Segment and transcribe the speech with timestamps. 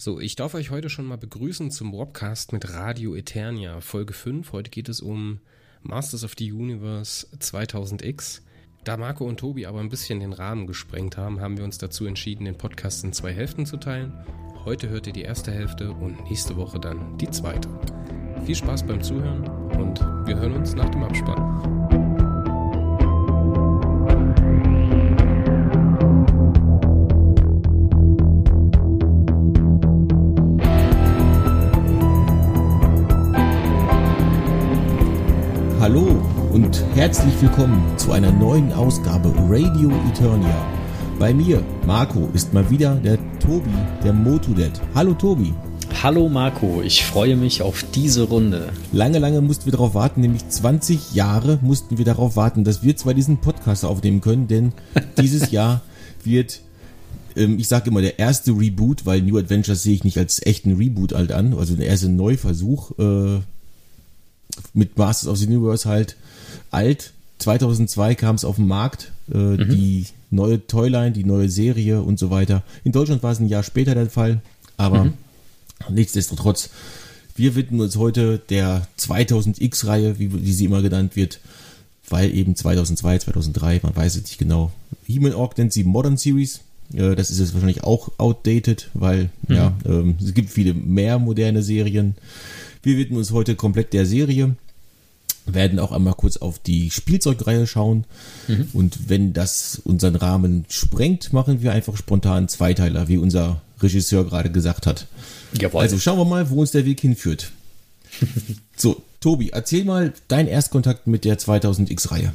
[0.00, 4.52] So, ich darf euch heute schon mal begrüßen zum Wobcast mit Radio Eternia, Folge 5.
[4.52, 5.40] Heute geht es um
[5.82, 8.42] Masters of the Universe 2000X.
[8.84, 12.06] Da Marco und Tobi aber ein bisschen den Rahmen gesprengt haben, haben wir uns dazu
[12.06, 14.12] entschieden, den Podcast in zwei Hälften zu teilen.
[14.64, 17.68] Heute hört ihr die erste Hälfte und nächste Woche dann die zweite.
[18.46, 19.48] Viel Spaß beim Zuhören
[19.80, 22.07] und wir hören uns nach dem Abspann.
[36.68, 40.66] Und herzlich willkommen zu einer neuen Ausgabe Radio Eternia.
[41.18, 43.70] Bei mir, Marco, ist mal wieder der Tobi,
[44.04, 44.78] der Motudet.
[44.94, 45.54] Hallo Tobi.
[46.02, 48.68] Hallo Marco, ich freue mich auf diese Runde.
[48.92, 52.94] Lange, lange mussten wir darauf warten, nämlich 20 Jahre mussten wir darauf warten, dass wir
[52.98, 54.74] zwar diesen Podcast aufnehmen können, denn
[55.18, 55.80] dieses Jahr
[56.22, 56.60] wird,
[57.34, 60.76] ähm, ich sage immer, der erste Reboot, weil New Adventures sehe ich nicht als echten
[60.76, 63.40] Reboot halt an, also der erste Neuversuch, äh,
[64.74, 66.16] mit Masters of the Universe halt
[66.70, 67.12] alt.
[67.38, 69.68] 2002 kam es auf den Markt, äh, mhm.
[69.70, 72.62] die neue Toyline, die neue Serie und so weiter.
[72.84, 74.40] In Deutschland war es ein Jahr später der Fall,
[74.76, 75.14] aber mhm.
[75.90, 76.70] nichtsdestotrotz,
[77.36, 81.40] wir widmen uns heute der 2000X-Reihe, wie, wie sie immer genannt wird,
[82.08, 84.72] weil eben 2002, 2003, man weiß es nicht genau.
[85.08, 86.60] Human Orc nennt sie Modern Series.
[86.92, 89.54] Äh, das ist jetzt wahrscheinlich auch outdated, weil mhm.
[89.54, 92.16] ja, ähm, es gibt viele mehr moderne Serien.
[92.82, 94.56] Wir widmen uns heute komplett der Serie,
[95.54, 98.04] werden auch einmal kurz auf die Spielzeugreihe schauen.
[98.46, 98.68] Mhm.
[98.72, 104.50] Und wenn das unseren Rahmen sprengt, machen wir einfach spontan Zweiteiler, wie unser Regisseur gerade
[104.50, 105.06] gesagt hat.
[105.58, 105.82] Jawohl.
[105.82, 107.52] Also schauen wir mal, wo uns der Weg hinführt.
[108.76, 112.32] so, Tobi, erzähl mal dein Erstkontakt mit der 2000X-Reihe.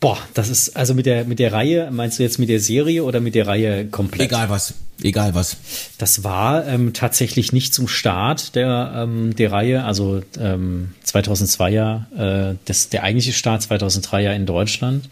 [0.00, 3.02] Boah, das ist also mit der mit der Reihe, meinst du jetzt mit der Serie
[3.02, 4.28] oder mit der Reihe komplett?
[4.28, 5.56] Egal was, egal was.
[5.98, 12.06] Das war ähm, tatsächlich nicht zum Start der ähm, der Reihe, also ähm, 2002 ja,
[12.16, 15.08] äh, das der eigentliche Start 2003 ja in Deutschland.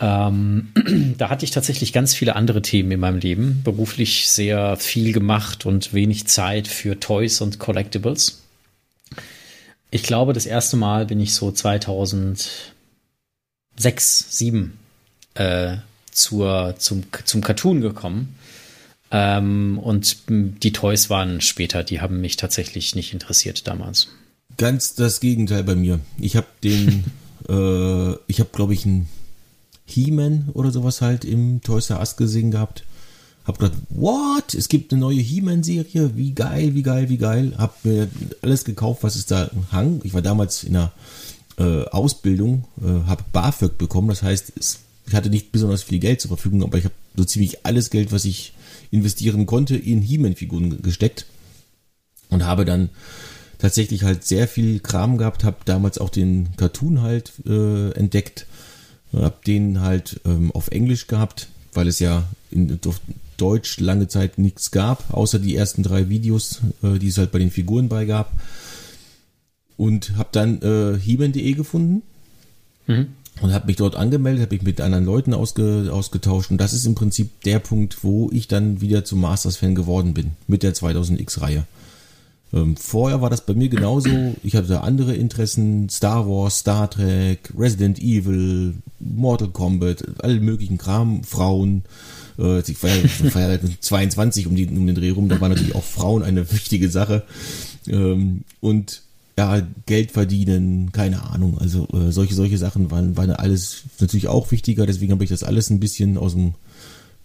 [0.00, 0.72] Ähm,
[1.18, 5.66] da hatte ich tatsächlich ganz viele andere Themen in meinem Leben, beruflich sehr viel gemacht
[5.66, 8.42] und wenig Zeit für Toys und Collectibles.
[9.92, 12.72] Ich glaube, das erste Mal bin ich so 2000
[13.80, 14.78] sechs, sieben
[15.34, 15.78] äh,
[16.10, 18.36] zur, zum, zum Cartoon gekommen.
[19.10, 24.08] Ähm, und die Toys waren später, die haben mich tatsächlich nicht interessiert damals.
[24.56, 26.00] Ganz das Gegenteil bei mir.
[26.18, 27.04] Ich habe den,
[27.48, 29.08] äh, ich habe glaube ich einen
[29.86, 32.84] He-Man oder sowas halt im Toys R Us gesehen gehabt.
[33.46, 34.54] Hab gedacht, what?
[34.54, 36.16] Es gibt eine neue He-Man-Serie?
[36.16, 37.54] Wie geil, wie geil, wie geil.
[37.56, 38.08] Hab mir
[38.42, 40.02] alles gekauft, was es da hang.
[40.04, 40.92] Ich war damals in einer
[41.58, 44.08] äh, Ausbildung, äh, habe BAföG bekommen.
[44.08, 47.24] Das heißt, es, ich hatte nicht besonders viel Geld zur Verfügung, aber ich habe so
[47.24, 48.54] ziemlich alles Geld, was ich
[48.90, 51.26] investieren konnte, in He-Man-Figuren gesteckt
[52.28, 52.90] und habe dann
[53.58, 58.46] tatsächlich halt sehr viel Kram gehabt, habe damals auch den Cartoon halt äh, entdeckt,
[59.12, 63.00] habe den halt ähm, auf Englisch gehabt, weil es ja in auf
[63.36, 67.38] Deutsch lange Zeit nichts gab, außer die ersten drei Videos, äh, die es halt bei
[67.38, 68.32] den Figuren bei gab
[69.80, 72.02] und habe dann äh, Hieben.de gefunden
[72.86, 73.06] mhm.
[73.40, 76.84] und habe mich dort angemeldet, habe mich mit anderen Leuten ausge, ausgetauscht und das ist
[76.84, 81.64] im Prinzip der Punkt, wo ich dann wieder zum Masters-Fan geworden bin mit der 2000X-Reihe.
[82.52, 84.10] Ähm, vorher war das bei mir genauso.
[84.42, 91.24] Ich hatte andere Interessen, Star Wars, Star Trek, Resident Evil, Mortal Kombat, alle möglichen Kram,
[91.24, 91.84] Frauen.
[92.38, 95.52] Äh, ich war ja, war ja 22 um, die, um den Dreh rum, da waren
[95.52, 97.22] natürlich auch Frauen eine wichtige Sache.
[97.86, 99.04] Ähm, und
[99.40, 101.58] ja, Geld verdienen, keine Ahnung.
[101.58, 105.42] Also äh, solche, solche Sachen waren, waren alles natürlich auch wichtiger, deswegen habe ich das
[105.42, 106.52] alles ein bisschen aus dem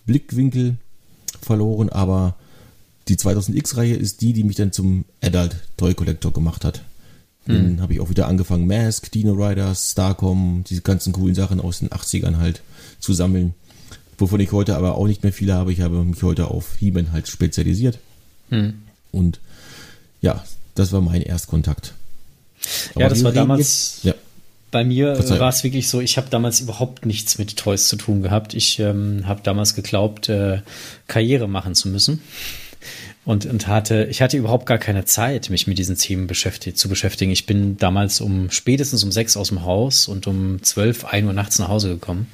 [0.06, 0.78] Blickwinkel
[1.42, 2.38] verloren, aber
[3.09, 6.84] die 2000X-Reihe ist die, die mich dann zum Adult Toy Collector gemacht hat.
[7.48, 7.81] Dann hm.
[7.81, 11.90] habe ich auch wieder angefangen, Mask, Dino Riders, Starcom, diese ganzen coolen Sachen aus den
[11.90, 12.62] 80ern halt
[13.00, 13.53] zu sammeln.
[14.18, 15.74] Wovon ich heute aber auch nicht mehr viele habe.
[15.74, 18.00] Ich habe mich heute auf He-Man halt spezialisiert.
[18.50, 18.76] Hm.
[19.12, 19.41] Und
[20.22, 20.41] ja,
[20.76, 21.94] das war mein Erstkontakt.
[22.94, 24.00] Aber ja, das war damals.
[24.03, 24.14] Ja.
[24.72, 28.22] Bei mir war es wirklich so, ich habe damals überhaupt nichts mit Toys zu tun
[28.22, 28.53] gehabt.
[28.53, 30.62] Ich ähm, habe damals geglaubt, äh,
[31.08, 32.22] Karriere machen zu müssen.
[33.26, 36.90] Und, und hatte, ich hatte überhaupt gar keine Zeit, mich mit diesen Themen beschäftigt, zu
[36.90, 37.32] beschäftigen.
[37.32, 41.34] Ich bin damals um spätestens um sechs aus dem Haus und um zwölf, ein Uhr
[41.34, 42.28] nachts nach Hause gekommen,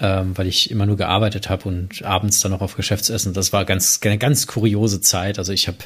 [0.00, 3.32] ähm, weil ich immer nur gearbeitet habe und abends dann noch auf Geschäftsessen.
[3.32, 5.38] Das war ganz, eine ganz kuriose Zeit.
[5.38, 5.78] Also ich habe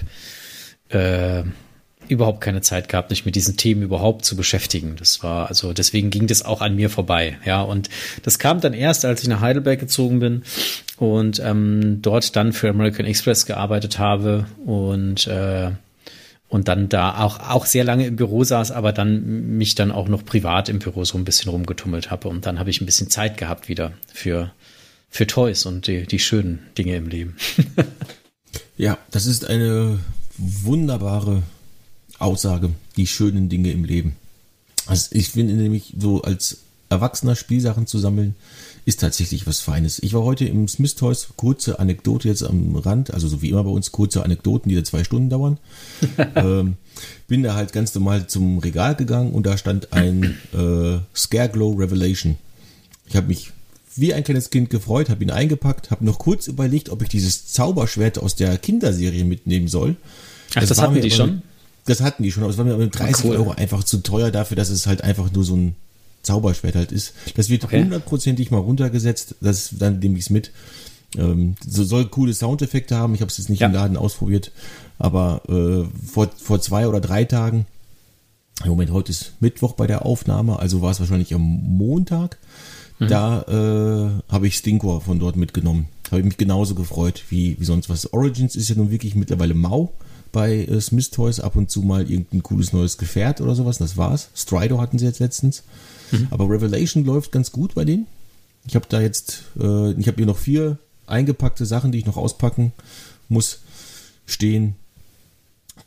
[0.89, 1.45] äh,
[2.09, 4.97] überhaupt keine Zeit gehabt, mich mit diesen Themen überhaupt zu beschäftigen.
[4.97, 7.39] Das war, also deswegen ging das auch an mir vorbei.
[7.45, 7.89] Ja, und
[8.23, 10.43] das kam dann erst, als ich nach Heidelberg gezogen bin
[10.97, 15.71] und ähm, dort dann für American Express gearbeitet habe und äh,
[16.53, 20.07] und dann da auch, auch sehr lange im Büro saß, aber dann mich dann auch
[20.07, 22.29] noch privat im Büro so ein bisschen rumgetummelt habe.
[22.29, 24.53] Und dann habe ich ein bisschen Zeit gehabt wieder für,
[25.09, 27.39] für Toys und die, die schönen Dinge im Leben.
[28.77, 30.01] ja, das ist eine
[30.37, 31.43] wunderbare
[32.23, 34.17] Aussage, die schönen Dinge im Leben.
[34.87, 36.59] Also ich finde nämlich so als
[36.89, 38.35] Erwachsener Spielsachen zu sammeln,
[38.85, 40.03] ist tatsächlich was Feines.
[40.03, 43.65] Ich war heute im Smith Toys, kurze Anekdote jetzt am Rand, also so wie immer
[43.65, 45.59] bei uns, kurze Anekdoten, die da zwei Stunden dauern.
[46.35, 46.77] ähm,
[47.29, 52.37] bin da halt ganz normal zum Regal gegangen und da stand ein äh, Scareglow Revelation.
[53.07, 53.53] Ich habe mich
[53.95, 57.47] wie ein kleines Kind gefreut, habe ihn eingepackt, habe noch kurz überlegt, ob ich dieses
[57.47, 59.97] Zauberschwert aus der Kinderserie mitnehmen soll.
[60.51, 61.43] Ach, das, das hatten die schon?
[61.84, 63.37] Das hatten die schon, aber es war mir mit 30 cool.
[63.37, 65.76] Euro einfach zu teuer dafür, dass es halt einfach nur so ein
[66.23, 67.14] Zauberschwert halt ist.
[67.34, 68.55] Das wird hundertprozentig okay.
[68.55, 70.52] mal runtergesetzt, das dann nehme ich es mit.
[71.17, 73.14] Ähm, so soll coole Soundeffekte haben.
[73.14, 73.67] Ich habe es jetzt nicht ja.
[73.67, 74.52] im Laden ausprobiert,
[74.99, 77.67] aber äh, vor, vor zwei oder drei Tagen,
[78.62, 82.38] im Moment, heute ist Mittwoch bei der Aufnahme, also war es wahrscheinlich am Montag,
[83.00, 83.08] mhm.
[83.08, 85.88] da äh, habe ich Stinkor von dort mitgenommen.
[86.11, 88.12] Habe ich mich genauso gefreut wie, wie sonst was.
[88.12, 89.93] Origins ist ja nun wirklich mittlerweile mau
[90.32, 93.96] bei äh, Smith Toys, ab und zu mal irgendein cooles neues Gefährt oder sowas, das
[93.96, 94.31] war's.
[94.34, 95.62] Strider hatten sie jetzt letztens.
[96.11, 96.29] Mhm.
[96.31, 98.06] Aber Revelation läuft ganz gut bei denen.
[98.67, 102.17] Ich habe da jetzt, äh, ich habe hier noch vier eingepackte Sachen, die ich noch
[102.17, 102.73] auspacken
[103.29, 103.61] muss,
[104.25, 104.75] stehen.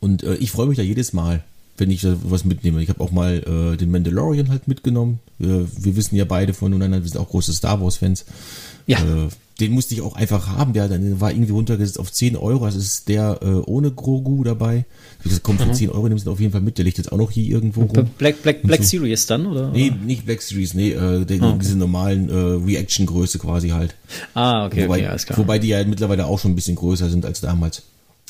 [0.00, 1.42] Und äh, ich freue mich da jedes Mal,
[1.76, 2.82] wenn ich da was mitnehme.
[2.82, 5.20] Ich habe auch mal äh, den Mandalorian halt mitgenommen.
[5.38, 8.24] wir wissen ja beide voneinander, wir sind auch große Star Wars-Fans.
[8.86, 8.98] Ja.
[9.58, 10.74] Den musste ich auch einfach haben.
[10.74, 12.66] Der, der war irgendwie runtergesetzt auf 10 Euro.
[12.66, 14.84] Das ist der äh, ohne Grogu dabei.
[15.20, 15.74] Ich gesagt, komm, für mhm.
[15.74, 16.76] 10 Euro nimmst du auf jeden Fall mit.
[16.76, 18.10] Der liegt jetzt auch noch hier irgendwo rum.
[18.18, 18.98] Black, Black, Black so.
[18.98, 19.70] Series dann, oder?
[19.70, 21.58] Nee, nicht Black Series, nee, äh, der, oh, okay.
[21.62, 23.94] diese normalen äh, Reaction-Größe quasi halt.
[24.34, 25.38] Ah, okay, wobei, okay, alles klar.
[25.38, 27.82] Wobei die ja mittlerweile auch schon ein bisschen größer sind als damals.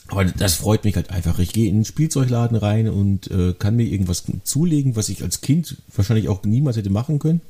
[0.08, 1.38] Aber das freut mich halt einfach.
[1.40, 5.40] Ich gehe in den Spielzeugladen rein und äh, kann mir irgendwas zulegen, was ich als
[5.40, 7.40] Kind wahrscheinlich auch niemals hätte machen können.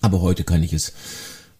[0.00, 0.92] Aber heute kann ich es.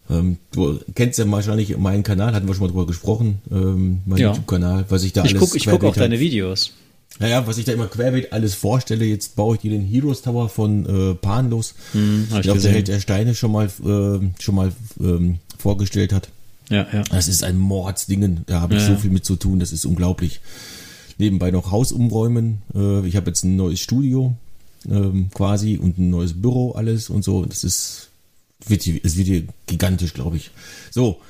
[0.09, 4.19] Ähm, du kennst ja wahrscheinlich meinen Kanal, hatten wir schon mal drüber gesprochen, ähm, mein
[4.19, 4.27] ja.
[4.29, 5.39] YouTube-Kanal, was ich da ich alles.
[5.39, 6.73] Guck, ich gucke auch deine Videos.
[7.19, 10.47] Naja, was ich da immer querbeet alles vorstelle, jetzt baue ich dir den Heroes Tower
[10.47, 14.71] von äh, Panlos, hm, ich glaube, der Held der Steine schon mal, äh, schon mal
[14.99, 16.29] ähm, vorgestellt hat.
[16.69, 17.03] Ja, ja.
[17.09, 19.85] Das ist ein Mordsdingen, da habe ich ja, so viel mit zu tun, das ist
[19.85, 20.39] unglaublich.
[21.17, 24.35] Nebenbei noch Haus umräumen, äh, ich habe jetzt ein neues Studio
[24.89, 28.08] ähm, quasi und ein neues Büro, alles und so, das ist
[28.67, 30.51] wird hier, es wird hier gigantisch, glaube ich.
[30.91, 31.21] So,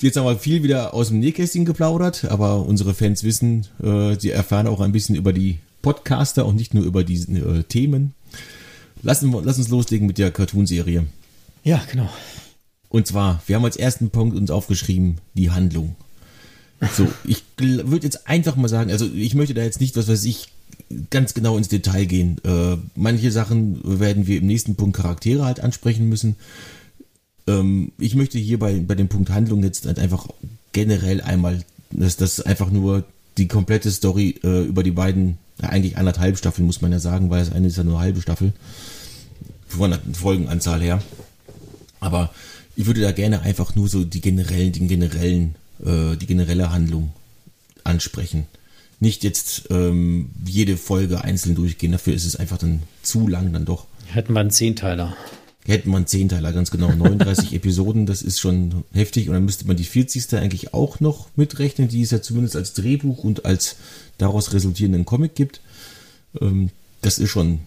[0.00, 4.30] jetzt haben wir viel wieder aus dem Nähkästchen geplaudert, aber unsere Fans wissen, äh, sie
[4.30, 8.14] erfahren auch ein bisschen über die Podcaster und nicht nur über diese äh, Themen.
[9.02, 11.06] Lassen wir, lass uns loslegen mit der Cartoonserie.
[11.64, 12.08] Ja, genau.
[12.88, 15.96] Und zwar, wir haben als ersten Punkt uns aufgeschrieben, die Handlung.
[16.96, 20.24] So, ich würde jetzt einfach mal sagen, also ich möchte da jetzt nicht, was weiß
[20.24, 20.48] ich,
[21.10, 22.38] ganz genau ins Detail gehen.
[22.44, 26.36] Äh, manche Sachen werden wir im nächsten Punkt Charaktere halt ansprechen müssen.
[27.46, 30.28] Ähm, ich möchte hier bei, bei dem Punkt Handlung jetzt halt einfach
[30.72, 33.04] generell einmal, dass das einfach nur
[33.38, 37.30] die komplette Story äh, über die beiden, ja, eigentlich anderthalb Staffeln muss man ja sagen,
[37.30, 38.52] weil das eine ist ja nur eine halbe Staffel.
[39.68, 41.00] Von der Folgenanzahl her.
[42.00, 42.30] Aber
[42.74, 45.54] ich würde da gerne einfach nur so die generellen, den generellen,
[45.84, 47.12] äh, die generelle Handlung
[47.84, 48.46] ansprechen
[49.00, 51.92] nicht jetzt ähm, jede Folge einzeln durchgehen.
[51.92, 53.86] Dafür ist es einfach dann zu lang dann doch.
[54.06, 55.16] Hätten wir einen Zehnteiler.
[55.64, 56.92] Hätten wir einen Zehnteiler, ganz genau.
[56.92, 59.28] 39 Episoden, das ist schon heftig.
[59.28, 60.34] Und dann müsste man die 40.
[60.34, 63.76] eigentlich auch noch mitrechnen, die es ja zumindest als Drehbuch und als
[64.18, 65.60] daraus resultierenden Comic gibt.
[66.40, 66.70] Ähm,
[67.00, 67.60] das ist schon,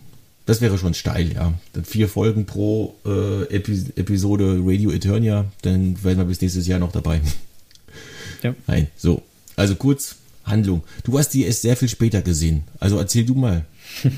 [0.46, 1.54] das wäre schon steil, ja.
[1.74, 6.80] Dann vier Folgen pro äh, Epi Episode Radio Eternia, dann werden wir bis nächstes Jahr
[6.80, 7.22] noch dabei.
[8.44, 8.54] Ja.
[8.68, 9.24] Nein, so.
[9.56, 10.84] Also kurz, Handlung.
[11.04, 12.64] Du hast die erst sehr viel später gesehen.
[12.80, 13.66] Also erzähl du mal.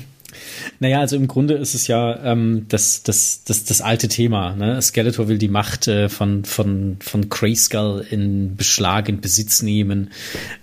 [0.80, 4.54] Naja, also im Grunde ist es ja ähm, das, das, das, das alte Thema.
[4.54, 4.80] Ne?
[4.80, 10.10] Skeletor will die Macht äh, von, von, von Grayskull in Beschlag, in Besitz nehmen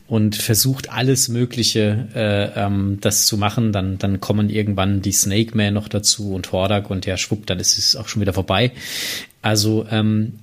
[0.08, 3.72] und versucht alles Mögliche, äh, ähm, das zu machen.
[3.72, 7.60] Dann, dann kommen irgendwann die Snake Man noch dazu und Hordak und ja, schwupp, dann
[7.60, 8.72] ist es auch schon wieder vorbei.
[9.41, 10.34] Also ähm,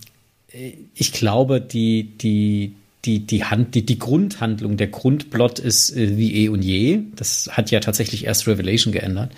[0.94, 2.74] ich glaube, die, die,
[3.04, 7.00] die, die, Hand, die, die Grundhandlung, der Grundplot ist äh, wie eh und je.
[7.16, 9.32] Das hat ja tatsächlich erst Revelation geändert.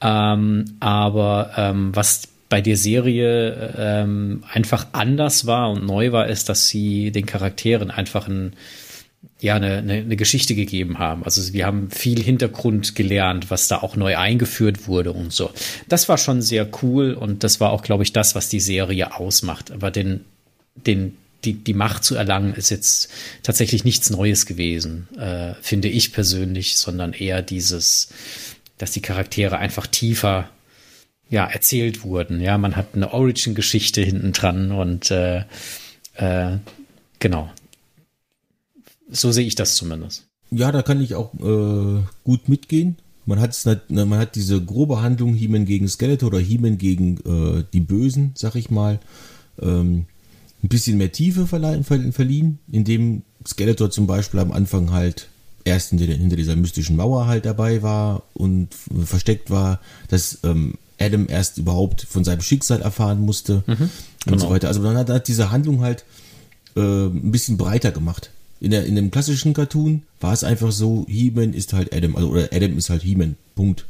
[0.00, 6.48] Ähm, aber ähm, was bei der Serie ähm, einfach anders war und neu war, ist,
[6.48, 8.52] dass sie den Charakteren einfach ein,
[9.40, 11.24] ja eine, eine, eine Geschichte gegeben haben.
[11.24, 15.50] Also wir haben viel Hintergrund gelernt, was da auch neu eingeführt wurde und so.
[15.88, 19.16] Das war schon sehr cool und das war auch, glaube ich, das, was die Serie
[19.16, 19.72] ausmacht.
[19.72, 20.24] Aber den,
[20.74, 23.08] den, die, die Macht zu erlangen, ist jetzt
[23.42, 28.08] tatsächlich nichts Neues gewesen, äh, finde ich persönlich, sondern eher dieses,
[28.78, 30.50] dass die Charaktere einfach tiefer
[31.30, 32.40] ja, erzählt wurden.
[32.40, 35.44] Ja, man hat eine Origin-Geschichte hinten dran und äh,
[36.14, 36.58] äh,
[37.18, 37.50] genau,
[39.08, 40.26] so sehe ich das zumindest.
[40.50, 42.96] Ja, da kann ich auch äh, gut mitgehen.
[43.24, 47.80] Man hat, man hat diese grobe Handlung He-Man gegen Skeletor oder He-Man gegen äh, die
[47.80, 49.00] Bösen, sag ich mal,
[49.60, 50.06] ähm,
[50.62, 55.28] ein bisschen mehr Tiefe verliehen, indem Skeletor zum Beispiel am Anfang halt
[55.64, 58.68] erst hinter, dieser mystischen Mauer halt dabei war und
[59.04, 63.90] versteckt war, dass ähm, Adam erst überhaupt von seinem Schicksal erfahren musste mhm, und
[64.24, 64.38] genau.
[64.38, 64.68] so weiter.
[64.68, 66.04] Also man hat, hat diese Handlung halt
[66.76, 71.04] äh, ein bisschen breiter gemacht in, der, in dem klassischen Cartoon war es einfach so,
[71.08, 73.86] He-Man ist halt Adam, also oder Adam ist halt He-Man, Punkt.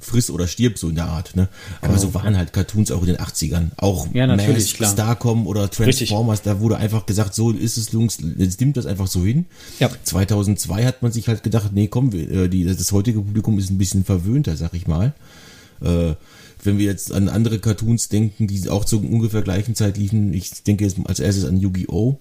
[0.00, 1.48] Friss oder stirb, so in der Art, ne?
[1.80, 2.00] Aber genau.
[2.00, 3.68] so waren halt Cartoons auch in den 80ern.
[3.76, 6.52] Auch ja, natürlich, Mask, Starcom oder Transformers, Richtig.
[6.52, 9.46] da wurde einfach gesagt, so ist es, Jungs, jetzt nimmt das einfach so hin.
[9.78, 9.90] Ja.
[10.02, 13.70] 2002 hat man sich halt gedacht, nee, komm, wir, äh, die, das heutige Publikum ist
[13.70, 15.12] ein bisschen verwöhnter, sag ich mal.
[15.82, 16.14] Äh,
[16.62, 20.62] wenn wir jetzt an andere Cartoons denken, die auch zur ungefähr gleichen Zeit liefen, ich
[20.62, 22.18] denke jetzt als erstes an Yu-Gi-Oh!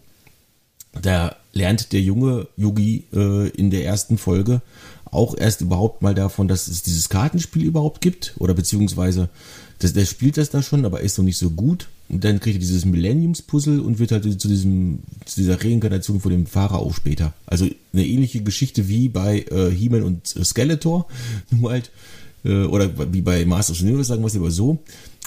[1.01, 4.61] Da lernt der junge Yugi äh, in der ersten Folge
[5.11, 9.29] auch erst überhaupt mal davon, dass es dieses Kartenspiel überhaupt gibt oder beziehungsweise
[9.79, 11.87] das, der spielt das da schon, aber ist noch nicht so gut.
[12.09, 16.31] Und dann kriegt er dieses Millenniums-Puzzle und wird halt zu diesem, zu dieser Reinkarnation von
[16.31, 17.33] dem Pharao später.
[17.45, 21.07] Also eine ähnliche Geschichte wie bei äh, He-Man und äh, Skeletor.
[21.51, 21.91] Nur halt,
[22.43, 24.79] äh, oder wie bei Masters of the Universe, sagen wir es lieber so.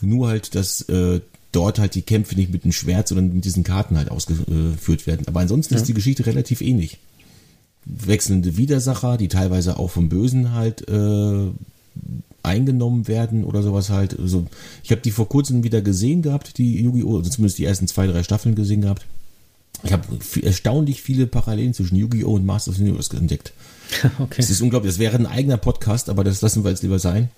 [0.03, 1.21] Nur halt, dass äh,
[1.53, 5.27] dort halt die Kämpfe nicht mit dem Schwert, sondern mit diesen Karten halt ausgeführt werden.
[5.29, 5.81] Aber ansonsten ja.
[5.81, 6.99] ist die Geschichte relativ ähnlich.
[7.85, 11.51] Wechselnde Widersacher, die teilweise auch vom Bösen halt äh,
[12.43, 14.19] eingenommen werden oder sowas halt.
[14.19, 14.47] Also
[14.83, 17.19] ich habe die vor kurzem wieder gesehen gehabt, die Yu-Gi-Oh!
[17.19, 19.07] Also zumindest die ersten zwei, drei Staffeln gesehen gehabt.
[19.85, 20.05] Ich habe
[20.43, 22.35] erstaunlich viele Parallelen zwischen Yu-Gi-Oh!
[22.35, 23.53] und Masters of the Universe entdeckt.
[24.19, 24.37] Okay.
[24.39, 24.93] Das ist unglaublich.
[24.93, 27.29] Das wäre ein eigener Podcast, aber das lassen wir jetzt lieber sein.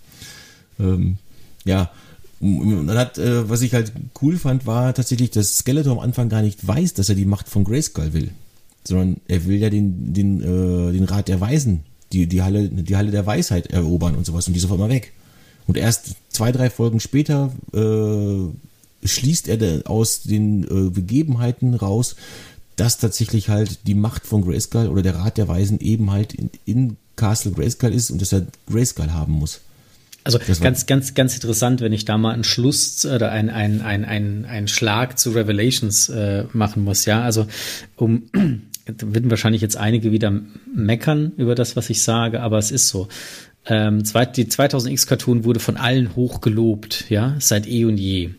[0.78, 1.16] Ähm,
[1.64, 1.90] ja,
[2.40, 6.42] dann hat, äh, was ich halt cool fand, war tatsächlich, dass Skeletor am Anfang gar
[6.42, 8.30] nicht weiß, dass er die Macht von Grayskull will.
[8.86, 11.80] Sondern er will ja den, den, äh, den Rat der Weisen,
[12.12, 14.90] die, die Halle, die Halle der Weisheit erobern und sowas und die ist auf einmal
[14.90, 15.12] weg.
[15.66, 22.16] Und erst zwei, drei Folgen später äh, schließt er aus den äh, Begebenheiten raus,
[22.76, 26.50] dass tatsächlich halt die Macht von Grayskull oder der Rat der Weisen eben halt in,
[26.64, 29.60] in Castle Grayskull ist und dass er Grayskull haben muss.
[30.24, 34.06] Also ganz, ganz, ganz interessant, wenn ich da mal einen Schluss oder ein, ein, ein,
[34.06, 37.22] ein, ein Schlag zu Revelations äh, machen muss, ja.
[37.22, 37.46] Also
[37.96, 38.22] um
[38.86, 40.32] da würden wahrscheinlich jetzt einige wieder
[40.74, 43.08] meckern über das, was ich sage, aber es ist so.
[43.66, 48.30] Ähm, die 2000X-Cartoon wurde von allen hoch gelobt, ja, seit eh und je.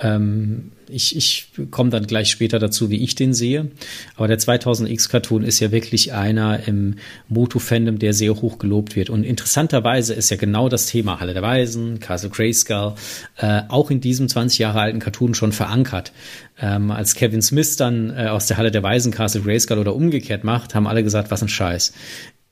[0.00, 3.70] Ähm, ich, ich komme dann gleich später dazu, wie ich den sehe.
[4.16, 6.96] Aber der 2000X-Cartoon ist ja wirklich einer im
[7.28, 9.10] Moto-Fandom, der sehr hoch gelobt wird.
[9.10, 12.94] Und interessanterweise ist ja genau das Thema Halle der Weisen, Castle Grayskull,
[13.36, 16.12] äh, auch in diesem 20 Jahre alten Cartoon schon verankert.
[16.60, 20.44] Ähm, als Kevin Smith dann äh, aus der Halle der Weisen Castle Grayskull oder umgekehrt
[20.44, 21.92] macht, haben alle gesagt, was ein Scheiß.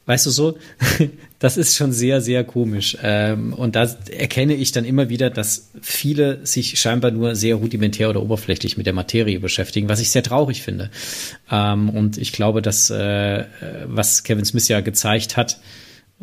[0.09, 0.57] Weißt du so,
[1.39, 2.97] das ist schon sehr, sehr komisch.
[3.03, 8.09] Ähm, und da erkenne ich dann immer wieder, dass viele sich scheinbar nur sehr rudimentär
[8.09, 10.89] oder oberflächlich mit der Materie beschäftigen, was ich sehr traurig finde.
[11.51, 13.45] Ähm, und ich glaube, dass äh,
[13.85, 15.61] was Kevin Smith ja gezeigt hat,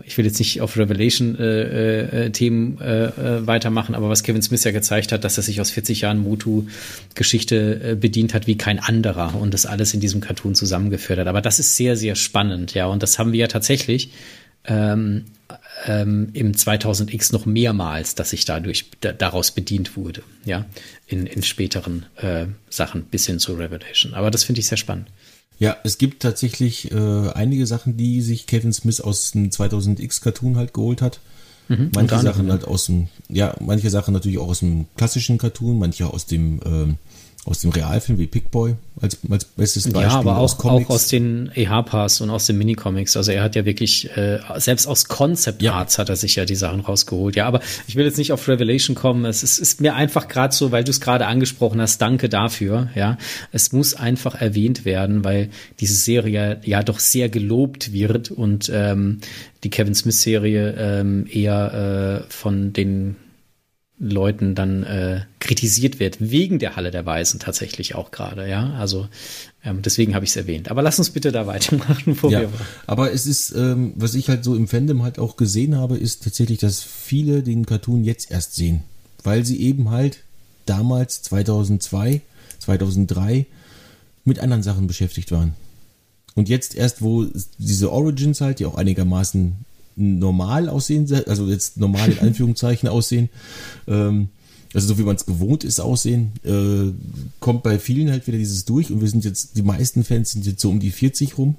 [0.03, 4.71] ich will jetzt nicht auf Revelation-Themen äh, äh, äh, weitermachen, aber was Kevin Smith ja
[4.71, 9.35] gezeigt hat, dass er sich aus 40 Jahren Mutu-Geschichte äh, bedient hat wie kein anderer
[9.35, 11.27] und das alles in diesem Cartoon zusammengeführt hat.
[11.27, 12.87] Aber das ist sehr, sehr spannend, ja.
[12.87, 14.11] Und das haben wir ja tatsächlich
[14.65, 15.25] ähm,
[15.85, 20.65] ähm, im 2000X noch mehrmals, dass sich dadurch da, daraus bedient wurde, ja,
[21.07, 24.13] in, in späteren äh, Sachen bis hin zu Revelation.
[24.13, 25.07] Aber das finde ich sehr spannend.
[25.57, 30.57] Ja, es gibt tatsächlich äh, einige Sachen, die sich Kevin Smith aus dem 2000X Cartoon
[30.57, 31.19] halt geholt hat.
[31.67, 35.79] Mhm, manche Sachen halt aus dem, ja, manche Sachen natürlich auch aus dem klassischen Cartoon,
[35.79, 36.95] manche aus dem ähm,
[37.45, 40.01] aus dem Realfilm wie Pickboy als, als bestes Beispiel.
[40.01, 43.15] Ja, aber auch, aus auch aus den EH-Pass und aus den Minicomics.
[43.15, 46.01] Also er hat ja wirklich, äh, selbst aus Concept Arts ja.
[46.01, 47.35] hat er sich ja die Sachen rausgeholt.
[47.35, 49.25] Ja, aber ich will jetzt nicht auf Revelation kommen.
[49.25, 52.89] Es ist, ist mir einfach gerade so, weil du es gerade angesprochen hast, danke dafür.
[52.95, 53.17] Ja,
[53.51, 55.49] es muss einfach erwähnt werden, weil
[55.79, 59.19] diese Serie ja doch sehr gelobt wird und ähm,
[59.63, 63.17] die Kevin Smith-Serie ähm, eher äh, von den
[63.97, 68.73] Leuten dann äh, kritisiert wird, wegen der Halle der Weisen tatsächlich auch gerade, ja.
[68.73, 69.07] Also
[69.63, 70.69] ähm, deswegen habe ich es erwähnt.
[70.69, 72.67] Aber lass uns bitte da weitermachen, wo ja, wir waren.
[72.87, 76.23] Aber es ist, ähm, was ich halt so im Fandom halt auch gesehen habe, ist
[76.23, 78.83] tatsächlich, dass viele den Cartoon jetzt erst sehen.
[79.23, 80.19] Weil sie eben halt
[80.65, 82.21] damals 2002,
[82.59, 83.45] 2003
[84.25, 85.53] mit anderen Sachen beschäftigt waren.
[86.35, 87.25] Und jetzt erst, wo
[87.57, 89.64] diese Origins halt, die auch einigermaßen
[89.95, 93.29] normal aussehen, also jetzt normal in Anführungszeichen aussehen,
[93.87, 94.29] ähm,
[94.73, 96.91] also so wie man es gewohnt ist aussehen, äh,
[97.39, 100.45] kommt bei vielen halt wieder dieses durch und wir sind jetzt, die meisten Fans sind
[100.45, 101.55] jetzt so um die 40 rum.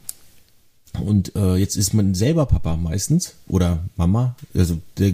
[1.00, 4.34] Und äh, jetzt ist man selber Papa meistens oder Mama.
[4.54, 5.12] Also der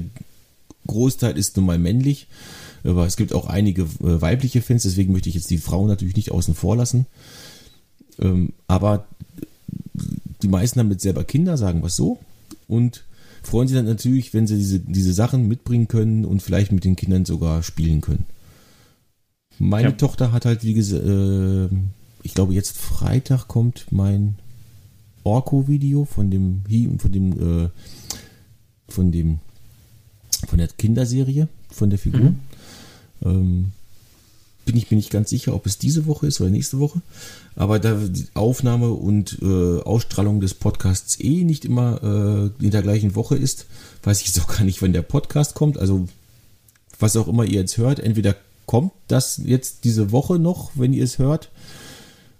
[0.87, 2.27] Großteil ist nun mal männlich,
[2.85, 6.17] aber es gibt auch einige äh, weibliche Fans, deswegen möchte ich jetzt die Frauen natürlich
[6.17, 7.07] nicht außen vor lassen.
[8.21, 9.07] Ähm, aber
[10.43, 12.19] die meisten haben jetzt selber Kinder, sagen wir es so.
[12.69, 13.05] Und
[13.43, 16.97] freuen sich dann natürlich, wenn sie diese, diese Sachen mitbringen können und vielleicht mit den
[16.97, 18.25] Kindern sogar spielen können.
[19.59, 19.93] Meine ja.
[19.93, 21.69] Tochter hat halt, wie gesagt, äh,
[22.23, 24.37] ich glaube, jetzt Freitag kommt mein
[25.25, 26.63] Orko-Video von dem,
[26.99, 27.33] von dem,
[27.65, 27.69] äh,
[28.89, 29.39] von dem,
[30.47, 32.31] von der Kinderserie, von der Figur.
[32.31, 32.37] Mhm.
[33.25, 33.73] Ähm,
[34.65, 37.01] bin ich mir nicht ganz sicher, ob es diese Woche ist oder nächste Woche.
[37.55, 42.83] Aber da die Aufnahme und äh, Ausstrahlung des Podcasts eh nicht immer äh, in der
[42.83, 43.67] gleichen Woche ist,
[44.03, 45.79] weiß ich jetzt auch gar nicht, wann der Podcast kommt.
[45.79, 46.09] Also
[46.99, 51.05] was auch immer ihr jetzt hört, entweder kommt das jetzt diese Woche noch, wenn ihr
[51.05, 51.51] es hört,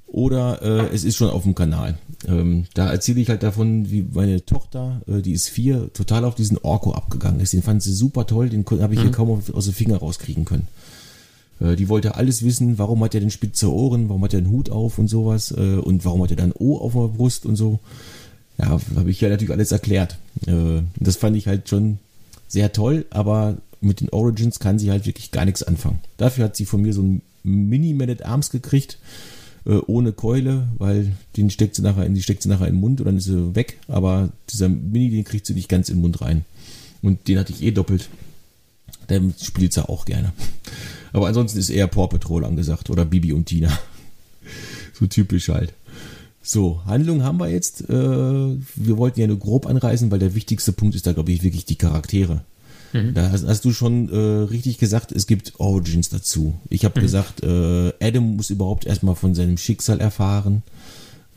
[0.07, 1.99] oder äh, es ist schon auf dem Kanal.
[2.29, 6.35] Ähm, da erzähle ich halt davon, wie meine Tochter, äh, die ist vier, total auf
[6.35, 7.55] diesen Orko abgegangen ist.
[7.55, 9.05] Den fand sie super toll, den habe ich mhm.
[9.05, 10.69] hier kaum aus den Finger rauskriegen können.
[11.63, 14.51] Äh, die wollte alles wissen, warum hat er denn spitze Ohren, warum hat er einen
[14.51, 17.57] Hut auf und sowas äh, und warum hat er dann O auf der Brust und
[17.57, 17.81] so.
[18.59, 20.19] Ja, habe ich ja natürlich alles erklärt.
[20.47, 21.99] Äh, das fand ich halt schon
[22.49, 26.01] sehr toll, aber mit den Origins kann sie halt wirklich gar nichts anfangen.
[26.17, 28.99] Dafür hat sie von mir so ein Mini-Man at Arms gekriegt,
[29.65, 33.01] ohne Keule, weil den steckt sie nachher in, die steckt sie nachher in den Mund
[33.01, 33.79] und dann ist sie weg.
[33.89, 36.45] Aber dieser Mini, den kriegt sie nicht ganz in den Mund rein.
[37.01, 38.09] Und den hatte ich eh doppelt.
[39.09, 40.33] Damit spielt sie auch gerne.
[41.13, 43.71] Aber ansonsten ist eher Paw Patrol angesagt oder Bibi und Tina.
[44.99, 45.75] so typisch halt.
[46.43, 47.89] So, Handlung haben wir jetzt.
[47.89, 51.43] Äh, wir wollten ja nur grob anreißen, weil der wichtigste Punkt ist da, glaube ich,
[51.43, 52.43] wirklich die Charaktere.
[52.93, 53.15] Mhm.
[53.15, 56.55] Da hast, hast, du schon äh, richtig gesagt, es gibt Origins dazu.
[56.69, 57.03] Ich habe mhm.
[57.03, 60.63] gesagt, äh, Adam muss überhaupt erstmal von seinem Schicksal erfahren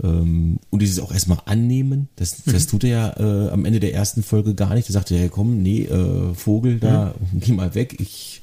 [0.03, 2.09] ähm, und dieses auch erstmal annehmen.
[2.15, 2.53] Das, mhm.
[2.53, 4.89] das tut er ja äh, am Ende der ersten Folge gar nicht.
[4.89, 7.39] Da sagt er, ja, komm, nee, äh, Vogel, da, mhm.
[7.39, 8.41] geh mal weg, ich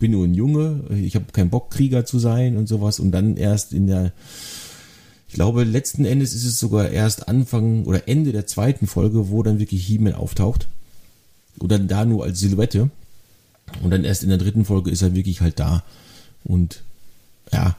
[0.00, 2.98] bin nur ein Junge, ich habe keinen Bock, Krieger zu sein und sowas.
[2.98, 4.12] Und dann erst in der,
[5.28, 9.44] ich glaube, letzten Endes ist es sogar erst Anfang oder Ende der zweiten Folge, wo
[9.44, 10.66] dann wirklich He-Man auftaucht.
[11.60, 12.90] Oder da nur als Silhouette.
[13.82, 15.84] Und dann erst in der dritten Folge ist er wirklich halt da.
[16.42, 16.82] Und
[17.52, 17.76] ja,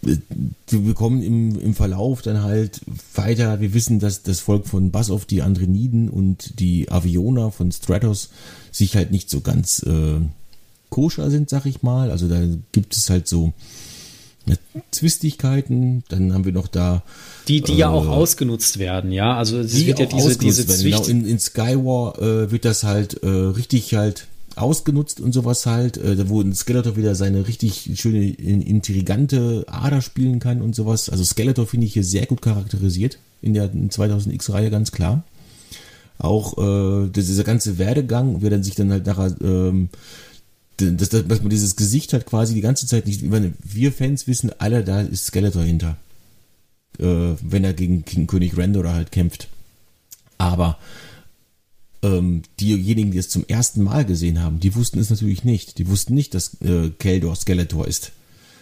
[0.00, 2.80] wir kommen im, im Verlauf dann halt
[3.14, 3.60] weiter.
[3.60, 8.30] Wir wissen, dass das Volk von Bassoff, die Andreniden und die Aviona von Stratos
[8.70, 10.20] sich halt nicht so ganz äh,
[10.90, 12.10] koscher sind, sag ich mal.
[12.10, 12.40] Also da
[12.72, 13.52] gibt es halt so
[14.90, 16.04] Zwistigkeiten.
[16.08, 17.02] Dann haben wir noch da.
[17.48, 19.36] Die, die äh, ja auch ausgenutzt werden, ja.
[19.36, 23.28] Also es wird ja diese, diese Genau, in, in Skywar äh, wird das halt äh,
[23.28, 29.64] richtig halt ausgenutzt und sowas halt, äh, wo ein Skeletor wieder seine richtig schöne, intrigante
[29.68, 31.08] Ader spielen kann und sowas.
[31.08, 35.22] Also Skeletor finde ich hier sehr gut charakterisiert in der 2000X-Reihe, ganz klar.
[36.18, 39.88] Auch äh, dieser ganze Werdegang, wie er dann sich dann halt nachher ähm,
[40.78, 43.22] dass, dass, man dieses Gesicht hat quasi die ganze Zeit nicht.
[43.22, 45.96] Meine, wir Fans wissen alle, da ist Skeletor hinter.
[46.98, 49.48] Äh, wenn er gegen King König Randor halt kämpft.
[50.38, 50.78] Aber
[52.02, 55.78] ähm, diejenigen, die es zum ersten Mal gesehen haben, die wussten es natürlich nicht.
[55.78, 58.12] Die wussten nicht, dass äh, Keldor Skeletor ist.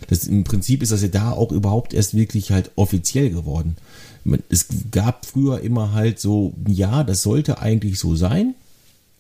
[0.09, 3.76] Das, Im Prinzip ist das ja da auch überhaupt erst wirklich halt offiziell geworden.
[4.48, 8.55] Es gab früher immer halt so, ja, das sollte eigentlich so sein,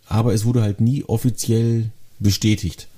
[0.06, 2.88] aber es wurde halt nie offiziell bestätigt.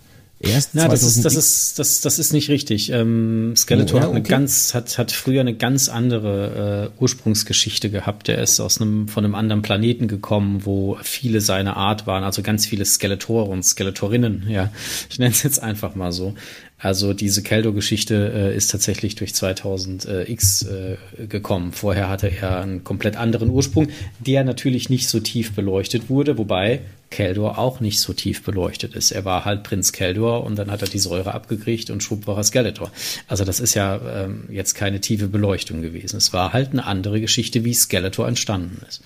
[0.41, 2.93] Erst Na, das ist, das ist, das, das ist nicht richtig.
[2.93, 7.91] Ähm, Skeletor oh, ja, hat eine ganz, hat, hat früher eine ganz andere äh, Ursprungsgeschichte
[7.91, 8.29] gehabt.
[8.29, 12.43] Der ist aus einem, von einem anderen Planeten gekommen, wo viele seiner Art waren, also
[12.43, 14.71] ganz viele Skeletoren und Skeletorinnen, ja.
[15.11, 16.35] Ich nenne es jetzt einfach mal so.
[16.79, 21.73] Also diese Keldo-Geschichte äh, ist tatsächlich durch 2000X äh, gekommen.
[21.73, 23.89] Vorher hatte er einen komplett anderen Ursprung,
[24.21, 29.13] der natürlich nicht so tief beleuchtet wurde, wobei Keldor auch nicht so tief beleuchtet ist.
[29.13, 32.37] Er war halt Prinz Keldor und dann hat er die Säure abgekriegt und schwupp war
[32.37, 32.91] er Skeletor.
[33.27, 36.17] Also das ist ja ähm, jetzt keine tiefe Beleuchtung gewesen.
[36.17, 39.03] Es war halt eine andere Geschichte, wie Skeletor entstanden ist.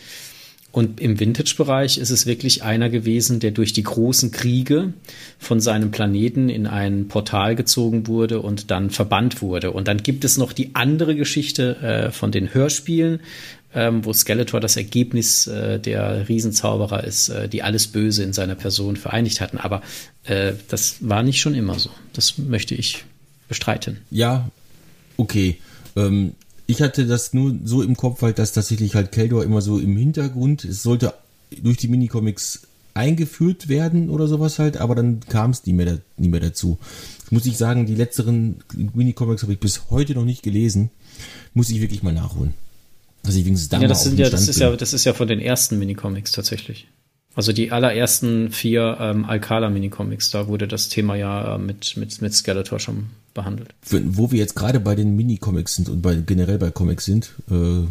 [0.73, 4.95] Und im Vintage-Bereich ist es wirklich einer gewesen, der durch die großen Kriege
[5.39, 9.71] von seinem Planeten in ein Portal gezogen wurde und dann verbannt wurde.
[9.71, 13.21] Und dann gibt es noch die andere Geschichte äh, von den Hörspielen,
[13.75, 18.55] ähm, wo Skeletor das Ergebnis äh, der Riesenzauberer ist, äh, die alles Böse in seiner
[18.55, 19.59] Person vereinigt hatten.
[19.59, 19.83] Aber
[20.25, 21.91] äh, das war nicht schon immer so.
[22.15, 23.05] Das möchte ich
[23.47, 23.99] bestreiten.
[24.11, 24.49] Ja,
[25.19, 25.59] okay.
[25.97, 26.33] Ähm,
[26.67, 29.97] ich hatte das nur so im Kopf, halt, dass tatsächlich halt Keldor immer so im
[29.97, 31.15] Hintergrund, es sollte
[31.63, 32.63] durch die Minicomics
[32.95, 36.79] eingeführt werden oder sowas halt, aber dann kam es nie mehr, nie mehr dazu.
[37.31, 38.57] Muss ich sagen, die letzteren
[38.95, 40.91] Minicomics habe ich bis heute noch nicht gelesen.
[41.55, 42.55] Muss ich wirklich mal nachholen.
[43.25, 45.29] Also ich wenigstens da ja, das sind ja, das ist ja, das ist ja von
[45.29, 46.89] den ersten Minicomics tatsächlich.
[47.35, 52.35] Also die allerersten vier ähm, Alcala-Minicomics, da wurde das Thema ja äh, mit, mit, mit
[52.35, 53.71] Skeletor schon behandelt.
[53.89, 57.87] Wo wir jetzt gerade bei den Minicomics sind und bei, generell bei Comics sind, äh,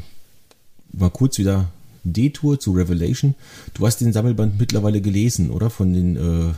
[0.93, 1.69] mal kurz wieder
[2.03, 3.35] Detour zu Revelation.
[3.73, 5.69] Du hast den Sammelband mittlerweile gelesen, oder?
[5.69, 6.53] Von den, äh,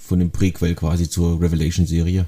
[0.00, 2.26] von dem Prequel quasi zur Revelation-Serie.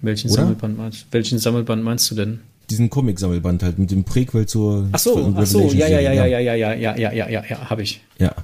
[0.00, 2.40] Welchen Sammelband meinst Welchen Sammelband meinst du denn?
[2.70, 6.26] Diesen Comic-Sammelband halt mit dem Prequel zur Ach so, ach so, ja, ja, ja, ja,
[6.26, 8.02] ja, ja, ja, ja, ja, ja, ja, ja, habe ich.
[8.18, 8.34] Ja.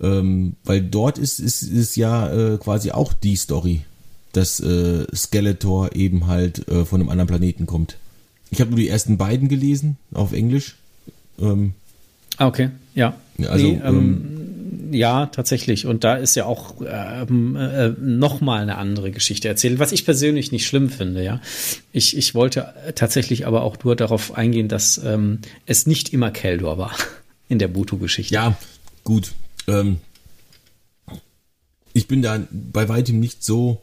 [0.00, 3.82] Ähm, weil dort ist, ist, ist ja äh, quasi auch die Story
[4.36, 7.96] dass äh, Skeletor eben halt äh, von einem anderen Planeten kommt.
[8.50, 10.76] Ich habe nur die ersten beiden gelesen auf Englisch.
[11.40, 11.74] Ähm,
[12.36, 13.16] ah, okay, ja.
[13.48, 15.86] Also, nee, ähm, ähm, ja, tatsächlich.
[15.86, 20.52] Und da ist ja auch ähm, äh, nochmal eine andere Geschichte erzählt, was ich persönlich
[20.52, 21.40] nicht schlimm finde, ja.
[21.92, 26.78] Ich, ich wollte tatsächlich aber auch nur darauf eingehen, dass ähm, es nicht immer Keldor
[26.78, 26.92] war
[27.48, 28.34] in der Butu-Geschichte.
[28.34, 28.56] Ja,
[29.02, 29.32] gut.
[29.68, 29.98] Ähm,
[31.92, 33.80] ich bin da bei weitem nicht so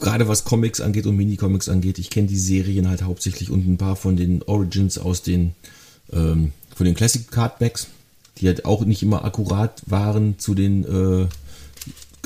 [0.00, 3.78] gerade was Comics angeht und Minicomics angeht, ich kenne die Serien halt hauptsächlich und ein
[3.78, 5.54] paar von den Origins aus den
[6.12, 7.88] ähm, von den Classic Cardbacks,
[8.38, 11.26] die halt auch nicht immer akkurat waren zu den äh,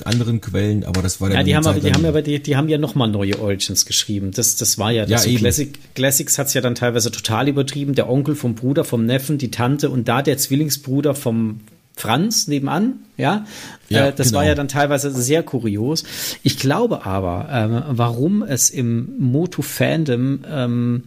[0.05, 2.69] anderen Quellen, aber das war ja, die haben aber, die haben aber die, die haben
[2.69, 4.31] ja noch mal neue Origins geschrieben.
[4.33, 7.95] Das, das war ja, das ja, Classic, Classics hat es ja dann teilweise total übertrieben.
[7.95, 11.61] Der Onkel vom Bruder, vom Neffen, die Tante und da der Zwillingsbruder vom
[11.95, 13.45] Franz nebenan, ja.
[13.89, 14.39] ja äh, das genau.
[14.39, 16.05] war ja dann teilweise sehr kurios.
[16.43, 21.05] Ich glaube aber, ähm, warum es im Moto-Fandom ähm,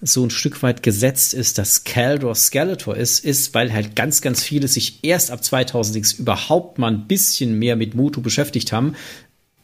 [0.00, 4.44] so ein Stück weit gesetzt ist, dass Caldor Skeletor ist, ist, weil halt ganz, ganz
[4.44, 8.94] viele sich erst ab 2000X überhaupt mal ein bisschen mehr mit Moto beschäftigt haben.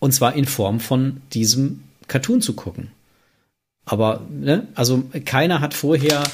[0.00, 2.90] Und zwar in Form von diesem Cartoon zu gucken.
[3.86, 6.24] Aber, ne, also keiner hat vorher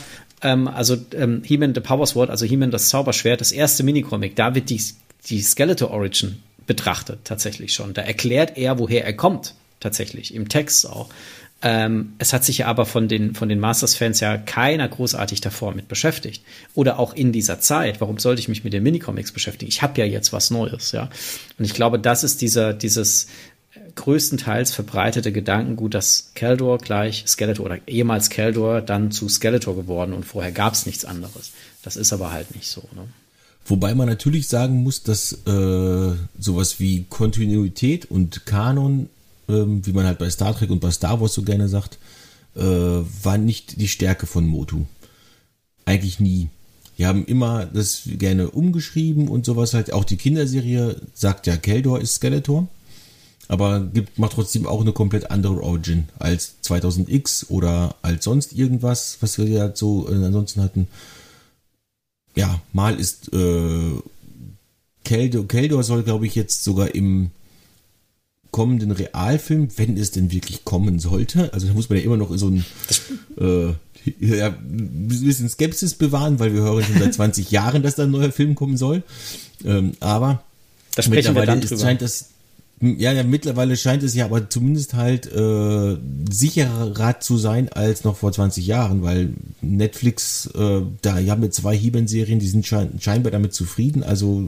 [0.42, 4.54] ähm, also ähm, He-Man the Power Sword, also He-Man das Zauberschwert, das erste Minicomic, da
[4.54, 4.82] wird die,
[5.26, 7.94] die Skeletor Origin betrachtet, tatsächlich schon.
[7.94, 11.08] Da erklärt er, woher er kommt, tatsächlich, im Text auch.
[11.62, 15.74] Ähm, es hat sich ja aber von den, von den Masters-Fans ja keiner großartig davor
[15.74, 16.42] mit beschäftigt.
[16.74, 18.00] Oder auch in dieser Zeit.
[18.00, 19.68] Warum sollte ich mich mit den Minicomics beschäftigen?
[19.68, 21.10] Ich habe ja jetzt was Neues, ja.
[21.58, 23.26] Und ich glaube, das ist dieser, dieses,
[23.94, 30.24] größtenteils verbreitete Gedankengut, dass Keldor gleich Skeletor oder ehemals Keldor dann zu Skeletor geworden und
[30.24, 31.52] vorher gab es nichts anderes.
[31.82, 32.82] Das ist aber halt nicht so.
[32.94, 33.06] Ne?
[33.66, 39.08] Wobei man natürlich sagen muss, dass äh, sowas wie Kontinuität und Kanon,
[39.48, 41.98] ähm, wie man halt bei Star Trek und bei Star Wars so gerne sagt,
[42.56, 44.86] äh, war nicht die Stärke von Motu.
[45.84, 46.48] Eigentlich nie.
[46.98, 49.92] Die haben immer das gerne umgeschrieben und sowas halt.
[49.92, 52.68] Auch die Kinderserie sagt ja, Keldor ist Skeletor
[53.50, 59.18] aber gibt, macht trotzdem auch eine komplett andere Origin als 2000X oder als sonst irgendwas,
[59.20, 60.86] was wir ja so äh, ansonsten hatten.
[62.36, 63.90] Ja, mal ist äh,
[65.02, 67.32] Keldor, Keldor soll, glaube ich, jetzt sogar im
[68.52, 72.30] kommenden Realfilm, wenn es denn wirklich kommen sollte, also da muss man ja immer noch
[72.36, 72.64] so ein
[73.36, 73.74] äh,
[74.20, 78.12] ja, ein bisschen Skepsis bewahren, weil wir hören schon seit 20 Jahren, dass da ein
[78.12, 79.02] neuer Film kommen soll.
[79.64, 80.44] Ähm, aber
[80.94, 81.80] da sprechen wir dann drüber.
[81.80, 82.30] scheint das
[82.80, 85.98] ja, ja, mittlerweile scheint es ja aber zumindest halt äh,
[86.30, 91.76] sicherer zu sein als noch vor 20 Jahren, weil Netflix, äh, da haben wir zwei
[91.76, 94.44] He-Man-Serien, die sind schein, scheinbar damit zufrieden, also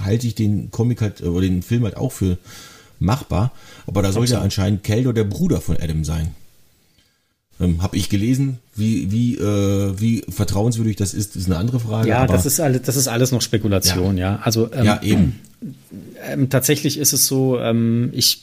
[0.00, 2.38] halte ich den Comic halt, oder den Film halt auch für
[2.98, 3.52] machbar,
[3.86, 6.34] aber da soll ja anscheinend Keldo der Bruder von Adam sein.
[7.58, 12.08] Ähm, Habe ich gelesen, wie, wie, äh, wie vertrauenswürdig das ist, ist eine andere Frage.
[12.08, 14.32] Ja, das ist alles, das ist alles noch Spekulation, ja.
[14.32, 14.40] ja.
[14.42, 15.40] Also ähm, ja, eben.
[16.28, 18.42] Ähm, tatsächlich ist es so, ähm, ich,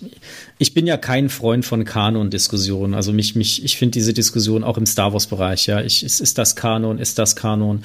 [0.57, 2.95] ich bin ja kein Freund von Kanon-Diskussionen.
[2.95, 5.81] Also mich, mich, ich finde diese Diskussion auch im Star Wars-Bereich, ja.
[5.81, 7.83] Ich, ist, ist das Kanon, ist das Kanon?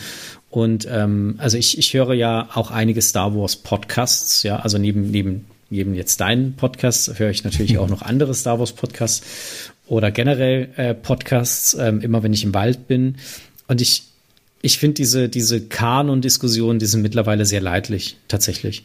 [0.48, 5.44] Und ähm, also ich, ich höre ja auch einige Star Wars-Podcasts, ja, also neben, neben
[5.70, 9.22] neben jetzt deinen Podcast höre ich natürlich auch noch andere Star Wars Podcasts
[9.88, 13.16] oder generell äh, Podcasts, ähm, immer wenn ich im Wald bin.
[13.66, 14.04] Und ich
[14.60, 18.82] ich finde diese, diese Kanon-Diskussionen, die sind mittlerweile sehr leidlich, tatsächlich.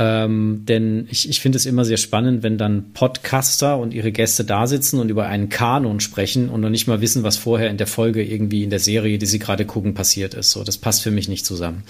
[0.00, 4.44] Ähm, denn ich, ich finde es immer sehr spannend, wenn dann Podcaster und ihre Gäste
[4.44, 7.78] da sitzen und über einen Kanon sprechen und noch nicht mal wissen, was vorher in
[7.78, 10.52] der Folge irgendwie in der Serie, die sie gerade gucken, passiert ist.
[10.52, 11.82] So, das passt für mich nicht zusammen.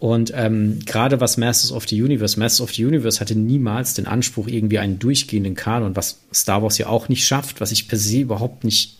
[0.00, 4.06] Und ähm, gerade was Masters of the Universe, Masters of the Universe hatte niemals den
[4.06, 7.98] Anspruch, irgendwie einen durchgehenden Kanon, was Star Wars ja auch nicht schafft, was ich per
[7.98, 8.98] se überhaupt nicht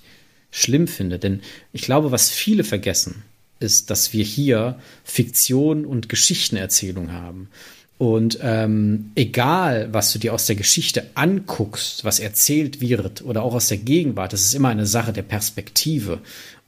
[0.53, 1.19] schlimm finde.
[1.19, 1.41] Denn
[1.73, 3.25] ich glaube, was viele vergessen,
[3.59, 7.49] ist, dass wir hier Fiktion und Geschichtenerzählung haben.
[7.97, 13.55] Und ähm, egal, was du dir aus der Geschichte anguckst, was erzählt wird oder auch
[13.55, 16.19] aus der Gegenwart, das ist immer eine Sache der Perspektive.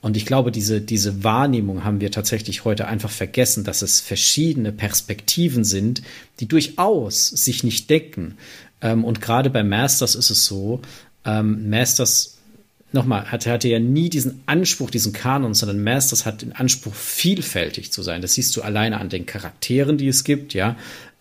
[0.01, 4.71] Und ich glaube, diese, diese Wahrnehmung haben wir tatsächlich heute einfach vergessen, dass es verschiedene
[4.71, 6.03] Perspektiven sind,
[6.39, 8.39] die durchaus sich nicht decken.
[8.81, 10.81] Ähm, und gerade bei Masters ist es so,
[11.25, 12.37] ähm, Masters
[12.93, 17.93] nochmal, hatte, hatte ja nie diesen Anspruch, diesen Kanon, sondern Masters hat den Anspruch, vielfältig
[17.93, 18.23] zu sein.
[18.23, 20.77] Das siehst du alleine an den Charakteren, die es gibt, ja.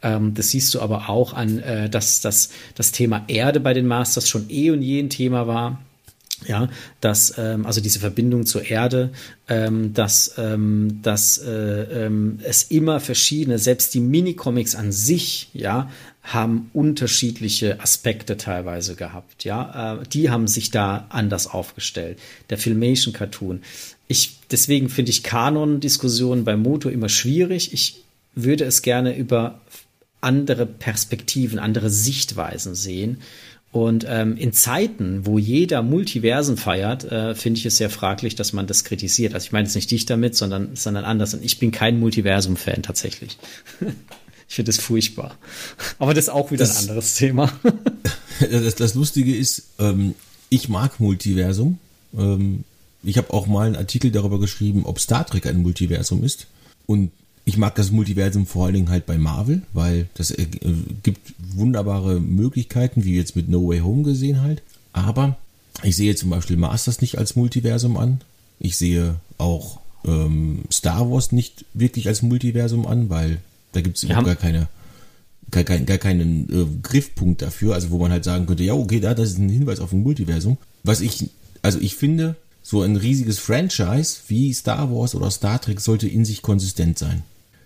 [0.05, 3.87] Ähm, das siehst du aber auch an, äh, dass, dass das Thema Erde bei den
[3.87, 5.81] Masters schon eh und je ein Thema war.
[6.45, 9.11] Ja, dass ähm, also diese Verbindung zur Erde,
[9.47, 15.89] ähm, dass, ähm, dass äh, ähm, es immer verschiedene, selbst die Minicomics an sich, ja,
[16.21, 19.43] haben unterschiedliche Aspekte teilweise gehabt.
[19.45, 22.19] Ja, äh, die haben sich da anders aufgestellt.
[22.49, 23.61] Der Filmation Cartoon.
[24.07, 27.73] Ich deswegen finde ich Kanon-Diskussionen bei Moto immer schwierig.
[27.73, 28.03] Ich
[28.35, 29.61] würde es gerne über
[30.25, 33.21] andere Perspektiven, andere Sichtweisen sehen.
[33.71, 38.53] Und ähm, in Zeiten, wo jeder Multiversen feiert, äh, finde ich es sehr fraglich, dass
[38.53, 39.33] man das kritisiert.
[39.33, 41.33] Also ich meine jetzt nicht dich damit, sondern, sondern anders.
[41.33, 43.37] Und ich bin kein Multiversum-Fan tatsächlich.
[44.47, 45.37] ich finde es furchtbar.
[45.99, 47.51] Aber das ist auch wieder das, ein anderes Thema.
[48.39, 50.15] das, das, Lustige ist, ähm,
[50.49, 51.77] ich mag Multiversum.
[52.17, 52.63] Ähm,
[53.03, 56.47] ich habe auch mal einen Artikel darüber geschrieben, ob Star Trek ein Multiversum ist.
[56.85, 57.11] Und
[57.45, 60.47] ich mag das Multiversum vor allen Dingen halt bei Marvel, weil das äh,
[61.03, 64.63] gibt wunderbare Möglichkeiten, wie jetzt mit No Way Home gesehen halt.
[64.93, 65.37] Aber
[65.83, 68.21] ich sehe zum Beispiel Masters nicht als Multiversum an.
[68.59, 73.37] Ich sehe auch ähm, Star Wars nicht wirklich als Multiversum an, weil
[73.73, 74.67] da gibt es überhaupt gar keine
[75.51, 78.99] gar, kein, gar keinen äh, Griffpunkt dafür, also wo man halt sagen könnte, ja, okay,
[78.99, 80.57] da, das ist ein Hinweis auf ein Multiversum.
[80.83, 81.29] Was ich,
[81.61, 86.25] also ich finde, so ein riesiges Franchise wie Star Wars oder Star Trek sollte in
[86.25, 87.21] sich konsistent sein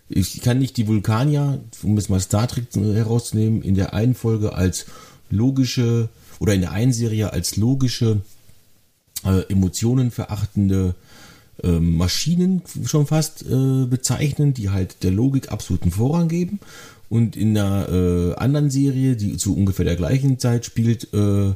[0.10, 4.54] ich kann nicht die Vulkanier, um jetzt mal Star Trek herauszunehmen, in der einen Folge
[4.54, 4.88] als
[5.30, 8.22] logische oder in der einen Serie als logische,
[9.24, 10.96] äh, emotionenverachtende
[11.64, 16.60] äh, Maschinen schon fast äh, bezeichnen, die halt der Logik absoluten Vorrang geben.
[17.10, 21.54] Und in einer äh, anderen Serie, die zu ungefähr der gleichen Zeit spielt, äh,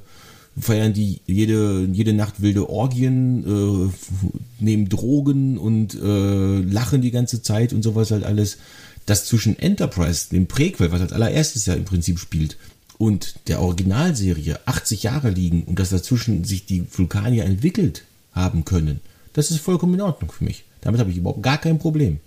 [0.60, 3.44] feiern die jede, jede Nacht wilde Orgien,
[3.90, 8.58] äh, nehmen Drogen und äh, lachen die ganze Zeit und sowas halt alles.
[9.06, 12.58] Das zwischen Enterprise, dem Prequel, was als allererstes ja im Prinzip spielt,
[12.98, 19.02] und der Originalserie 80 Jahre liegen und dass dazwischen sich die Vulkanier entwickelt haben können,
[19.34, 20.64] das ist vollkommen in Ordnung für mich.
[20.82, 22.20] Damit habe ich überhaupt gar kein Problem.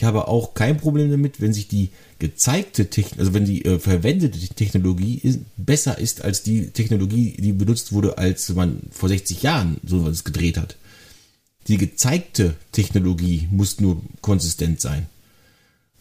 [0.00, 3.78] Ich habe auch kein Problem damit, wenn sich die gezeigte Technologie, also wenn die äh,
[3.78, 9.42] verwendete Technologie ist, besser ist als die Technologie, die benutzt wurde, als man vor 60
[9.42, 10.76] Jahren sowas gedreht hat.
[11.68, 15.04] Die gezeigte Technologie muss nur konsistent sein.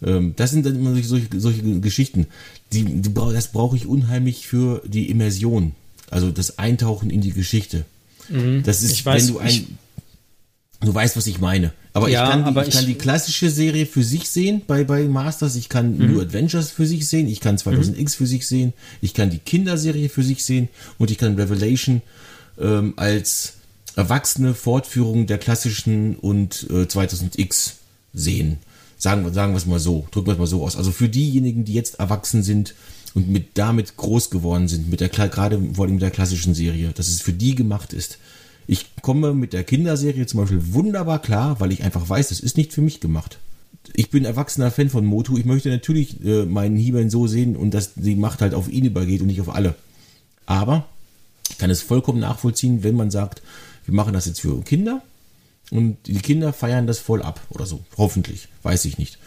[0.01, 2.27] Ähm, das sind dann immer solche, solche Geschichten.
[2.71, 5.73] Die, die, das brauche ich unheimlich für die Immersion,
[6.09, 7.83] also das Eintauchen in die Geschichte.
[8.29, 8.63] Mhm.
[8.63, 9.77] Das ist, weiß, wenn du ein,
[10.81, 11.73] du weißt, was ich meine.
[11.93, 14.83] Aber ja, ich, kann die, aber ich kann die klassische Serie für sich sehen bei,
[14.83, 15.55] bei Masters.
[15.55, 16.11] Ich kann mhm.
[16.11, 17.27] New Adventures für sich sehen.
[17.27, 18.07] Ich kann 2000X mhm.
[18.07, 18.73] für sich sehen.
[19.01, 20.69] Ich kann die Kinderserie für sich sehen.
[20.97, 22.01] Und ich kann Revelation
[22.59, 23.53] ähm, als
[23.95, 27.73] erwachsene Fortführung der klassischen und äh, 2000X
[28.13, 28.57] sehen.
[28.97, 30.07] Sagen, sagen wir es mal so.
[30.11, 30.75] Drücken wir es mal so aus.
[30.75, 32.75] Also für diejenigen, die jetzt erwachsen sind
[33.13, 36.91] und mit damit groß geworden sind, mit der gerade vor allem mit der klassischen Serie,
[36.93, 38.19] dass es für die gemacht ist
[38.69, 42.55] ich komme mit der Kinderserie zum Beispiel wunderbar klar, weil ich einfach weiß, das ist
[42.55, 43.39] nicht für mich gemacht.
[43.95, 45.39] Ich bin erwachsener Fan von Motu.
[45.39, 48.85] Ich möchte natürlich äh, meinen He-Man so sehen und dass die Macht halt auf ihn
[48.85, 49.73] übergeht und nicht auf alle.
[50.45, 50.87] Aber
[51.49, 53.41] ich kann es vollkommen nachvollziehen, wenn man sagt,
[53.85, 55.01] wir machen das jetzt für Kinder
[55.71, 57.79] und die Kinder feiern das voll ab oder so.
[57.97, 58.49] Hoffentlich.
[58.61, 59.17] Weiß ich nicht.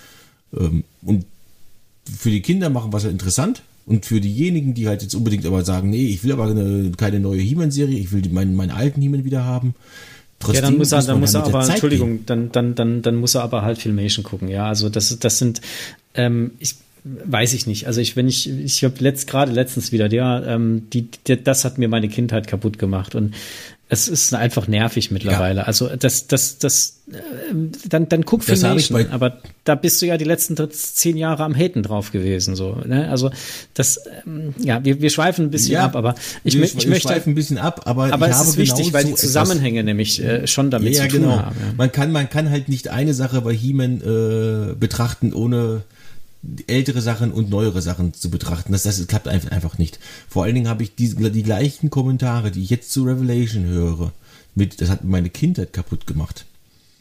[0.57, 1.27] Ähm, und
[2.05, 5.65] für die Kinder machen wir es interessant und für diejenigen, die halt jetzt unbedingt aber
[5.65, 9.01] sagen, nee, ich will aber eine, keine neue He-Man-Serie, ich will die, meinen, meinen alten
[9.01, 9.75] He-Man wieder haben.
[10.39, 13.35] Trotzdem ja, dann muss er, dann muss er aber, Entschuldigung, dann, dann, dann, dann muss
[13.35, 14.67] er aber halt Filmation gucken, ja.
[14.67, 15.61] Also das, das sind,
[16.15, 17.87] ähm, ich, weiß ich nicht.
[17.87, 21.65] Also ich, wenn ich, ich habe letzt, gerade letztens wieder, ja, ähm, die, die, das
[21.65, 23.35] hat mir meine Kindheit kaputt gemacht und
[23.93, 25.61] es ist einfach nervig mittlerweile.
[25.61, 25.67] Ja.
[25.67, 27.19] Also das, das, das, äh,
[27.87, 31.55] dann, dann guck für Nation, aber da bist du ja die letzten zehn Jahre am
[31.55, 32.79] Haten drauf gewesen, so.
[32.87, 33.11] Ne?
[33.11, 33.31] Also
[33.75, 37.09] das, ähm, ja, wir, wir schweifen ein bisschen ja, ab, aber ich, wir, ich möchte
[37.09, 40.47] schweifen ein bisschen ab, aber aber es ist wichtig, weil die Zusammenhänge etwas, nämlich äh,
[40.47, 41.37] schon damit ja, zu tun genau.
[41.37, 41.57] haben.
[41.77, 45.83] Man kann, man kann halt nicht eine Sache bei He-Man äh, betrachten, ohne
[46.67, 48.73] ältere Sachen und neuere Sachen zu betrachten.
[48.73, 49.99] Das, das klappt einfach nicht.
[50.29, 54.13] Vor allen Dingen habe ich die, die gleichen Kommentare, die ich jetzt zu Revelation höre,
[54.55, 56.45] mit, das hat meine Kindheit kaputt gemacht.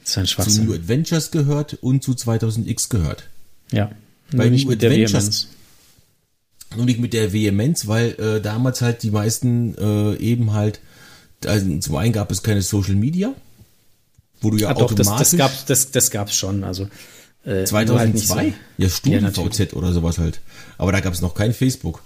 [0.02, 0.54] Das ist ein Schwachsinn.
[0.54, 3.24] Zu New Adventures gehört und zu 2000X gehört.
[3.72, 3.92] Ja.
[4.32, 5.48] Bei New mit Adventures.
[6.76, 10.80] Nur nicht mit der Vehemenz, weil äh, damals halt die meisten äh, eben halt,
[11.46, 13.34] also zum einen gab es keine Social Media,
[14.40, 15.06] wo du ja ah, automatisch...
[15.06, 16.88] Doch, das, das gab das, das gab's schon, also
[17.44, 17.96] 2002?
[17.98, 18.36] Halt so.
[18.78, 20.42] Ja, StudiVZ ja, oder sowas halt.
[20.78, 22.02] Aber da gab es noch kein Facebook.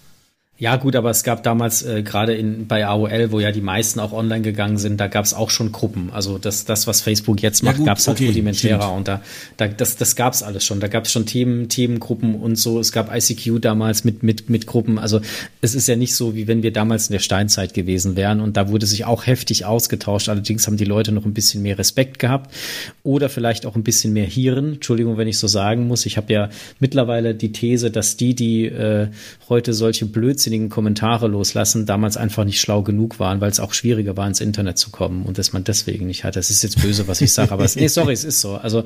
[0.57, 3.99] Ja, gut, aber es gab damals äh, gerade in bei AOL, wo ja die meisten
[3.99, 6.11] auch online gegangen sind, da gab es auch schon Gruppen.
[6.13, 8.97] Also das, das was Facebook jetzt macht, ja, gab es halt okay, rudimentärer stimmt.
[8.97, 9.21] und da,
[9.57, 10.79] da das, das gab es alles schon.
[10.79, 12.79] Da gab es schon Themen, Themengruppen und so.
[12.79, 14.97] Es gab ICQ damals mit mit mit Gruppen.
[14.97, 15.19] Also
[15.59, 18.55] es ist ja nicht so, wie wenn wir damals in der Steinzeit gewesen wären und
[18.55, 20.29] da wurde sich auch heftig ausgetauscht.
[20.29, 22.55] Allerdings haben die Leute noch ein bisschen mehr Respekt gehabt
[23.03, 24.75] oder vielleicht auch ein bisschen mehr Hirn.
[24.75, 26.05] Entschuldigung, wenn ich so sagen muss.
[26.05, 29.09] Ich habe ja mittlerweile die These, dass die, die äh,
[29.49, 33.73] heute solche Blödsinn blödsinnigen Kommentare loslassen, damals einfach nicht schlau genug waren, weil es auch
[33.73, 36.36] schwieriger war, ins Internet zu kommen und dass man deswegen nicht hat.
[36.36, 38.55] Das ist jetzt böse, was ich sage, aber es, nee, sorry, es ist so.
[38.55, 38.84] Also,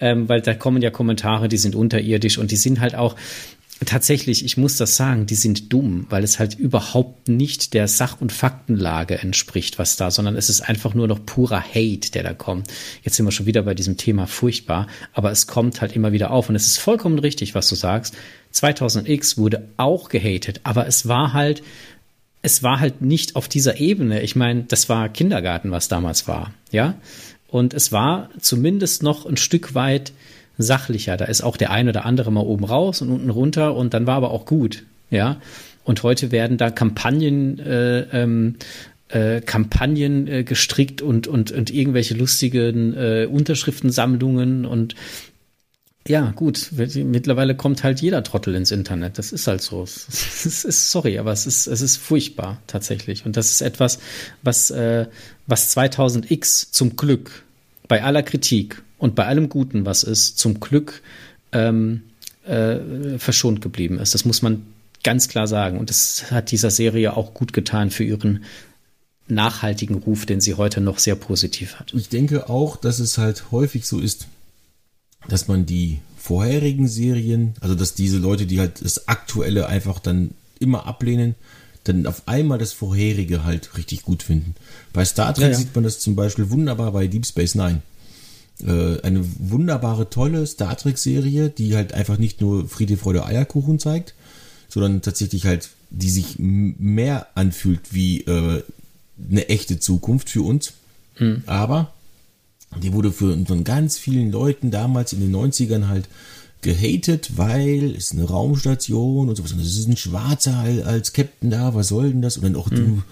[0.00, 3.16] ähm, weil da kommen ja Kommentare, die sind unterirdisch und die sind halt auch,
[3.84, 8.20] tatsächlich, ich muss das sagen, die sind dumm, weil es halt überhaupt nicht der Sach-
[8.20, 12.32] und Faktenlage entspricht, was da, sondern es ist einfach nur noch purer Hate, der da
[12.32, 12.68] kommt.
[13.02, 16.30] Jetzt sind wir schon wieder bei diesem Thema furchtbar, aber es kommt halt immer wieder
[16.30, 18.14] auf und es ist vollkommen richtig, was du sagst.
[18.52, 21.62] 2000X wurde auch gehatet, aber es war halt,
[22.42, 24.22] es war halt nicht auf dieser Ebene.
[24.22, 26.94] Ich meine, das war Kindergarten, was damals war, ja.
[27.48, 30.12] Und es war zumindest noch ein Stück weit
[30.58, 31.16] sachlicher.
[31.16, 34.06] Da ist auch der eine oder andere mal oben raus und unten runter und dann
[34.06, 35.36] war aber auch gut, ja.
[35.84, 38.56] Und heute werden da Kampagnen äh, ähm,
[39.08, 44.94] äh, Kampagnen äh, gestrickt und, und, und irgendwelche lustigen äh, Unterschriftensammlungen und
[46.08, 46.70] ja, gut.
[46.72, 49.18] Mittlerweile kommt halt jeder Trottel ins Internet.
[49.18, 49.82] Das ist halt so.
[49.84, 53.24] Es ist, sorry, aber es ist, es ist furchtbar tatsächlich.
[53.24, 54.00] Und das ist etwas,
[54.42, 55.06] was, äh,
[55.46, 57.44] was 2000x zum Glück
[57.86, 61.02] bei aller Kritik und bei allem Guten, was ist, zum Glück
[61.52, 62.02] ähm,
[62.46, 64.14] äh, verschont geblieben ist.
[64.14, 64.66] Das muss man
[65.04, 65.78] ganz klar sagen.
[65.78, 68.44] Und das hat dieser Serie auch gut getan für ihren
[69.28, 71.94] nachhaltigen Ruf, den sie heute noch sehr positiv hat.
[71.94, 74.26] Ich denke auch, dass es halt häufig so ist,
[75.28, 80.30] dass man die vorherigen Serien, also dass diese Leute, die halt das Aktuelle einfach dann
[80.58, 81.34] immer ablehnen,
[81.84, 84.54] dann auf einmal das vorherige halt richtig gut finden.
[84.92, 85.56] Bei Star Trek ja, ja.
[85.56, 87.82] sieht man das zum Beispiel wunderbar bei Deep Space Nine.
[88.64, 94.14] Äh, eine wunderbare, tolle Star Trek-Serie, die halt einfach nicht nur Friede, Freude, Eierkuchen zeigt,
[94.68, 98.62] sondern tatsächlich halt, die sich mehr anfühlt wie äh,
[99.30, 100.74] eine echte Zukunft für uns.
[101.16, 101.42] Hm.
[101.46, 101.92] Aber
[102.80, 106.08] die wurde für, von ganz vielen Leuten damals in den 90ern halt
[106.62, 109.52] gehatet, weil es eine Raumstation und sowas.
[109.52, 112.36] Und es ist ein Schwarzer als Captain da, was soll denn das?
[112.36, 112.76] Und dann auch mhm.
[112.76, 113.02] die,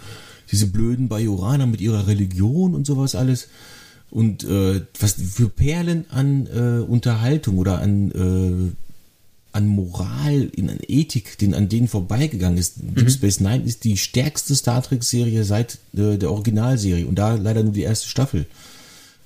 [0.52, 3.48] diese blöden Bajoraner mit ihrer Religion und sowas alles.
[4.10, 8.72] Und äh, was für Perlen an äh, Unterhaltung oder an, äh,
[9.52, 12.82] an Moral, in, an Ethik, den, an denen vorbeigegangen ist.
[12.82, 12.94] Mhm.
[12.94, 17.62] Deep Space Nine ist die stärkste Star Trek-Serie seit äh, der Originalserie und da leider
[17.62, 18.46] nur die erste Staffel.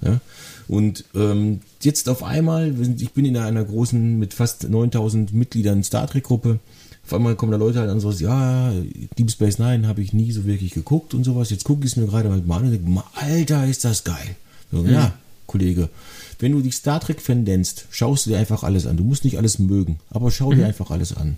[0.02, 0.20] Ja?
[0.68, 6.07] Und ähm, jetzt auf einmal, ich bin in einer großen, mit fast 9000 Mitgliedern Star
[6.07, 6.59] Trek-Gruppe.
[7.04, 8.72] Auf einmal kommen da Leute halt an so, ja,
[9.18, 11.50] Deep Space Nine habe ich nie so wirklich geguckt und sowas.
[11.50, 14.37] Jetzt gucke ich es mir gerade mal an und denke, Alter, ist das geil.
[14.72, 14.90] So, mhm.
[14.90, 15.12] Ja,
[15.46, 15.90] Kollege,
[16.38, 18.96] wenn du dich Star Trek-Fan nennst, schaust du dir einfach alles an.
[18.96, 20.57] Du musst nicht alles mögen, aber schau mhm.
[20.57, 21.37] dir einfach alles an.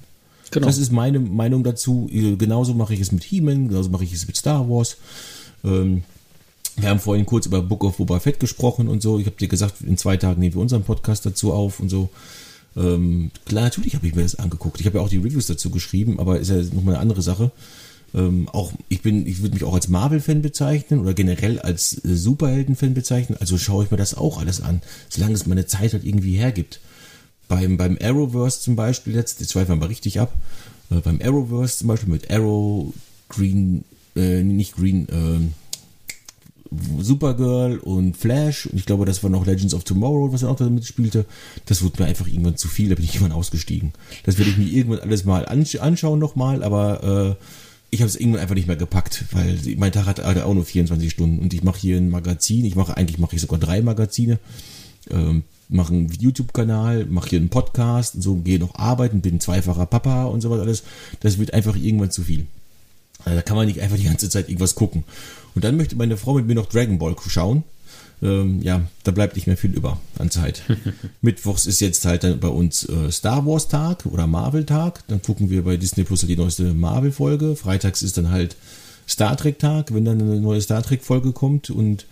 [0.53, 0.67] Genau.
[0.67, 2.09] Das ist meine Meinung dazu.
[2.13, 4.97] Genauso mache ich es mit He-Man, genauso mache ich es mit Star Wars.
[5.65, 6.05] Ähm,
[6.77, 9.19] wir haben vorhin kurz über Book of Boba Fett gesprochen und so.
[9.19, 12.11] Ich habe dir gesagt, in zwei Tagen nehmen wir unseren Podcast dazu auf und so.
[12.77, 14.81] Ähm, klar, natürlich habe ich mir das angeguckt.
[14.81, 17.51] Ich habe ja auch die Reviews dazu geschrieben, aber ist ja nochmal eine andere Sache.
[18.15, 22.15] Ähm, auch ich bin, ich würde mich auch als Marvel-Fan bezeichnen oder generell als äh,
[22.15, 23.39] Superhelden-Fan bezeichnen.
[23.41, 26.81] Also schaue ich mir das auch alles an, solange es meine Zeit halt irgendwie hergibt.
[27.49, 30.35] Beim, beim Arrowverse zum Beispiel jetzt, jetzt schweifen mal richtig ab.
[30.91, 32.93] Äh, beim Arrowverse zum Beispiel mit Arrow,
[33.29, 33.85] Green,
[34.15, 35.66] äh, nicht Green, äh,
[37.07, 40.57] Supergirl und Flash und ich glaube, das war noch Legends of Tomorrow, was er auch
[40.57, 41.25] damit spielte.
[41.67, 43.93] Das wurde mir einfach irgendwann zu viel, da bin ich irgendwann ausgestiegen.
[44.25, 47.45] Das werde ich mir irgendwann alles mal anschauen nochmal, aber äh,
[47.91, 51.11] ich habe es irgendwann einfach nicht mehr gepackt, weil mein Tag hat auch nur 24
[51.11, 52.65] Stunden und ich mache hier ein Magazin.
[52.65, 54.39] Ich mache eigentlich mache ich sogar drei Magazine.
[55.11, 59.87] Ähm, mache einen YouTube-Kanal, mache hier einen Podcast und so, gehe noch arbeiten, bin zweifacher
[59.87, 60.83] Papa und sowas alles.
[61.21, 62.47] Das wird einfach irgendwann zu viel.
[63.25, 65.05] Also da kann man nicht einfach die ganze Zeit irgendwas gucken.
[65.55, 67.65] Und dann möchte meine Frau mit mir noch Dragon Ball schauen.
[68.23, 70.63] Ähm, ja, da bleibt nicht mehr viel über an Zeit.
[71.21, 75.03] Mittwochs ist jetzt halt dann bei uns äh, Star Wars Tag oder Marvel Tag.
[75.09, 77.57] Dann gucken wir bei Disney Plus die neueste Marvel Folge.
[77.57, 78.57] Freitags ist dann halt
[79.09, 82.07] Star Trek Tag, wenn dann eine neue Star Trek Folge kommt und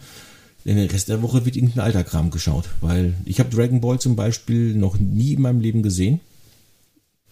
[0.65, 3.99] in den Rest der Woche wird irgendein alter Kram geschaut, weil ich habe Dragon Ball
[3.99, 6.21] zum Beispiel noch nie in meinem Leben gesehen.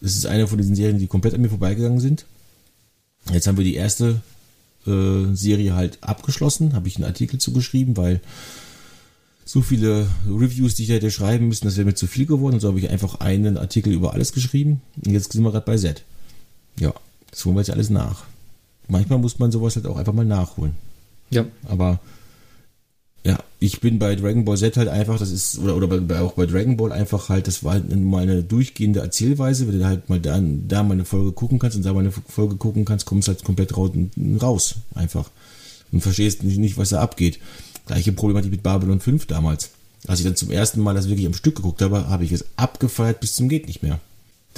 [0.01, 2.25] Das ist eine von diesen Serien, die komplett an mir vorbeigegangen sind.
[3.31, 4.21] Jetzt haben wir die erste
[4.85, 8.21] äh, Serie halt abgeschlossen, habe ich einen Artikel zugeschrieben, weil
[9.45, 12.55] so viele Reviews, die ich hätte schreiben müssen, das wäre mir zu viel geworden.
[12.55, 14.81] Und so habe ich einfach einen Artikel über alles geschrieben.
[15.05, 16.03] Und jetzt sind wir gerade bei Z.
[16.79, 16.93] Ja,
[17.29, 18.23] das holen wir jetzt alles nach.
[18.87, 20.73] Manchmal muss man sowas halt auch einfach mal nachholen.
[21.29, 21.45] Ja.
[21.65, 21.99] Aber
[23.63, 26.45] ich bin bei Dragon Ball Z halt einfach, das ist, oder, oder bei, auch bei
[26.45, 30.19] Dragon Ball einfach halt, das war halt mal eine durchgehende Erzählweise, wenn du halt mal
[30.19, 33.29] da, da mal eine Folge gucken kannst und da mal eine Folge gucken kannst, kommst
[33.29, 35.29] halt komplett raus, einfach.
[35.93, 37.39] Und verstehst nicht, nicht was da abgeht.
[37.85, 39.69] Gleiche Problematik mit Babylon 5 damals.
[40.07, 42.45] Als ich dann zum ersten Mal das wirklich am Stück geguckt habe, habe ich es
[42.57, 44.01] abgefeiert bis zum geht nicht mehr.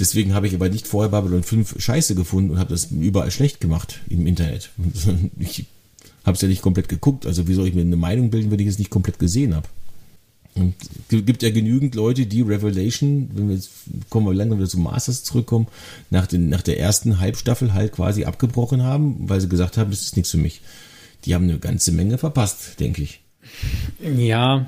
[0.00, 3.60] Deswegen habe ich aber nicht vorher Babylon 5 scheiße gefunden und habe das überall schlecht
[3.60, 4.70] gemacht im Internet.
[5.38, 5.66] Ich
[6.26, 7.24] habe es ja nicht komplett geguckt.
[7.24, 9.68] Also wie soll ich mir eine Meinung bilden, wenn ich es nicht komplett gesehen habe?
[10.56, 10.74] Und
[11.10, 13.70] es gibt ja genügend Leute, die Revelation, wenn wir jetzt
[14.08, 15.68] kommen wir langsam wieder zum Masters zurückkommen,
[16.10, 20.00] nach, den, nach der ersten Halbstaffel halt quasi abgebrochen haben, weil sie gesagt haben, das
[20.00, 20.62] ist nichts für mich.
[21.24, 23.20] Die haben eine ganze Menge verpasst, denke ich.
[24.02, 24.66] Ja,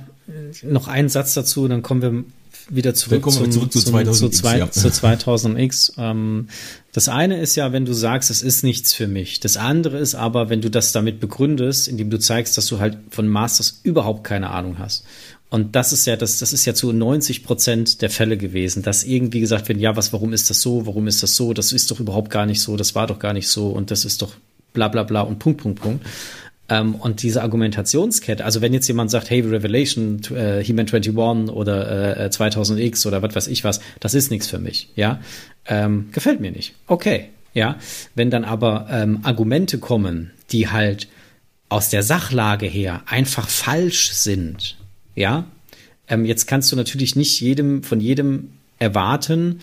[0.63, 2.25] noch ein Satz dazu, dann kommen wir
[2.69, 4.71] wieder zurück, zum, zurück zu, 2000 zu, ja.
[4.71, 5.93] zu 2000X.
[5.97, 6.49] Ähm,
[6.99, 9.39] das eine ist ja, wenn du sagst, es ist nichts für mich.
[9.39, 12.99] Das andere ist aber, wenn du das damit begründest, indem du zeigst, dass du halt
[13.11, 15.05] von Masters überhaupt keine Ahnung hast.
[15.49, 19.05] Und das ist ja, das, das ist ja zu 90 Prozent der Fälle gewesen, dass
[19.05, 20.87] irgendwie gesagt wird, ja, was, warum ist das so?
[20.87, 21.55] Warum ist das so?
[21.55, 22.77] Das ist doch überhaupt gar nicht so.
[22.77, 23.69] Das war doch gar nicht so.
[23.69, 24.33] Und das ist doch
[24.73, 26.05] bla, bla, bla und Punkt, Punkt, Punkt.
[26.69, 32.19] Ähm, und diese Argumentationskette, also wenn jetzt jemand sagt, hey, Revelation, äh, He-Man 21 oder
[32.19, 35.21] äh, 2000X oder was weiß ich was, das ist nichts für mich, ja,
[35.67, 36.75] ähm, gefällt mir nicht.
[36.87, 37.77] Okay, ja.
[38.15, 41.09] Wenn dann aber ähm, Argumente kommen, die halt
[41.71, 44.77] aus der Sachlage her einfach falsch sind,
[45.15, 45.45] ja,
[46.09, 49.61] ähm, jetzt kannst du natürlich nicht jedem von jedem erwarten,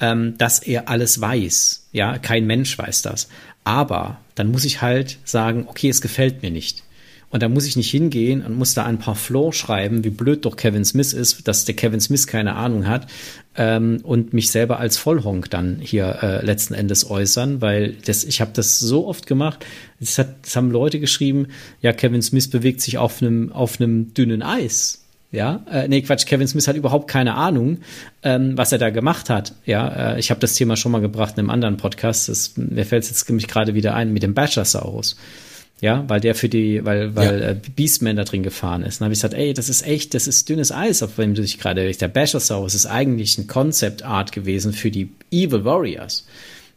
[0.00, 1.88] ähm, dass er alles weiß.
[1.92, 3.28] Ja, kein Mensch weiß das.
[3.68, 6.84] Aber dann muss ich halt sagen, okay, es gefällt mir nicht.
[7.28, 10.46] Und da muss ich nicht hingehen und muss da ein paar Floor schreiben, wie blöd
[10.46, 13.08] doch Kevin Smith ist, dass der Kevin Smith keine Ahnung hat
[13.56, 18.40] ähm, und mich selber als Vollhonk dann hier äh, letzten Endes äußern, weil das, ich
[18.40, 19.66] habe das so oft gemacht.
[20.00, 21.48] Es, hat, es haben Leute geschrieben,
[21.82, 25.04] ja, Kevin Smith bewegt sich auf einem auf einem dünnen Eis.
[25.30, 27.78] Ja, äh, nee, Quatsch, Kevin Smith hat überhaupt keine Ahnung,
[28.22, 29.52] ähm, was er da gemacht hat.
[29.66, 32.30] Ja, äh, ich habe das Thema schon mal gebracht in einem anderen Podcast.
[32.30, 35.16] Das, mir fällt es jetzt nämlich gerade wieder ein mit dem Bashersaurus.
[35.80, 37.48] Ja, weil der für die, weil, weil ja.
[37.50, 39.00] äh, Beastman da drin gefahren ist.
[39.00, 41.42] Dann habe ich gesagt, ey, das ist echt, das ist dünnes Eis, auf dem du
[41.42, 46.26] dich gerade, der Bashersaurus ist eigentlich ein Concept Art gewesen für die Evil Warriors.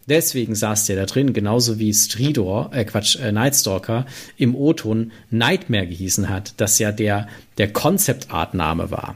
[0.07, 4.05] Deswegen saß der da drin, genauso wie Stridor, äh Quatsch, äh, Nightstalker
[4.37, 7.27] im O-Ton Nightmare gehießen hat, das ja der,
[7.57, 9.15] der Concept-Art-Name war.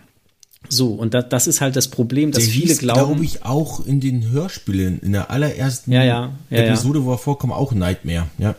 [0.70, 3.00] So, und da, das ist halt das Problem, dass der viele hieß, glauben.
[3.00, 7.18] glaube ich, auch in den Hörspielen, in der allerersten ja, ja, ja, Episode, wo er
[7.18, 8.56] vorkommt, auch Nightmare, ja.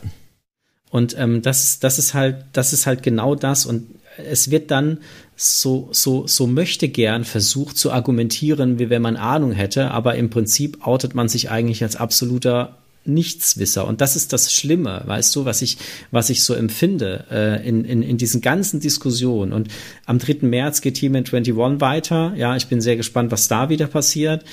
[0.89, 3.65] Und ähm, das, das ist halt, das ist halt genau das.
[3.65, 4.99] Und es wird dann
[5.39, 10.31] so, so, so möchte gern versucht zu argumentieren, wie wenn man Ahnung hätte, aber im
[10.31, 12.75] Prinzip outet man sich eigentlich als absoluter
[13.05, 13.87] Nichtswisser.
[13.87, 15.77] Und das ist das Schlimme, weißt du, was ich,
[16.09, 19.53] was ich so empfinde äh, in, in, in diesen ganzen Diskussionen.
[19.53, 19.69] Und
[20.07, 20.39] am 3.
[20.41, 22.33] März geht Team 21 weiter.
[22.35, 24.43] Ja, ich bin sehr gespannt, was da wieder passiert.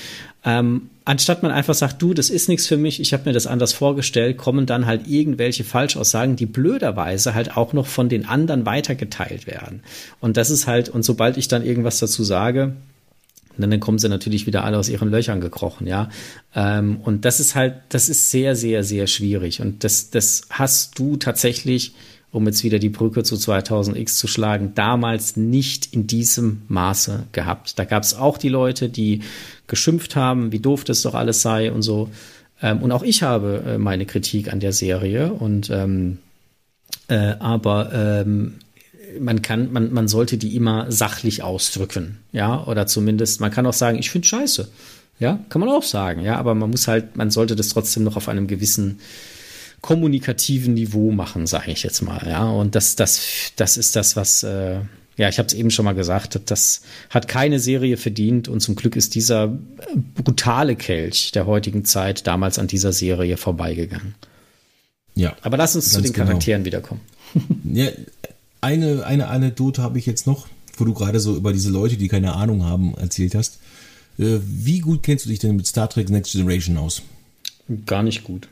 [0.45, 3.47] Ähm, anstatt man einfach sagt, du, das ist nichts für mich, ich habe mir das
[3.47, 8.65] anders vorgestellt, kommen dann halt irgendwelche Falschaussagen, die blöderweise halt auch noch von den anderen
[8.65, 9.83] weitergeteilt werden.
[10.19, 12.75] Und das ist halt, und sobald ich dann irgendwas dazu sage,
[13.57, 16.09] dann kommen sie natürlich wieder alle aus ihren Löchern gekrochen, ja.
[16.53, 19.61] Ähm, und das ist halt, das ist sehr, sehr, sehr schwierig.
[19.61, 21.93] Und das, das hast du tatsächlich
[22.35, 27.79] um jetzt wieder die Brücke zu 2000X zu schlagen, damals nicht in diesem Maße gehabt.
[27.79, 29.21] Da gab es auch die Leute, die
[29.67, 32.09] geschimpft haben, wie doof das doch alles sei und so.
[32.61, 36.17] Ähm, und auch ich habe äh, meine Kritik an der Serie und ähm,
[37.07, 38.55] äh, aber ähm,
[39.19, 43.73] man kann, man, man sollte die immer sachlich ausdrücken, ja, oder zumindest, man kann auch
[43.73, 44.67] sagen, ich finde scheiße,
[45.19, 48.17] ja, kann man auch sagen, ja, aber man muss halt, man sollte das trotzdem noch
[48.17, 48.99] auf einem gewissen
[49.85, 52.25] kommunikativen Niveau machen, sage ich jetzt mal.
[52.27, 53.21] Ja, und das, das,
[53.55, 54.79] das ist das, was äh,
[55.15, 56.81] ja, ich habe es eben schon mal gesagt, das
[57.11, 59.55] hat keine Serie verdient und zum Glück ist dieser
[60.15, 64.15] brutale Kelch der heutigen Zeit damals an dieser Serie vorbeigegangen.
[65.13, 65.35] Ja.
[65.43, 66.25] Aber lass uns zu den genau.
[66.25, 67.01] Charakteren wiederkommen.
[67.65, 67.89] Ja,
[68.61, 72.07] eine, eine Anekdote habe ich jetzt noch, wo du gerade so über diese Leute, die
[72.07, 73.59] keine Ahnung haben, erzählt hast.
[74.17, 77.01] Äh, wie gut kennst du dich denn mit Star Trek Next Generation aus?
[77.85, 78.47] Gar nicht gut.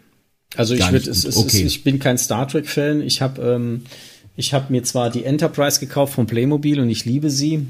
[0.56, 1.64] Also ich, würd, es, es, okay.
[1.64, 3.02] ich bin kein Star Trek-Fan.
[3.02, 3.84] Ich habe ähm,
[4.36, 7.68] ich habe mir zwar die Enterprise gekauft von Playmobil und ich liebe sie,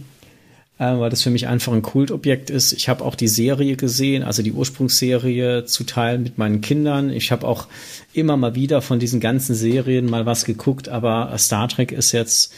[0.80, 2.72] äh, weil das für mich einfach ein Kultobjekt ist.
[2.72, 7.10] Ich habe auch die Serie gesehen, also die Ursprungsserie zu teilen mit meinen Kindern.
[7.10, 7.68] Ich habe auch
[8.14, 12.54] immer mal wieder von diesen ganzen Serien mal was geguckt, aber Star Trek ist jetzt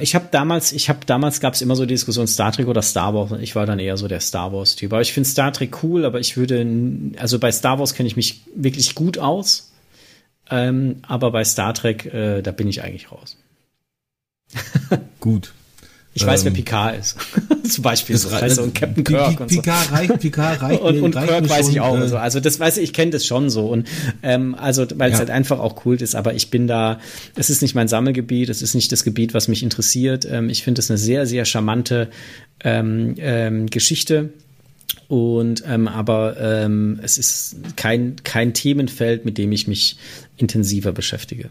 [0.00, 2.82] ich habe damals, ich habe damals gab es immer so die Diskussion Star Trek oder
[2.82, 3.32] Star Wars.
[3.40, 4.92] Ich war dann eher so der Star Wars Typ.
[4.92, 6.66] Aber ich finde Star Trek cool, aber ich würde,
[7.18, 9.72] also bei Star Wars kenne ich mich wirklich gut aus.
[10.50, 13.36] Ähm, aber bei Star Trek, äh, da bin ich eigentlich raus.
[15.20, 15.52] Gut.
[16.12, 17.16] Ich weiß, ähm, wer Picard ist.
[17.70, 18.14] Zum Beispiel.
[18.16, 19.36] Das heißt so, und Captain Kirk.
[19.36, 19.94] P Picard so.
[19.94, 20.80] reicht, Picard reicht.
[20.80, 21.98] und, und reicht Kirk weiß schon, ich auch.
[21.98, 22.16] Äh, so.
[22.16, 23.68] Also das weiß ich, ich kenne das schon so.
[23.68, 23.86] Und
[24.22, 25.14] ähm, also, weil ja.
[25.14, 26.98] es halt einfach auch cool ist, aber ich bin da,
[27.36, 30.26] es ist nicht mein Sammelgebiet, es ist nicht das Gebiet, was mich interessiert.
[30.28, 32.08] Ähm, ich finde es eine sehr, sehr charmante
[32.64, 34.30] ähm, ähm, Geschichte
[35.08, 39.96] und ähm, aber ähm, es ist kein, kein Themenfeld, mit dem ich mich
[40.36, 41.50] intensiver beschäftige.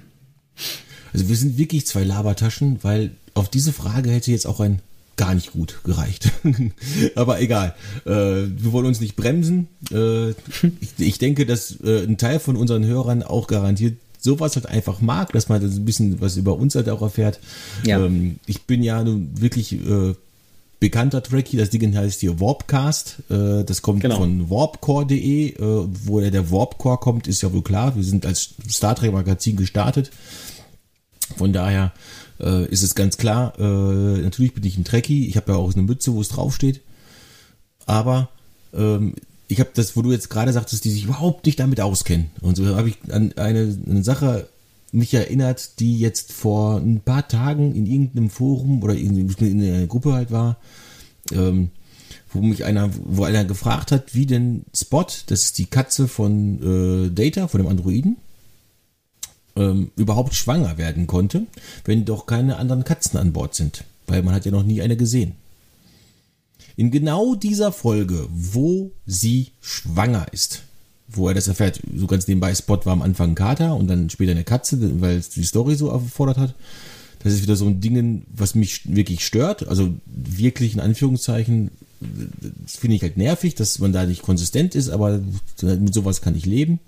[1.13, 4.81] Also wir sind wirklich zwei Labertaschen, weil auf diese Frage hätte jetzt auch ein
[5.17, 6.31] gar nicht gut gereicht.
[7.15, 7.75] Aber egal.
[8.05, 9.67] Äh, wir wollen uns nicht bremsen.
[9.91, 14.65] Äh, ich, ich, denke, dass äh, ein Teil von unseren Hörern auch garantiert sowas halt
[14.65, 17.39] einfach mag, dass man ein bisschen was über uns halt auch erfährt.
[17.85, 18.03] Ja.
[18.03, 20.15] Ähm, ich bin ja nun wirklich äh,
[20.79, 21.59] bekannter Track hier.
[21.59, 23.23] Das Ding heißt hier Warpcast.
[23.29, 24.17] Äh, das kommt genau.
[24.17, 25.55] von warpcore.de.
[25.55, 27.95] Äh, woher der Warpcore kommt, ist ja wohl klar.
[27.95, 30.11] Wir sind als Star Trek Magazin gestartet.
[31.37, 31.93] Von daher
[32.39, 33.53] äh, ist es ganz klar.
[33.59, 35.27] Äh, natürlich bin ich ein Trekkie.
[35.27, 36.81] Ich habe ja auch eine Mütze, wo es draufsteht.
[37.85, 38.29] Aber
[38.73, 39.15] ähm,
[39.47, 42.29] ich habe das, wo du jetzt gerade sagtest, die sich überhaupt nicht damit auskennen.
[42.41, 44.47] Und so habe ich an eine, eine Sache
[44.91, 49.87] mich erinnert, die jetzt vor ein paar Tagen in irgendeinem Forum oder in, in einer
[49.87, 50.57] Gruppe halt war,
[51.31, 51.69] ähm,
[52.31, 57.07] wo mich einer, wo einer gefragt hat, wie denn Spot, das ist die Katze von
[57.07, 58.17] äh, Data, von dem Androiden,
[59.59, 61.45] ähm, überhaupt schwanger werden konnte,
[61.85, 64.97] wenn doch keine anderen Katzen an Bord sind, weil man hat ja noch nie eine
[64.97, 65.33] gesehen.
[66.77, 70.63] In genau dieser Folge, wo sie schwanger ist,
[71.09, 71.81] wo er das erfährt.
[71.93, 75.17] So ganz nebenbei, Spot war am Anfang ein Kater und dann später eine Katze, weil
[75.17, 76.55] es die Story so erfordert hat.
[77.21, 79.67] Das ist wieder so ein Ding, was mich wirklich stört.
[79.67, 81.71] Also wirklich in Anführungszeichen,
[82.63, 85.19] das finde ich halt nervig, dass man da nicht konsistent ist, aber
[85.61, 86.79] mit sowas kann ich leben.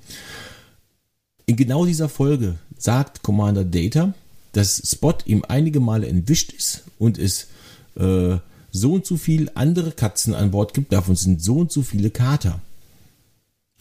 [1.52, 4.14] In genau dieser Folge sagt Commander Data,
[4.54, 7.48] dass Spot ihm einige Male entwischt ist und es
[7.96, 8.38] äh,
[8.72, 10.94] so und so viel andere Katzen an Bord gibt.
[10.94, 12.62] Davon sind so und so viele Kater.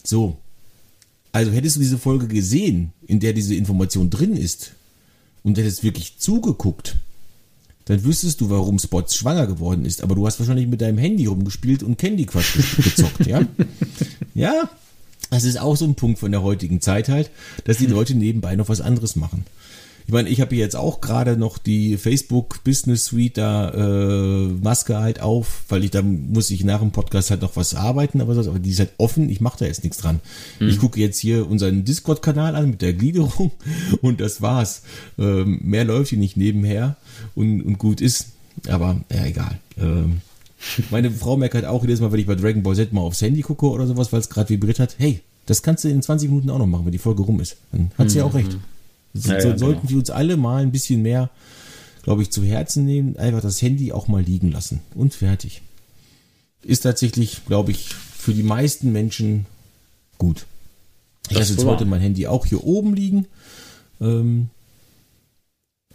[0.03, 0.35] So.
[1.31, 4.73] Also hättest du diese Folge gesehen, in der diese Information drin ist,
[5.41, 6.97] und hättest wirklich zugeguckt,
[7.85, 10.03] dann wüsstest du, warum Spots schwanger geworden ist.
[10.03, 13.47] Aber du hast wahrscheinlich mit deinem Handy rumgespielt und Candy Crush gezockt, ja?
[14.33, 14.69] Ja,
[15.31, 17.31] das ist auch so ein Punkt von der heutigen Zeit halt,
[17.63, 19.45] dass die Leute nebenbei noch was anderes machen.
[20.07, 24.97] Ich meine, ich habe jetzt auch gerade noch die Facebook Business Suite da äh, Maske
[24.97, 28.35] halt auf, weil ich da muss ich nach dem Podcast halt noch was arbeiten, aber,
[28.35, 30.19] so, aber die ist halt offen, ich mache da jetzt nichts dran.
[30.59, 30.67] Mhm.
[30.67, 33.51] Ich gucke jetzt hier unseren Discord-Kanal an mit der Gliederung
[34.01, 34.81] und das war's.
[35.17, 36.97] Ähm, mehr läuft hier nicht nebenher
[37.35, 38.27] und, und gut ist,
[38.67, 39.59] aber ja, egal.
[39.77, 40.21] Ähm,
[40.91, 43.21] meine Frau merkt halt auch jedes Mal, wenn ich bei Dragon Ball Z mal aufs
[43.21, 46.29] Handy gucke oder sowas, weil es gerade vibriert hat, hey, das kannst du in 20
[46.29, 47.57] Minuten auch noch machen, wenn die Folge rum ist.
[47.71, 48.19] Dann hat sie mhm.
[48.19, 48.57] ja auch recht.
[49.13, 49.89] So, ja, ja, sollten genau.
[49.89, 51.29] wir uns alle mal ein bisschen mehr,
[52.03, 55.61] glaube ich, zu Herzen nehmen, einfach das Handy auch mal liegen lassen und fertig.
[56.63, 59.47] Ist tatsächlich, glaube ich, für die meisten Menschen
[60.17, 60.45] gut.
[61.29, 63.25] Ich lasse jetzt heute mein Handy auch hier oben liegen,
[63.99, 64.49] ähm,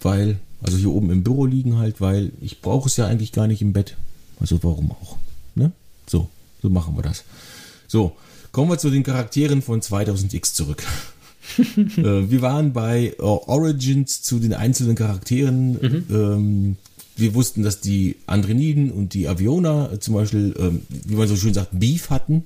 [0.01, 3.47] weil, also hier oben im Büro liegen halt, weil ich brauche es ja eigentlich gar
[3.47, 3.97] nicht im Bett.
[4.41, 5.17] Also warum auch?
[5.55, 5.73] Ne?
[6.07, 6.29] So,
[6.63, 7.25] so machen wir das.
[7.89, 8.17] So,
[8.53, 10.83] kommen wir zu den Charakteren von 2000X zurück.
[11.59, 15.73] äh, wir waren bei äh, Origins zu den einzelnen Charakteren.
[15.73, 16.05] Mhm.
[16.11, 16.77] Ähm,
[17.17, 21.37] wir wussten, dass die Andreniden und die Aviona äh, zum Beispiel, ähm, wie man so
[21.37, 22.45] schön sagt, Beef hatten.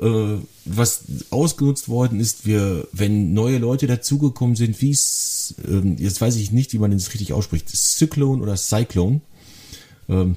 [0.00, 6.20] Äh, was ausgenutzt worden ist, wir, wenn neue Leute dazugekommen sind, wie es, ähm, jetzt
[6.20, 9.20] weiß ich nicht, wie man das richtig ausspricht, Cyclone oder Cyclone.
[10.08, 10.36] Ähm,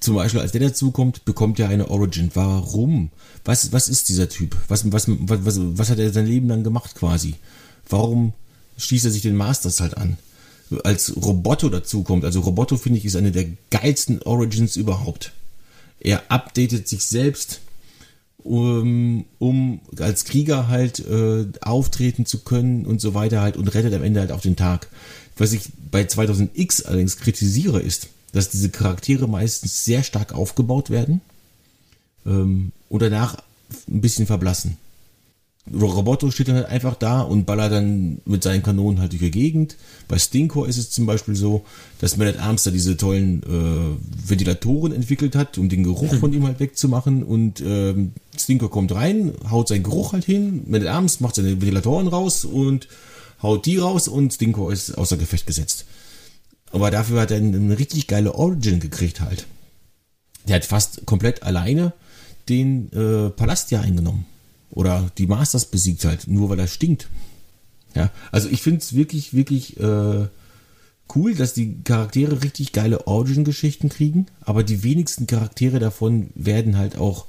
[0.00, 2.30] zum Beispiel, als der dazukommt, bekommt er eine Origin.
[2.34, 3.10] Warum?
[3.44, 4.56] Was, was ist dieser Typ?
[4.68, 7.34] Was, was, was, was, hat er sein Leben lang gemacht quasi?
[7.88, 8.32] Warum
[8.76, 10.18] schließt er sich den Masters halt an?
[10.84, 15.32] Als Roboto dazukommt, also Roboto finde ich ist eine der geilsten Origins überhaupt.
[16.00, 17.60] Er updatet sich selbst,
[18.38, 23.94] um, um als Krieger halt äh, auftreten zu können und so weiter halt und rettet
[23.94, 24.88] am Ende halt auch den Tag.
[25.36, 31.20] Was ich bei 2000X allerdings kritisiere ist, dass diese Charaktere meistens sehr stark aufgebaut werden
[32.26, 33.36] ähm, und danach
[33.88, 34.76] ein bisschen verblassen.
[35.72, 39.30] Roboto steht dann halt einfach da und ballert dann mit seinen Kanonen halt durch die
[39.32, 39.76] Gegend.
[40.06, 41.64] Bei Stinkor ist es zum Beispiel so,
[41.98, 46.32] dass Man at Arms da diese tollen äh, Ventilatoren entwickelt hat, um den Geruch von
[46.32, 47.24] ihm halt wegzumachen.
[47.24, 50.62] Und ähm, Stinkor kommt rein, haut seinen Geruch halt hin.
[50.68, 52.86] Man at Arms macht seine Ventilatoren raus und
[53.42, 55.84] haut die raus und Stinkor ist außer Gefecht gesetzt.
[56.76, 59.46] Aber dafür hat er eine richtig geile Origin gekriegt halt.
[60.46, 61.94] Der hat fast komplett alleine
[62.50, 64.26] den äh, Palast ja eingenommen.
[64.68, 67.08] Oder die Masters besiegt halt, nur weil er stinkt.
[67.94, 70.28] Ja, also ich finde es wirklich, wirklich äh,
[71.14, 76.98] cool, dass die Charaktere richtig geile Origin-Geschichten kriegen, aber die wenigsten Charaktere davon werden halt
[76.98, 77.24] auch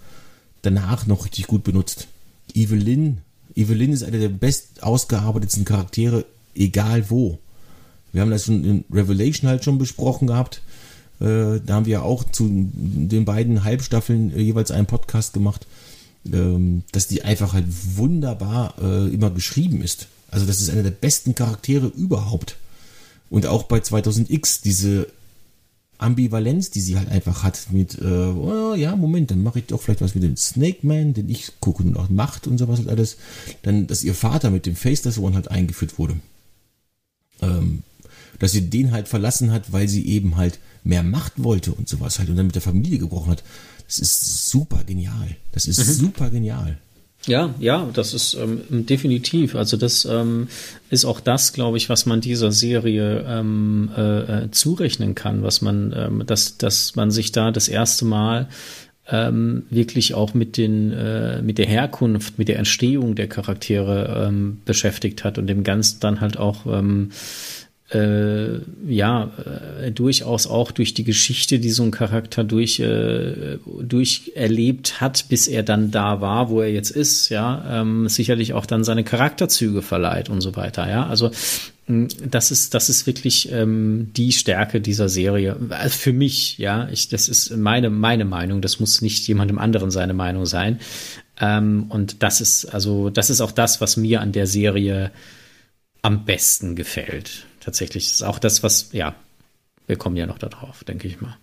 [0.62, 2.10] danach noch richtig gut benutzt.
[2.54, 3.20] Evelyn,
[3.56, 7.40] Evelyn ist einer der best ausgearbeitetsten Charaktere, egal wo.
[8.18, 10.64] Wir haben das schon in Revelation halt schon besprochen gehabt.
[11.20, 15.68] Äh, da haben wir auch zu den beiden Halbstaffeln äh, jeweils einen Podcast gemacht,
[16.34, 20.08] ähm, dass die einfach halt wunderbar äh, immer geschrieben ist.
[20.32, 22.58] Also das ist einer der besten Charaktere überhaupt.
[23.30, 25.10] Und auch bei 2000X diese
[26.00, 30.02] Ambivalenz, die sie halt einfach hat mit, oh, ja, Moment, dann mache ich doch vielleicht
[30.02, 33.18] was mit dem Snake Man, den ich gucke und auch Macht und sowas halt alles.
[33.62, 36.16] Dann, dass ihr Vater mit dem Face One halt eingeführt wurde.
[37.42, 37.84] Ähm,
[38.40, 42.20] dass sie den halt verlassen hat, weil sie eben halt mehr Macht wollte und sowas
[42.20, 43.44] halt und dann mit der Familie gebrochen hat.
[43.88, 45.36] Das ist super genial.
[45.52, 45.92] Das ist mhm.
[45.92, 46.78] super genial.
[47.26, 49.56] Ja, ja, das ist ähm, definitiv.
[49.56, 50.48] Also das ähm,
[50.90, 55.62] ist auch das, glaube ich, was man dieser Serie ähm, äh, äh, zurechnen kann, was
[55.62, 58.48] man, ähm, dass, dass man sich da das erste Mal
[59.10, 64.62] ähm, wirklich auch mit den äh, mit der Herkunft, mit der Entstehung der Charaktere ähm,
[64.66, 67.12] beschäftigt hat und dem Ganzen dann halt auch ähm,
[67.90, 69.32] äh, ja
[69.82, 75.30] äh, durchaus auch durch die Geschichte, die so ein Charakter durch äh, durch erlebt hat,
[75.30, 79.06] bis er dann da war, wo er jetzt ist, ja, ähm, sicherlich auch dann seine
[79.06, 81.08] Charakterzüge verleiht und so weiter, ja.
[81.08, 81.32] Also
[81.88, 86.90] das ist das ist wirklich ähm, die Stärke dieser Serie also für mich, ja.
[86.92, 88.62] Ich das ist meine meine Meinung.
[88.62, 90.80] Das muss nicht jemandem anderen seine Meinung sein.
[91.40, 95.12] Ähm, und das ist also das ist auch das, was mir an der Serie
[96.02, 98.06] am besten gefällt tatsächlich.
[98.06, 99.14] Ist auch das, was, ja,
[99.88, 101.36] wir kommen ja noch darauf, denke ich mal.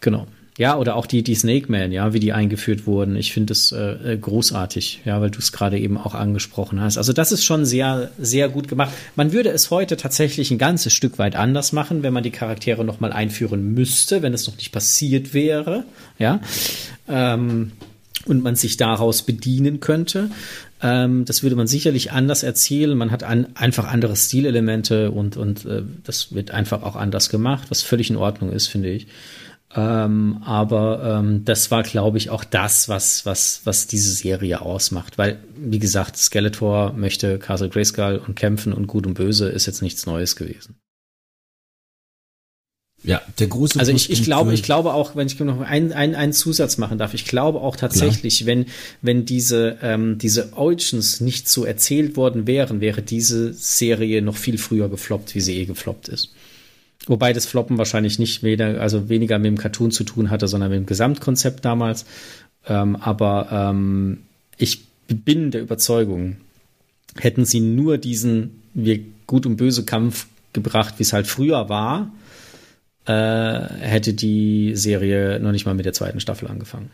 [0.00, 0.28] Genau.
[0.58, 3.16] Ja, oder auch die, die Snake Man, ja, wie die eingeführt wurden.
[3.16, 6.98] Ich finde es äh, großartig, ja, weil du es gerade eben auch angesprochen hast.
[6.98, 8.92] Also das ist schon sehr, sehr gut gemacht.
[9.16, 12.84] Man würde es heute tatsächlich ein ganzes Stück weit anders machen, wenn man die Charaktere
[12.84, 15.84] nochmal einführen müsste, wenn es noch nicht passiert wäre,
[16.18, 16.40] ja.
[17.08, 17.72] Ähm,
[18.26, 20.30] und man sich daraus bedienen könnte.
[20.82, 22.96] Ähm, das würde man sicherlich anders erzählen.
[22.96, 27.70] Man hat an, einfach andere Stilelemente und, und äh, das wird einfach auch anders gemacht,
[27.70, 29.06] was völlig in Ordnung ist, finde ich.
[29.74, 35.16] Ähm, aber ähm, das war, glaube ich, auch das, was, was, was diese Serie ausmacht.
[35.16, 39.82] Weil, wie gesagt, Skeletor möchte Castle Grayskull und kämpfen und Gut und Böse ist jetzt
[39.82, 40.80] nichts Neues gewesen.
[43.02, 43.78] Ja, der große.
[43.78, 46.98] Also ich, ich glaube, ich glaube auch, wenn ich noch einen, einen, einen Zusatz machen
[46.98, 48.48] darf, ich glaube auch tatsächlich, Klar.
[48.48, 48.66] wenn
[49.00, 54.58] wenn diese ähm, diese Origins nicht so erzählt worden wären, wäre diese Serie noch viel
[54.58, 56.34] früher gefloppt, wie sie eh gefloppt ist.
[57.06, 60.70] Wobei das Floppen wahrscheinlich nicht weder, also weniger mit dem Cartoon zu tun hatte, sondern
[60.70, 62.04] mit dem Gesamtkonzept damals.
[62.68, 64.18] Ähm, aber ähm,
[64.58, 66.36] ich bin der Überzeugung,
[67.16, 72.12] hätten sie nur diesen wir gut und böse Kampf gebracht, wie es halt früher war,
[73.10, 76.90] äh, hätte die Serie noch nicht mal mit der zweiten Staffel angefangen.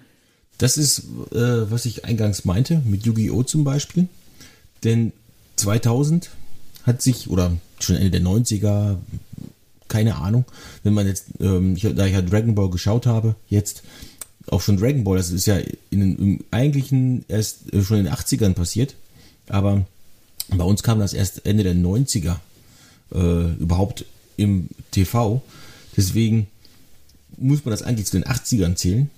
[0.58, 1.00] Das ist,
[1.32, 3.42] äh, was ich eingangs meinte, mit Yu-Gi-Oh!
[3.42, 4.08] zum Beispiel.
[4.84, 5.12] Denn
[5.56, 6.30] 2000
[6.84, 8.96] hat sich, oder schon Ende der 90er,
[9.88, 10.44] keine Ahnung,
[10.82, 13.82] wenn man jetzt, ähm, ich, da ich ja Dragon Ball geschaut habe, jetzt
[14.48, 15.58] auch schon Dragon Ball, das ist ja
[15.90, 18.94] in, im eigentlichen erst äh, schon in den 80ern passiert,
[19.48, 19.84] aber
[20.48, 22.36] bei uns kam das erst Ende der 90er
[23.12, 24.04] äh, überhaupt
[24.36, 25.42] im TV
[25.96, 26.46] Deswegen
[27.36, 29.10] muss man das eigentlich zu den 80ern zählen,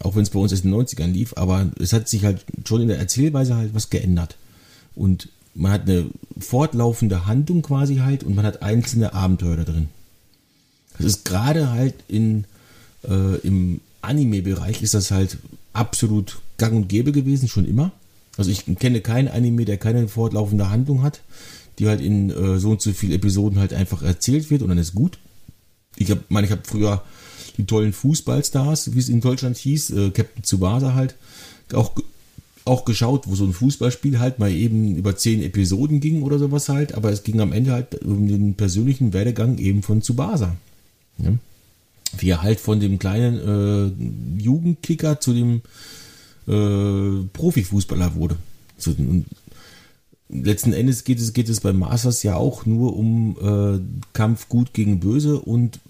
[0.00, 2.44] auch wenn es bei uns erst in den 90ern lief, aber es hat sich halt
[2.66, 4.36] schon in der Erzählweise halt was geändert.
[4.94, 6.06] Und man hat eine
[6.38, 9.88] fortlaufende Handlung quasi halt und man hat einzelne Abenteuer da drin.
[10.96, 12.44] Das ist gerade halt in
[13.04, 15.38] Äh, Im Anime-Bereich ist das halt
[15.72, 17.90] absolut gang und gäbe gewesen, schon immer.
[18.36, 21.20] Also ich kenne keinen Anime, der keine fortlaufende Handlung hat,
[21.78, 24.78] die halt in äh, so und so viele Episoden halt einfach erzählt wird und dann
[24.78, 25.18] ist gut.
[25.96, 27.02] Ich habe, meine, ich habe früher
[27.56, 31.16] die tollen Fußballstars, wie es in Deutschland hieß, äh, Captain Tsubasa halt,
[31.72, 31.92] auch
[32.64, 36.68] auch geschaut, wo so ein Fußballspiel halt mal eben über zehn Episoden ging oder sowas
[36.68, 40.56] halt, aber es ging am Ende halt um den persönlichen Werdegang eben von Tsubasa.
[41.18, 41.32] Ja?
[42.18, 45.62] Wie er halt von dem kleinen äh, Jugendkicker zu dem
[46.46, 48.36] äh, Profifußballer wurde.
[48.76, 48.94] So,
[50.32, 53.80] letzten Endes geht es, geht es bei Masters ja auch nur um äh,
[54.12, 55.80] Kampf gut gegen böse und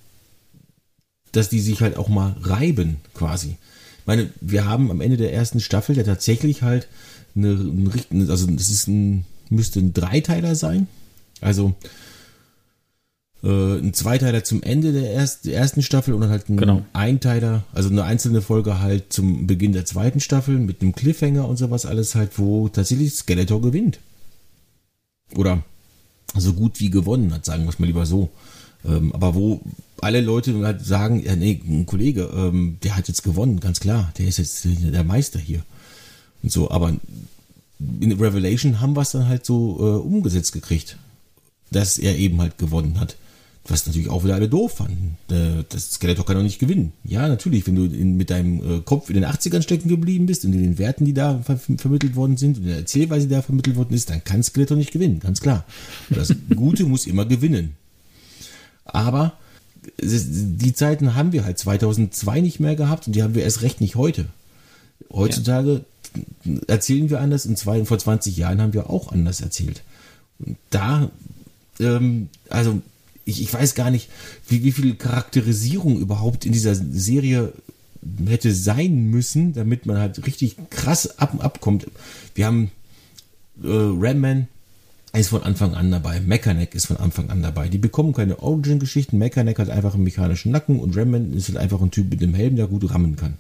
[1.33, 3.57] dass die sich halt auch mal reiben quasi
[4.07, 6.89] meine, wir haben am Ende der ersten Staffel ja tatsächlich halt
[7.35, 7.51] eine,
[8.11, 10.87] eine also das ist ein, müsste ein Dreiteiler sein.
[11.41, 11.75] Also
[13.43, 16.83] äh, ein Zweiteiler zum Ende der, erst, der ersten Staffel und dann halt ein genau.
[16.93, 21.57] Einteiler, also eine einzelne Folge halt zum Beginn der zweiten Staffel mit einem Cliffhanger und
[21.57, 23.99] sowas alles halt, wo tatsächlich Skeletor gewinnt.
[25.37, 25.63] Oder
[26.35, 28.31] so gut wie gewonnen hat, sagen wir es mal lieber so.
[28.85, 29.61] Ähm, aber wo
[30.01, 34.13] alle Leute halt sagen, ja, nee, ein Kollege, ähm, der hat jetzt gewonnen, ganz klar,
[34.19, 35.63] der ist jetzt der Meister hier.
[36.43, 36.93] Und so, aber
[38.01, 40.97] in Revelation haben wir es dann halt so äh, umgesetzt gekriegt,
[41.71, 43.17] dass er eben halt gewonnen hat.
[43.69, 45.17] Was natürlich auch wieder alle doof fanden.
[45.31, 46.93] Äh, das Skeletor kann doch nicht gewinnen.
[47.05, 50.45] Ja, natürlich, wenn du in, mit deinem äh, Kopf in den 80ern stecken geblieben bist
[50.45, 53.35] und in den Werten, die da ver vermittelt worden sind und in der Erzählweise, die
[53.35, 55.65] da vermittelt worden ist, dann kann Skeletor nicht gewinnen, ganz klar.
[56.11, 57.77] Und das Gute muss immer gewinnen.
[58.85, 59.39] Aber
[60.01, 63.81] die Zeiten haben wir halt 2002 nicht mehr gehabt und die haben wir erst recht
[63.81, 64.27] nicht heute.
[65.13, 65.85] Heutzutage
[66.45, 66.53] ja.
[66.67, 69.83] erzählen wir anders und zwei, vor 20 Jahren haben wir auch anders erzählt.
[70.39, 71.11] Und da,
[71.81, 72.81] ähm, also
[73.25, 74.09] ich, ich weiß gar nicht,
[74.49, 77.53] wie, wie viel Charakterisierung überhaupt in dieser Serie
[78.27, 81.87] hätte sein müssen, damit man halt richtig krass ab und abkommt.
[82.35, 82.71] Wir haben
[83.63, 84.49] äh, Ramman,
[85.15, 86.21] ist von Anfang an dabei.
[86.21, 87.69] Mechaneck ist von Anfang an dabei.
[87.69, 89.19] Die bekommen keine Origin-Geschichten.
[89.19, 92.35] Mechaneck hat einfach einen mechanischen Nacken und Ramman ist halt einfach ein Typ mit einem
[92.35, 93.35] Helm, der gut rammen kann.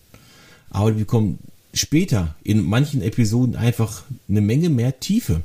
[0.71, 1.39] Aber die bekommen
[1.75, 5.43] später in manchen Episoden einfach eine Menge mehr Tiefe.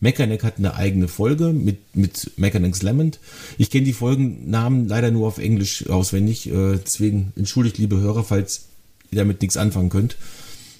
[0.00, 3.18] Mechaneck hat eine eigene Folge mit, mit Mechanics Lament.
[3.58, 6.48] Ich kenne die Folgennamen leider nur auf Englisch auswendig.
[6.48, 8.66] Äh, deswegen entschuldigt, liebe Hörer, falls
[9.10, 10.16] ihr damit nichts anfangen könnt.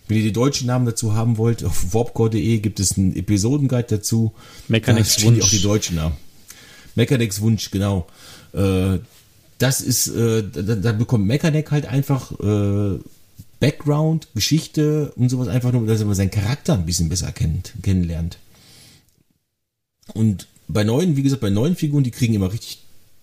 [0.09, 4.33] Wenn ihr die deutschen Namen dazu haben wollt, auf warpcore.de gibt es einen Episodenguide dazu.
[4.67, 5.45] Mechanics da Wunsch.
[5.45, 6.17] auch die deutschen Namen.
[6.95, 8.07] Mechanics Wunsch, genau.
[8.55, 8.99] Äh,
[9.59, 12.99] das ist, äh, da, da, bekommt Mechanic halt einfach äh,
[13.61, 18.39] Background, Geschichte und sowas einfach nur, dass er seinen Charakter ein bisschen besser kennt, kennenlernt.
[20.15, 22.83] Und bei neuen, wie gesagt, bei neuen Figuren, die kriegen immer richtig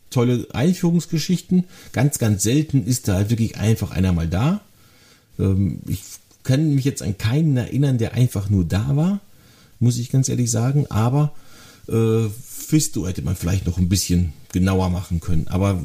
[0.09, 1.65] tolle Einführungsgeschichten.
[1.93, 4.61] Ganz, ganz selten ist da halt wirklich einfach einer mal da.
[5.39, 6.01] Ähm, ich
[6.43, 9.19] kann mich jetzt an keinen erinnern, der einfach nur da war,
[9.79, 10.85] muss ich ganz ehrlich sagen.
[10.89, 11.33] Aber
[11.87, 15.47] äh, Fisto hätte man vielleicht noch ein bisschen genauer machen können.
[15.49, 15.81] Aber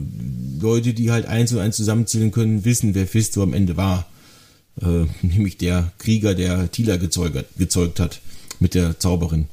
[0.61, 4.07] Leute, die halt eins und eins zusammenzählen können, wissen, wer Fisto am Ende war.
[4.81, 8.21] Äh, nämlich der Krieger, der Tila gezeugt, gezeugt hat
[8.59, 9.49] mit der Zauberin.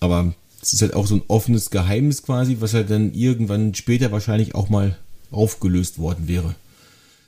[0.00, 4.12] Aber es ist halt auch so ein offenes Geheimnis quasi, was halt dann irgendwann später
[4.12, 4.96] wahrscheinlich auch mal
[5.30, 6.54] aufgelöst worden wäre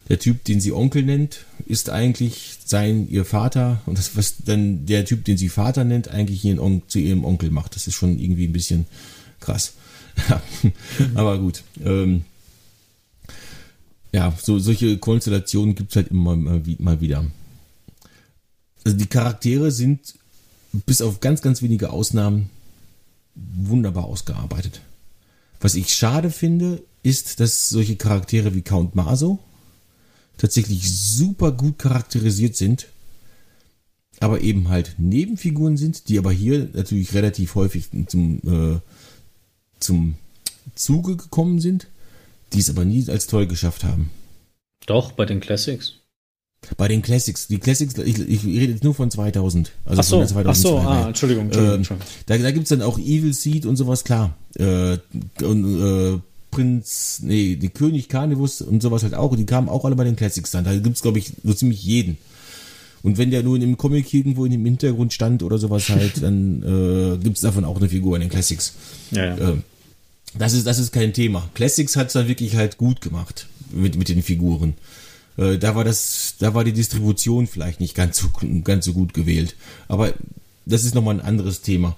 [0.09, 4.87] der Typ, den sie Onkel nennt, ist eigentlich sein, ihr Vater und das, was dann
[4.87, 7.75] der Typ, den sie Vater nennt, eigentlich ihren On zu ihrem Onkel macht.
[7.75, 8.87] Das ist schon irgendwie ein bisschen
[9.41, 9.75] krass.
[11.15, 11.63] Aber gut.
[11.85, 12.25] Ähm,
[14.13, 17.27] ja, so, solche Konstellationen gibt es halt immer mal, mal wieder.
[18.85, 20.15] Also die Charaktere sind
[20.73, 22.51] bis auf ganz, ganz wenige Ausnahmen
[23.35, 24.81] wunderbar ausgearbeitet.
[25.61, 29.39] Was ich schade finde, ist, dass solche Charaktere wie Count Maso,
[30.37, 32.87] tatsächlich super gut charakterisiert sind,
[34.21, 38.81] aber eben halt Nebenfiguren sind, die aber hier natürlich relativ häufig zum, äh,
[39.81, 40.15] zum
[40.75, 41.89] Zuge gekommen sind,
[42.53, 44.11] die es aber nie als toll geschafft haben.
[44.87, 45.95] Doch, bei den Classics.
[46.77, 47.47] Bei den Classics.
[47.47, 49.71] Die Classics, ich, ich rede jetzt nur von 2000.
[49.85, 51.51] Also ach so, von 2002, ach so ah, Entschuldigung.
[51.51, 54.37] Entschuldigung, äh, da da gibt es dann auch Evil Seed und sowas, klar.
[54.57, 54.99] Äh,
[55.43, 56.19] und, äh,
[56.51, 59.31] Prinz, nee, die König Carnivus und sowas halt auch.
[59.31, 60.65] Und die kamen auch alle bei den Classics dann.
[60.65, 62.19] Da gibt es, glaube ich, so ziemlich jeden.
[63.03, 66.23] Und wenn der nur in dem Comic irgendwo in dem Hintergrund stand oder sowas halt,
[66.23, 68.75] dann äh, gibt es davon auch eine Figur in den Classics.
[69.11, 69.51] Ja, ja.
[69.51, 69.57] Äh,
[70.39, 71.49] das ist, das ist kein Thema.
[71.55, 74.75] Classics hat es dann wirklich halt gut gemacht mit, mit den Figuren.
[75.37, 78.29] Äh, da war das, da war die Distribution vielleicht nicht ganz so,
[78.65, 79.55] ganz so gut gewählt.
[79.89, 80.15] Aber
[80.67, 81.97] das ist nochmal ein anderes Thema.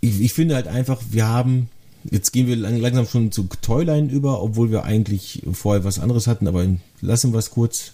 [0.00, 1.68] Ich, ich finde halt einfach, wir haben
[2.10, 6.46] jetzt gehen wir langsam schon zu Toyline über, obwohl wir eigentlich vorher was anderes hatten,
[6.46, 6.66] aber
[7.00, 7.92] lassen wir es kurz.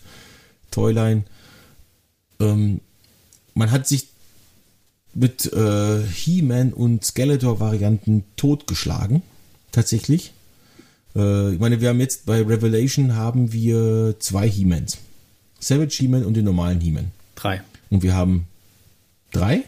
[0.71, 1.25] Toyline.
[2.41, 2.81] Ähm,
[3.55, 4.09] man hat sich
[5.15, 9.23] mit äh, He-Man und Skeletor-Varianten totgeschlagen.
[9.73, 10.33] Tatsächlich.
[11.17, 14.99] Äh, ich meine, wir haben jetzt bei Revelation haben wir zwei He-Mans.
[15.61, 17.11] Savage He-Man und den normalen He-Man.
[17.37, 17.63] Drei.
[17.91, 18.47] Und wir haben
[19.33, 19.65] drei?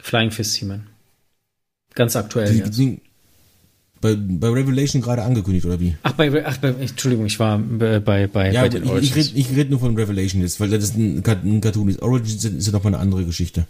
[0.00, 0.86] Flying Fist He-Man.
[1.94, 2.76] Ganz aktuell Die, jetzt.
[2.78, 3.00] die,
[4.00, 5.96] bei, bei Revelation gerade angekündigt, oder wie?
[6.02, 8.92] Ach, bei, ach, bei, Entschuldigung, ich war bei, bei, bei, Ja, bei den ich, ich
[8.92, 9.16] Origins.
[9.16, 12.02] rede ich red nur von Revelation jetzt, weil das ein, ein Cartoon ist.
[12.02, 13.66] Origins ist ja nochmal eine andere Geschichte.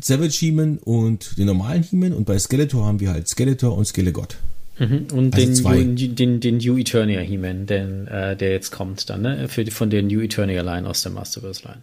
[0.00, 4.36] Savage He-Man und den normalen He-Man und bei Skeletor haben wir halt Skeletor und Skelegott.
[4.78, 5.06] Mhm.
[5.12, 5.94] Und Also den.
[5.94, 9.48] New, den, den New Eternia He-Man, den, äh, der jetzt kommt dann, ne?
[9.48, 11.82] Für, von der New Eternia Line aus der Masterverse Line.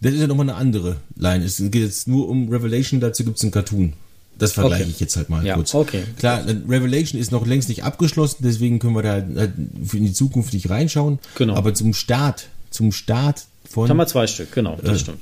[0.00, 1.44] Das ist ja nochmal eine andere Line.
[1.44, 3.92] Es geht jetzt nur um Revelation, dazu gibt es einen Cartoon.
[4.38, 4.92] Das vergleiche Okay.
[4.92, 5.74] ich jetzt halt mal Ja, kurz.
[5.74, 6.04] okay.
[6.18, 9.52] Klar, Revelation ist noch längst nicht abgeschlossen, deswegen können wir da halt
[9.84, 11.18] für in die Zukunft nicht reinschauen.
[11.34, 11.54] Genau.
[11.56, 15.18] Aber zum Start, zum Start von Haben wir zwei Stück, genau, das Äh, stimmt.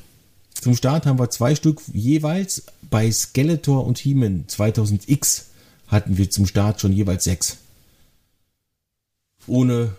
[0.60, 2.64] Zum Start haben wir zwei Stück jeweils.
[2.90, 5.44] Bei Skeletor und He-Man 2000X
[5.88, 7.58] hatten wir zum Start schon jeweils sechs.
[9.46, 9.92] Ohne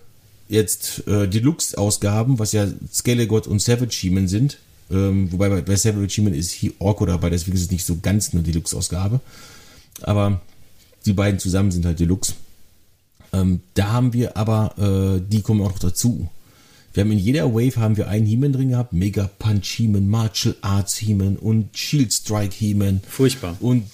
[0.47, 4.57] jetzt äh, Deluxe-Ausgaben, was ja Skelegott und Savage He-Man sind.
[4.91, 7.97] Ähm, wobei bei, bei Savage He-Man ist He Orko dabei, deswegen ist es nicht so
[8.01, 9.21] ganz eine Deluxe-Ausgabe.
[10.01, 10.41] Aber
[11.05, 12.33] die beiden zusammen sind halt Deluxe.
[13.31, 16.29] Ähm, da haben wir aber, äh, die kommen auch noch dazu.
[16.99, 20.53] Wir haben in jeder Wave haben wir einen He-Man drin gehabt, Mega Punch He-Man, Martial
[20.59, 22.99] Arts He-Man und Shield Strike He-Man.
[23.07, 23.55] Furchtbar.
[23.61, 23.85] Und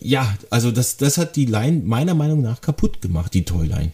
[0.00, 3.92] ja, also das, das hat die Line meiner Meinung nach kaputt gemacht, die Toyline.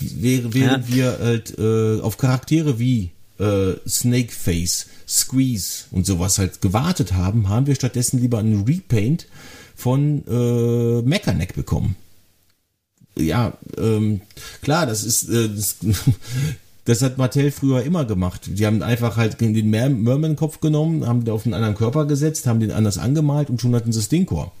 [0.00, 7.12] Während, während wir halt äh, auf Charaktere wie äh, Snakeface, Squeeze und sowas halt gewartet
[7.12, 9.26] haben, haben wir stattdessen lieber einen Repaint
[9.74, 11.94] von äh, Mechaneck bekommen.
[13.18, 14.22] Ja, ähm,
[14.62, 15.76] klar, das ist äh, das,
[16.86, 18.42] das hat Mattel früher immer gemacht.
[18.46, 22.46] Die haben einfach halt den Mer Merman-Kopf genommen, haben den auf einen anderen Körper gesetzt,
[22.46, 24.52] haben den anders angemalt und schon hatten sie Stinkor.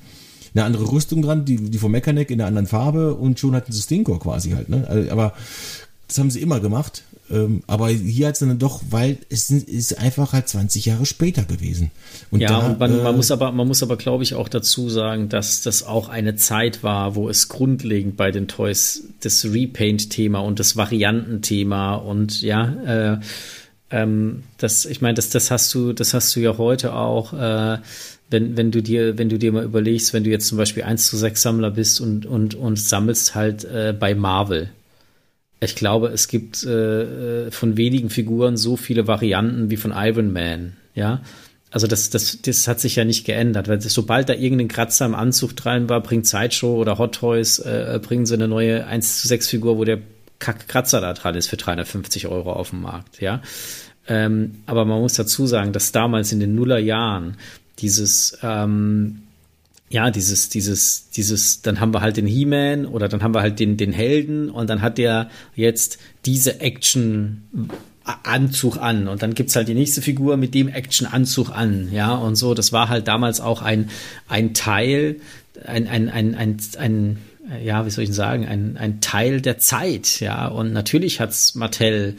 [0.52, 3.72] Eine andere Rüstung dran, die, die von Mechaneck in einer anderen Farbe und schon hatten
[3.72, 4.68] sie Stinkor quasi halt.
[4.68, 4.84] Ne?
[4.88, 5.34] Also, Aber
[6.08, 7.02] das haben sie immer gemacht.
[7.28, 11.42] Ähm, aber hier hat es dann doch, weil es ist einfach halt 20 Jahre später
[11.42, 11.90] gewesen.
[12.30, 14.48] Und Ja, da, und man, äh, man muss aber, man muss aber, glaube ich, auch
[14.48, 19.44] dazu sagen, dass das auch eine Zeit war, wo es grundlegend bei den Toys das
[19.44, 23.20] Repaint-Thema und das Variantenthema und ja, äh,
[23.90, 27.78] ähm, das, ich meine, das, das hast du, das hast du ja heute auch, äh,
[28.30, 31.06] wenn, wenn du dir, wenn du dir mal überlegst, wenn du jetzt zum Beispiel 1
[31.06, 34.70] zu 6 Sammler bist und, und, und sammelst halt äh, bei Marvel.
[35.60, 40.32] Ich glaube, es gibt äh, äh, von wenigen Figuren so viele Varianten wie von Iron
[40.32, 41.22] Man, ja.
[41.70, 45.14] Also das, das, das hat sich ja nicht geändert, weil sobald da irgendein Kratzer im
[45.14, 49.28] Anzug drin war, bringt Sideshow oder Hot Toys, äh, bringen sie eine neue 1 zu
[49.28, 49.98] 6 Figur, wo der
[50.38, 53.42] Kack Kratzer da dran ist für 350 Euro auf dem Markt, ja.
[54.08, 57.36] Ähm, aber man muss dazu sagen, dass damals in den Nullerjahren
[57.78, 59.22] dieses ähm,
[59.88, 63.60] ja, dieses, dieses, dieses, dann haben wir halt den He-Man oder dann haben wir halt
[63.60, 69.68] den, den Helden und dann hat der jetzt diese Action-Anzug an und dann gibt's halt
[69.68, 72.52] die nächste Figur mit dem Action-Anzug an, ja, und so.
[72.54, 73.90] Das war halt damals auch ein,
[74.28, 75.20] ein Teil,
[75.64, 77.18] ein, ein, ein, ein, ein
[77.62, 82.16] ja, wie soll ich sagen, ein, ein Teil der Zeit, ja, und natürlich hat's Mattel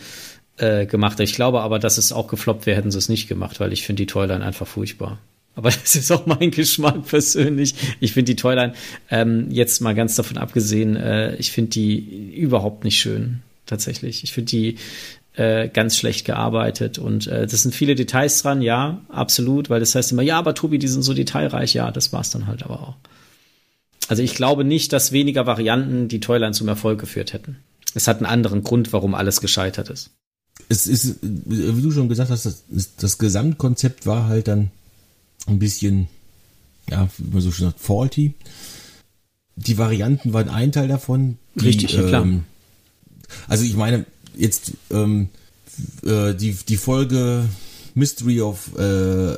[0.56, 1.20] äh, gemacht.
[1.20, 3.86] Ich glaube aber, dass es auch gefloppt wäre, hätten sie es nicht gemacht, weil ich
[3.86, 5.20] finde die Toyline einfach furchtbar.
[5.58, 7.76] Aber das ist auch mein Geschmack persönlich.
[8.00, 8.74] Ich finde die Toyline,
[9.10, 14.24] ähm, jetzt mal ganz davon abgesehen, äh, ich finde die überhaupt nicht schön, tatsächlich.
[14.24, 14.78] Ich finde die
[15.34, 19.94] äh, ganz schlecht gearbeitet und äh, das sind viele Details dran, ja, absolut, weil das
[19.94, 22.82] heißt immer, ja, aber Tobi, die sind so detailreich, ja, das war's dann halt aber
[22.82, 22.96] auch.
[24.08, 27.58] Also ich glaube nicht, dass weniger Varianten die Toyline zum Erfolg geführt hätten.
[27.94, 30.12] Es hat einen anderen Grund, warum alles gescheitert ist.
[30.70, 32.64] es ist, wie du schon gesagt hast, das,
[32.96, 34.72] das Gesamtkonzept war halt dann
[35.48, 36.08] ein bisschen,
[36.90, 38.34] ja, wie man so schön sagt, faulty.
[39.56, 41.38] Die Varianten waren ein Teil davon.
[41.56, 42.24] Die, Richtig, ja, klar.
[42.24, 42.44] Ähm,
[43.48, 45.30] also ich meine, jetzt ähm,
[46.04, 47.46] äh, die, die Folge
[47.96, 49.38] Mystery of äh,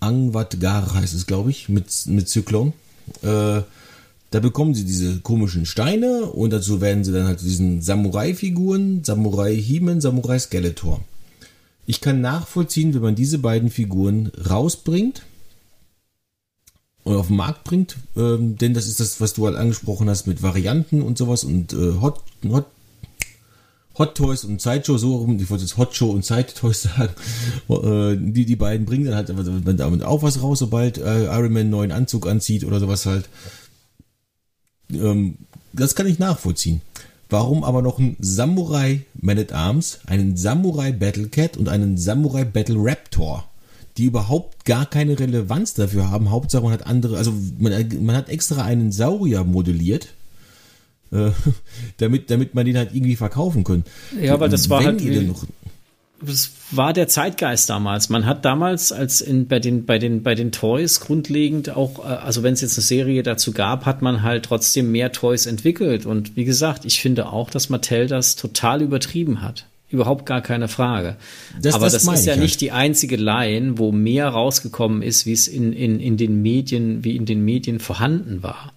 [0.00, 2.72] Angvatgar heißt es, glaube ich, mit, mit Zyklon.
[3.22, 3.62] Äh,
[4.30, 9.04] da bekommen sie diese komischen Steine und dazu werden sie dann halt zu diesen Samurai-Figuren,
[9.04, 11.00] Samurai He-Man, Samurai Skeletor.
[11.86, 15.22] Ich kann nachvollziehen, wenn man diese beiden Figuren rausbringt
[17.04, 20.26] und auf den Markt bringt, ähm, denn das ist das, was du halt angesprochen hast
[20.26, 22.66] mit Varianten und sowas und äh, Hot, Hot,
[23.98, 27.14] Hot Toys und Sideshow, so rum, ich wollte jetzt Hot Show und Side Toys sagen,
[27.68, 31.60] äh, die, die beiden bringen dann halt damit auch was raus, sobald äh, Iron Man
[31.62, 33.28] einen neuen Anzug anzieht oder sowas halt.
[34.90, 35.38] Ähm,
[35.72, 36.80] das kann ich nachvollziehen.
[37.28, 42.44] Warum aber noch ein Samurai Man at Arms, einen Samurai Battle Cat und einen Samurai
[42.44, 43.48] Battle Raptor,
[43.98, 46.30] die überhaupt gar keine Relevanz dafür haben.
[46.30, 50.08] Hauptsache man hat andere, also man, man hat extra einen Saurier modelliert,
[51.10, 51.30] äh,
[51.96, 53.84] damit, damit man den halt irgendwie verkaufen kann.
[54.20, 55.26] Ja, aber das war Wenn halt.
[55.26, 55.44] Noch,
[56.20, 58.08] das war der Zeitgeist damals.
[58.08, 62.08] Man hat damals als in, bei den, bei den, bei den Toys grundlegend auch, äh,
[62.08, 66.06] also wenn es jetzt eine Serie dazu gab, hat man halt trotzdem mehr Toys entwickelt.
[66.06, 69.66] Und wie gesagt, ich finde auch, dass Mattel das total übertrieben hat.
[69.88, 71.16] Überhaupt gar keine Frage.
[71.60, 72.42] Das, Aber das, das ist ja halt.
[72.42, 77.04] nicht die einzige Line, wo mehr rausgekommen ist, wie es in, in, in den Medien,
[77.04, 78.72] wie in den Medien vorhanden war.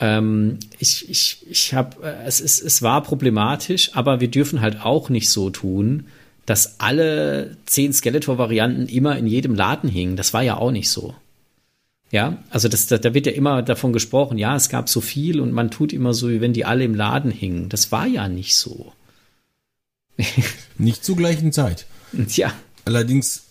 [0.00, 4.82] Ähm, ich, ich, ich habe, äh, es ist, es war problematisch, aber wir dürfen halt
[4.82, 6.06] auch nicht so tun,
[6.48, 10.16] dass alle zehn Skeletor-Varianten immer in jedem Laden hingen.
[10.16, 11.14] Das war ja auch nicht so.
[12.10, 15.40] Ja, also das, da, da wird ja immer davon gesprochen, ja, es gab so viel
[15.40, 17.68] und man tut immer so, wie wenn die alle im Laden hingen.
[17.68, 18.94] Das war ja nicht so.
[20.78, 21.84] nicht zur gleichen Zeit.
[22.28, 22.50] Tja.
[22.86, 23.42] Allerdings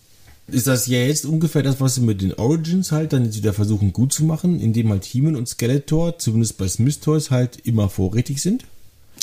[0.48, 3.92] ist das ja jetzt ungefähr das, was sie mit den Origins halt dann wieder versuchen
[3.92, 8.42] gut zu machen, indem halt He-Man und Skeletor, zumindest bei Smith Toys, halt immer vorrätig
[8.42, 8.64] sind.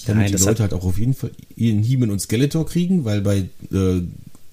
[0.06, 3.22] Damit Nein, die Leute halt auch auf jeden Fall ihren He-Man und Skeletor kriegen, weil
[3.22, 4.01] bei äh,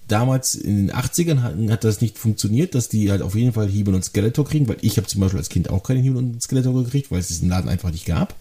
[0.09, 3.69] damals in den 80ern hat, hat, das nicht funktioniert, dass die halt auf jeden Fall
[3.69, 6.43] He-Man und Skeletor kriegen, weil ich habe zum Beispiel als Kind auch keine He-Man und
[6.43, 8.35] Skeletor gekriegt, weil es diesen Laden einfach nicht gab.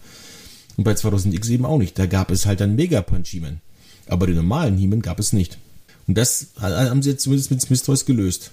[0.76, 1.98] Und bei 2000X eben auch nicht.
[1.98, 3.60] Da gab es halt dann Mega Punch He-Man.
[4.06, 5.58] Aber den normalen He-Man gab es nicht.
[6.06, 8.50] Und das haben sie jetzt zumindest mit Smith Toys gelöst.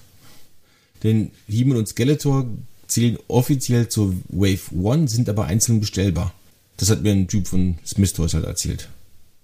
[1.02, 2.46] Denn He-Man und Skeletor
[2.86, 6.34] zählen offiziell zur Wave 1, sind aber einzeln bestellbar.
[6.80, 8.88] Das hat mir ein Typ von Smith Toys halt erzählt.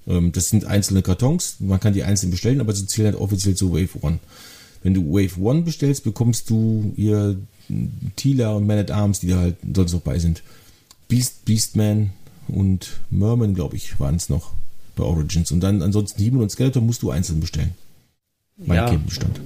[0.07, 3.55] Ähm, das sind einzelne Kartons, man kann die einzeln bestellen, aber sie zählen halt offiziell
[3.55, 4.19] zu Wave 1.
[4.83, 7.37] Wenn du Wave 1 bestellst, bekommst du ihr
[8.17, 10.43] Tila und Man at Arms, die da halt sonst noch bei sind.
[11.09, 12.11] Beast, Beastman
[12.49, 14.53] und Merman, glaube ich, waren es noch
[14.95, 15.53] bei Origins.
[15.53, 17.75] Und dann ansonsten Demon und Skeletor musst du einzeln bestellen.
[18.57, 19.41] Mein ja, Kenntnisstand.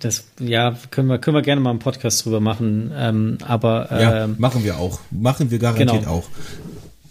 [0.00, 2.90] Das, ja, können wir, können wir gerne mal einen Podcast drüber machen.
[2.96, 4.98] Ähm, aber ähm, ja, machen wir auch.
[5.12, 6.16] Machen wir garantiert genau.
[6.16, 6.24] auch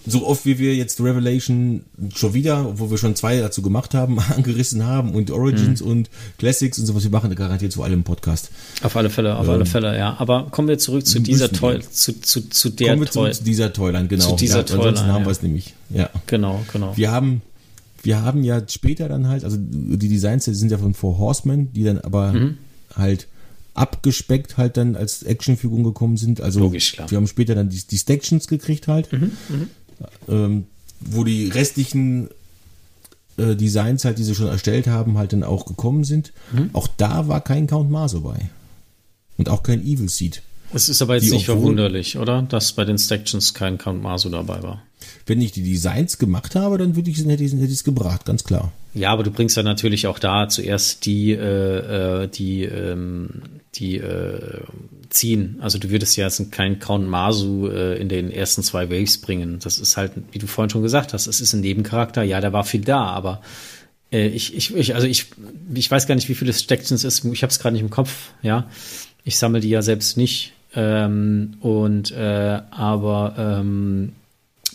[0.06, 1.84] so oft wie wir jetzt Revelation
[2.14, 5.92] schon wieder, wo wir schon zwei dazu gemacht haben, angerissen haben und Origins mhm.
[5.92, 8.50] und Classics und sowas, wir machen garantiert zu allem Podcast.
[8.82, 10.16] Auf alle Fälle, auf ähm, alle Fälle, ja.
[10.20, 13.32] Aber kommen wir zurück zu dieser Toy, zu, zu, zu der Kommen wir Toy.
[13.32, 14.32] zu dieser Toyline, genau.
[14.32, 15.28] Zu dieser ja, ansonsten haben ja.
[15.28, 16.10] wir es nämlich, ja.
[16.28, 16.96] Genau, genau.
[16.98, 17.42] Wir haben,
[18.02, 21.84] wir haben ja später dann halt, also die Designs sind ja von Four Horsemen, die
[21.84, 22.58] dann aber mhm.
[22.96, 23.28] halt
[23.74, 26.42] abgespeckt halt dann als Actionfiguren gekommen sind.
[26.42, 27.10] Also Logisch, klar.
[27.10, 29.12] wir haben später dann die, die Stactions gekriegt halt.
[29.12, 29.68] Mhm, mh
[30.28, 30.66] ähm,
[31.00, 32.30] wo die restlichen
[33.38, 36.34] äh, Designs halt, die sie schon erstellt haben, halt dann auch gekommen sind.
[36.52, 36.70] Mhm.
[36.74, 38.50] Auch da war kein Count Maso bei.
[39.38, 40.42] Und auch kein Evil Seed.
[40.74, 42.42] Es ist aber jetzt die, nicht verwunderlich, oder?
[42.42, 44.82] Dass bei den Stactions kein Count Maso dabei war.
[45.26, 48.72] Wenn ich die Designs gemacht habe, dann würde ich, hätte ich es gebracht, ganz klar.
[48.94, 53.30] Ja, aber du bringst ja natürlich auch da zuerst die, äh, äh, die, ähm,
[53.76, 54.62] die äh,
[55.14, 55.58] ziehen.
[55.62, 59.60] Also du würdest ja jetzt keinen Count Masu äh, in den ersten zwei Waves bringen.
[59.60, 62.24] Das ist halt, wie du vorhin schon gesagt hast, es ist ein Nebencharakter.
[62.24, 63.42] Ja, der war viel da, aber
[64.12, 65.28] äh, ich, ich, also ich,
[65.74, 67.26] ich weiß gar nicht, wie viele Stactions es ist.
[67.26, 68.32] Ich habe es gerade nicht im Kopf.
[68.42, 68.70] Ja,
[69.24, 70.54] ich sammle die ja selbst nicht.
[70.76, 74.14] Ähm, und äh, aber ähm,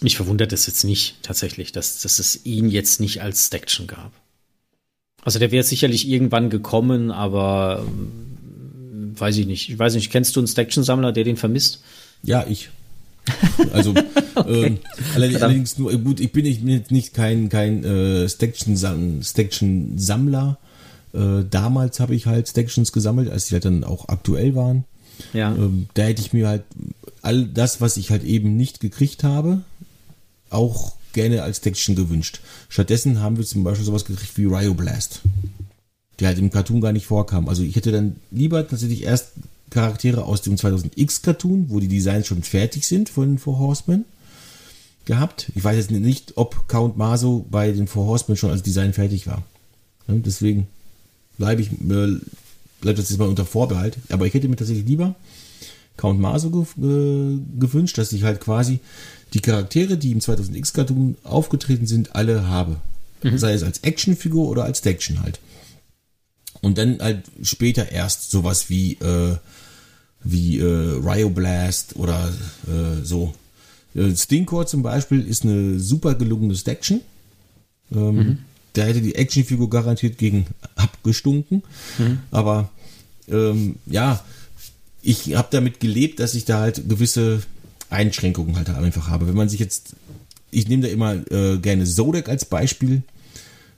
[0.01, 4.13] mich verwundert es jetzt nicht tatsächlich, dass, dass es ihn jetzt nicht als Staction gab.
[5.25, 8.28] Also der wäre sicherlich irgendwann gekommen, aber ähm,
[9.21, 9.69] weiß ich nicht.
[9.71, 11.83] Ich weiß nicht, kennst du einen Staction-Sammler, der den vermisst?
[12.23, 12.71] Ja, ich.
[13.73, 13.91] Also
[14.35, 14.67] okay.
[14.67, 14.79] ähm,
[15.15, 19.97] allerdings nur gut, ich bin nicht, nicht kein kein äh, Staction Staction.
[21.13, 24.85] Äh, damals habe ich halt Stactions gesammelt, als die halt dann auch aktuell waren.
[25.33, 25.55] Ja.
[25.55, 26.65] Ähm, da hätte ich mir halt
[27.23, 29.63] all das, was ich halt eben nicht gekriegt habe,
[30.51, 32.41] auch gerne als Textchen gewünscht.
[32.69, 35.21] Stattdessen haben wir zum Beispiel sowas gekriegt wie Ryo Blast,
[36.21, 37.49] der halt im Cartoon gar nicht vorkam.
[37.49, 39.33] Also ich hätte dann lieber tatsächlich erst
[39.71, 44.05] Charaktere aus dem 2000X Cartoon, wo die Designs schon fertig sind von Four Horsemen,
[45.05, 45.51] gehabt.
[45.55, 49.27] Ich weiß jetzt nicht, ob Count Maso bei den Four Horsemen schon als Design fertig
[49.27, 49.43] war.
[50.07, 50.69] deswegen
[51.39, 52.19] bleibe ich, äh,
[52.81, 53.99] bleibt das jetzt mal unter Vorbehalt.
[54.11, 55.15] Aber ich hätte mir tatsächlich lieber
[55.97, 58.81] Count Maso ge gewünscht, dass ich halt quasi
[59.35, 62.77] die Charaktere, die im 2000X Cartoon aufgetreten sind, alle habe.
[63.23, 63.39] Mhm.
[63.39, 65.41] Sei es als Actionfigur oder als Action halt.
[66.61, 69.37] Und dann halt später erst sowas wie, äh,
[70.25, 72.33] wie äh, Ryo Blast oder
[72.67, 73.35] äh, so.
[73.95, 77.01] Äh, Stinkor zum Beispiel ist eine super gelungene Action.
[77.93, 78.39] Ähm, mhm.
[78.73, 81.63] Da hätte die Actionfigur garantiert gegen abgestunken.
[81.99, 82.19] Mhm.
[82.31, 82.71] Aber
[83.29, 84.23] ähm, ja,
[85.03, 87.43] ich habe damit gelebt, dass ich da halt gewisse
[87.91, 89.27] Einschränkungen halt einfach habe.
[89.27, 89.95] Wenn man sich jetzt,
[90.51, 93.03] ich nehme da immer äh, gerne Zodek als Beispiel.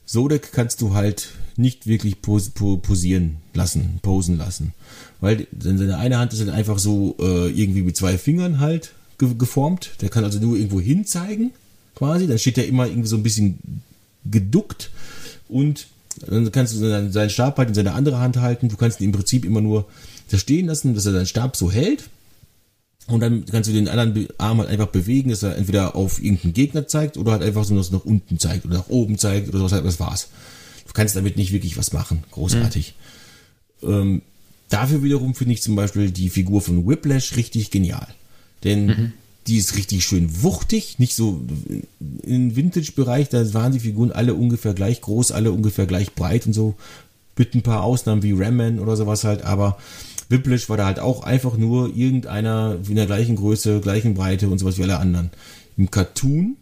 [0.06, 4.72] Zodek kannst du halt nicht wirklich pos posieren lassen, posen lassen.
[5.20, 9.34] Weil seine eine Hand ist halt einfach so äh, irgendwie mit zwei Fingern halt ge
[9.36, 9.92] geformt.
[10.00, 11.52] Der kann also nur irgendwo hin zeigen,
[11.94, 12.26] quasi.
[12.26, 13.82] Dann steht er immer irgendwie so ein bisschen
[14.24, 14.90] geduckt
[15.48, 15.86] und
[16.26, 18.68] dann kannst du seinen Stab halt in seine andere Hand halten.
[18.68, 19.86] Du kannst ihn im Prinzip immer nur
[20.30, 22.08] da stehen lassen, dass er seinen Stab so hält.
[23.06, 26.54] Und dann kannst du den anderen Arm halt einfach bewegen, dass er entweder auf irgendeinen
[26.54, 29.72] Gegner zeigt oder halt einfach so nach unten zeigt oder nach oben zeigt oder sowas
[29.72, 30.28] halt, das war's.
[30.90, 32.24] Du kannst damit nicht wirklich was machen.
[32.32, 32.94] Großartig.
[33.80, 33.92] Mhm.
[33.92, 34.22] Ähm,
[34.70, 38.08] dafür wiederum finde ich zum Beispiel die Figur von Whiplash richtig genial.
[38.64, 39.12] Denn mhm.
[39.46, 41.40] die ist richtig schön wuchtig, nicht so
[42.24, 46.54] im Vintage-Bereich, da waren die Figuren alle ungefähr gleich groß, alle ungefähr gleich breit und
[46.54, 46.74] so.
[47.38, 49.78] Mit ein paar Ausnahmen wie Ramman oder sowas halt, aber
[50.28, 54.58] Whiplash war da halt auch einfach nur irgendeiner in der gleichen Größe, gleichen Breite und
[54.58, 55.30] sowas wie alle anderen.
[55.76, 56.56] Im Cartoon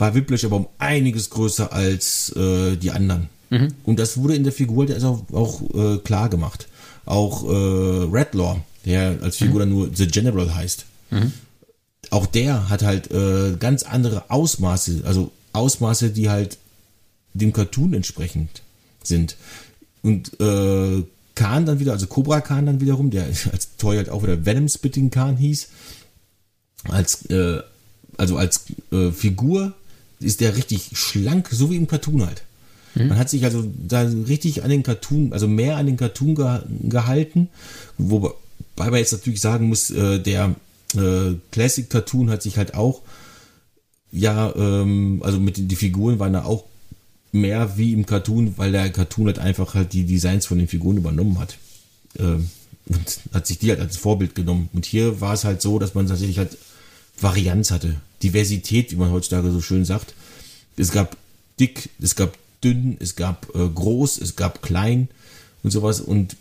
[0.00, 3.28] war Whiplash aber um einiges größer als äh, die anderen.
[3.50, 3.74] Mhm.
[3.84, 6.68] Und das wurde in der Figur halt auch, auch äh, klar gemacht.
[7.04, 9.58] Auch äh, Redlaw, der als Figur mhm.
[9.60, 10.86] dann nur The General heißt.
[11.10, 11.32] Mhm.
[12.10, 16.58] Auch der hat halt äh, ganz andere Ausmaße, also Ausmaße, die halt
[17.34, 18.62] dem Cartoon entsprechend
[19.02, 19.36] sind.
[20.02, 21.02] Und äh,
[21.34, 24.68] Khan dann wieder, also Cobra Khan dann wiederum, der als Toy halt auch wieder Venom
[24.68, 25.68] Spitting Khan hieß,
[26.84, 27.60] als, äh,
[28.16, 29.74] also als äh, Figur
[30.20, 32.42] ist der richtig schlank, so wie im Cartoon halt.
[32.94, 33.08] Mhm.
[33.08, 36.60] Man hat sich also da richtig an den Cartoon, also mehr an den Cartoon ge
[36.88, 37.48] gehalten,
[37.98, 38.34] wobei
[38.76, 40.54] man jetzt natürlich sagen muss, äh, der
[40.94, 43.02] äh, Classic Cartoon hat sich halt auch,
[44.12, 46.64] ja, ähm, also mit den die Figuren waren da auch
[47.32, 50.96] mehr wie im Cartoon, weil der Cartoon halt einfach halt die Designs von den Figuren
[50.96, 51.58] übernommen hat.
[52.18, 52.50] Ähm,
[52.88, 54.68] und hat sich die halt als Vorbild genommen.
[54.72, 56.58] Und hier war es halt so, dass man tatsächlich halt
[57.20, 57.96] Varianz hatte.
[58.22, 60.14] Diversität, wie man heutzutage so schön sagt.
[60.76, 61.16] Es gab
[61.58, 65.08] dick, es gab dünn, es gab äh, groß, es gab klein
[65.62, 66.00] und sowas.
[66.00, 66.36] Und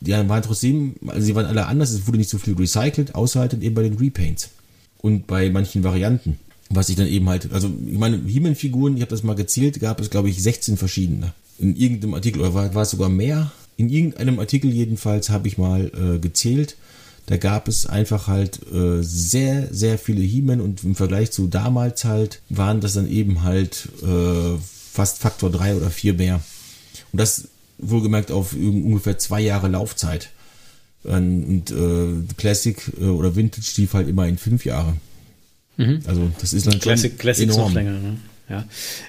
[0.00, 3.40] die waren trotzdem, also sie waren alle anders, es wurde nicht so viel recycelt, außer
[3.40, 4.50] halt eben bei den Repaints.
[4.98, 6.38] Und bei manchen Varianten
[6.70, 10.00] was ich dann eben halt, also ich meine, He-Man-Figuren, ich habe das mal gezählt, gab
[10.00, 11.32] es glaube ich 16 verschiedene.
[11.58, 13.52] In irgendeinem Artikel, oder war, war es sogar mehr?
[13.76, 16.76] In irgendeinem Artikel jedenfalls habe ich mal äh, gezählt.
[17.26, 22.04] Da gab es einfach halt äh, sehr, sehr viele He-Man und im Vergleich zu damals
[22.04, 24.58] halt waren das dann eben halt äh,
[24.92, 26.42] fast Faktor 3 oder 4 mehr.
[27.12, 27.48] Und das
[27.78, 30.30] wohlgemerkt auf ungefähr zwei Jahre Laufzeit.
[31.02, 34.94] Und äh, Classic äh, oder Vintage lief halt immer in fünf Jahre.
[35.76, 36.00] Mhm.
[36.06, 37.68] Also das ist dann Classic, Classic enorm.
[37.68, 37.92] noch länger.
[37.92, 38.16] Ne?
[38.48, 38.64] Ja,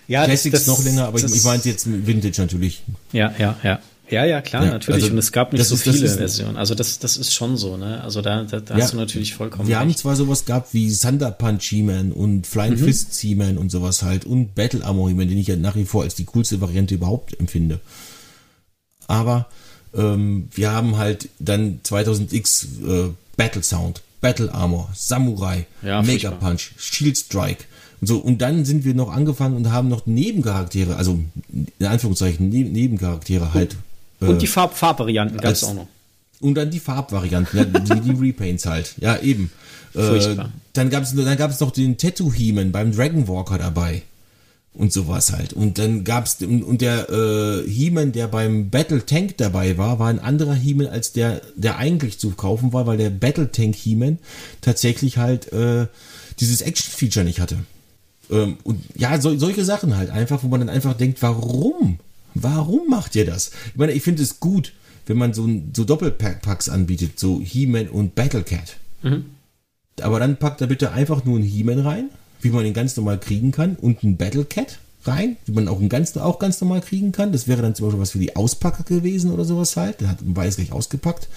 [0.07, 2.83] ja Classics das, noch länger, aber ich, ich meinte jetzt Vintage natürlich.
[3.11, 3.79] Ja, ja, ja.
[4.09, 5.03] Ja, ja, klar, ja, natürlich.
[5.03, 6.57] Also, und es gab nicht so ist, viele ist, Versionen.
[6.57, 8.01] Also das, das ist schon so, ne?
[8.03, 9.81] Also da, da, da ja, hast du natürlich vollkommen Wir recht.
[9.81, 12.85] haben zwar sowas gehabt wie Thunder Punch He-Man und Flying mhm.
[12.85, 16.03] Fist He-Man und sowas halt und Battle Armor He-Man, den ich ja nach wie vor
[16.03, 17.79] als die coolste Variante überhaupt empfinde.
[19.07, 19.47] Aber
[19.95, 26.49] ähm, wir haben halt dann 2000X äh, Battle Sound, Battle Armor, Samurai, ja, Mega furchtbar.
[26.49, 27.63] Punch, Shield Strike.
[28.01, 31.19] Und so, und dann sind wir noch angefangen und haben noch Nebencharaktere, also
[31.79, 33.77] in Anführungszeichen ne Nebencharaktere halt.
[34.19, 35.87] Und äh, die Farb Farbvarianten gab es auch noch.
[36.41, 38.95] Und dann die Farbvarianten, ja, die, die Repaints halt.
[38.99, 39.51] Ja, eben.
[39.93, 40.35] Äh,
[40.73, 44.03] dann gab es dann gab's noch den Tattoo Heman beim Dragon Walker dabei
[44.77, 45.53] und sowas halt.
[45.53, 50.19] Und dann gab's und der äh, He-Man, der beim Battle Tank dabei war, war ein
[50.19, 54.19] anderer He-Man als der, der eigentlich zu kaufen war, weil der Battle Tank He-Man
[54.61, 55.87] tatsächlich halt äh,
[56.39, 57.57] dieses Action-Feature nicht hatte.
[58.29, 61.99] Ähm, und ja, so, solche Sachen halt einfach, wo man dann einfach denkt, warum?
[62.35, 63.51] Warum macht ihr das?
[63.71, 64.73] Ich meine, ich finde es gut,
[65.07, 68.77] wenn man so, so Doppelpacks anbietet, so He-Man und Battle Cat.
[69.01, 69.25] Mhm.
[70.01, 72.09] Aber dann packt er bitte einfach nur einen He-Man rein
[72.45, 75.81] wie man ihn ganz normal kriegen kann und ein Battle Cat rein, wie man auch,
[75.89, 77.31] ganz, auch ganz normal kriegen kann.
[77.31, 80.01] Das wäre dann zum Beispiel was für die Auspacker gewesen oder sowas halt.
[80.01, 81.27] Der hat weiß gleich ausgepackt.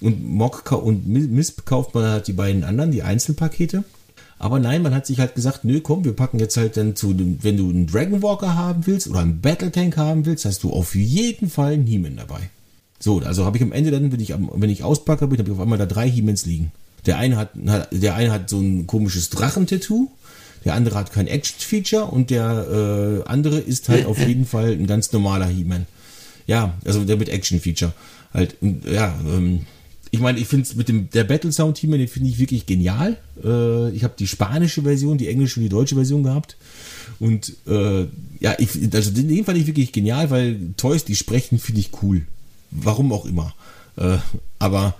[0.00, 3.84] Und Mock und Misp kauft man halt die beiden anderen, die Einzelpakete.
[4.38, 7.14] Aber nein, man hat sich halt gesagt, nö, komm, wir packen jetzt halt dann zu,
[7.16, 10.70] wenn du einen Dragon Walker haben willst oder einen Battle Tank haben willst, hast du
[10.70, 12.50] auf jeden Fall einen He-Man dabei.
[12.98, 15.60] So, also habe ich am Ende dann, wenn ich, wenn ich auspacke, habe ich auf
[15.60, 16.72] einmal da drei He-Mans liegen.
[17.06, 20.10] Der eine hat, der eine hat so ein komisches Drachentattoo
[20.64, 24.86] der andere hat kein Action-Feature und der äh, andere ist halt auf jeden Fall ein
[24.86, 25.86] ganz normaler He-Man.
[26.46, 27.92] Ja, also der mit Action-Feature.
[28.32, 29.66] Halt, ja, ähm,
[30.14, 32.66] ich meine, ich finde es mit dem der Battle Sound He-Man, den finde ich wirklich
[32.66, 33.16] genial.
[33.42, 36.56] Äh, ich habe die spanische Version, die englische und die deutsche Version gehabt.
[37.18, 38.06] Und äh,
[38.38, 42.22] ja, ich, also den fand ich wirklich genial, weil Toys, die sprechen, finde ich cool.
[42.70, 43.54] Warum auch immer.
[43.96, 44.18] Äh,
[44.60, 44.94] aber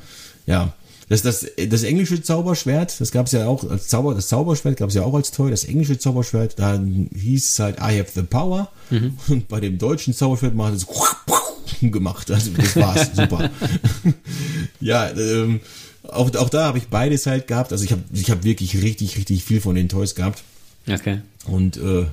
[0.47, 0.75] ja,
[1.09, 4.89] Das, das, das englische Zauberschwert, das gab es ja auch als Zauber, das Zauberschwert gab
[4.89, 6.81] es ja auch als Toy, das englische Zauberschwert, da
[7.15, 8.69] hieß es halt I have the power.
[8.91, 9.17] Mhm.
[9.29, 10.87] Und bei dem deutschen Zauberschwert macht es
[11.81, 12.31] gemacht.
[12.31, 13.51] Also das war's, super.
[14.81, 15.61] ja, ähm,
[16.03, 17.73] auch, auch da habe ich beides halt gehabt.
[17.73, 20.43] Also ich habe ich hab wirklich richtig, richtig viel von den Toys gehabt.
[20.87, 21.21] Okay.
[21.47, 22.07] Und äh,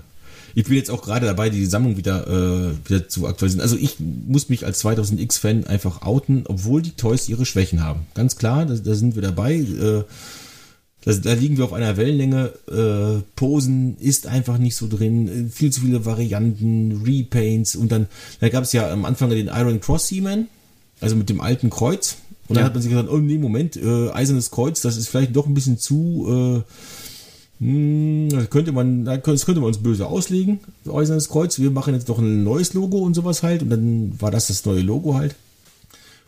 [0.53, 3.61] ich bin jetzt auch gerade dabei, die Sammlung wieder, äh, wieder zu aktualisieren.
[3.61, 8.02] Also ich muss mich als 2000X-Fan einfach outen, obwohl die Toys ihre Schwächen haben.
[8.14, 9.56] Ganz klar, da, da sind wir dabei.
[9.56, 10.03] Äh,
[11.03, 12.53] da, da, liegen wir auf einer Wellenlänge.
[12.69, 15.49] Äh, Posen ist einfach nicht so drin.
[15.52, 17.76] Viel zu viele Varianten, Repaints.
[17.76, 18.07] Und dann,
[18.40, 20.48] da gab es ja am Anfang den Iron Cross Seaman,
[20.99, 22.18] also mit dem alten Kreuz.
[22.48, 22.65] Und dann ja.
[22.65, 25.53] hat man sich gesagt, oh nee, Moment, äh, eisernes Kreuz, das ist vielleicht doch ein
[25.53, 26.64] bisschen zu...
[26.68, 26.72] Äh,
[27.61, 30.60] hm, das könnte man, das könnte man uns böse auslegen,
[30.91, 31.60] Eisernes Kreuz.
[31.60, 33.61] Wir machen jetzt doch ein neues Logo und sowas halt.
[33.61, 35.36] Und dann war das das neue Logo halt.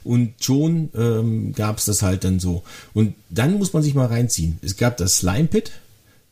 [0.04, 2.64] Und schon ähm, gab es das halt dann so.
[2.94, 4.60] Und dann muss man sich mal reinziehen.
[4.62, 5.72] Es gab das Slime Pit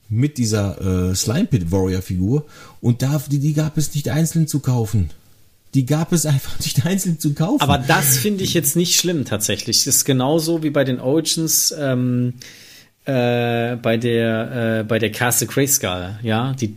[0.10, 2.45] mit dieser äh, Slime Pit Warrior Figur.
[2.81, 5.10] Und da, die, die gab es nicht einzeln zu kaufen.
[5.73, 7.61] Die gab es einfach nicht einzeln zu kaufen.
[7.61, 9.85] Aber das finde ich jetzt nicht schlimm tatsächlich.
[9.85, 11.73] Das ist genauso wie bei den Origins.
[11.77, 12.34] Ähm
[13.06, 16.76] äh, bei der äh, bei der Castle Grayskull, ja, die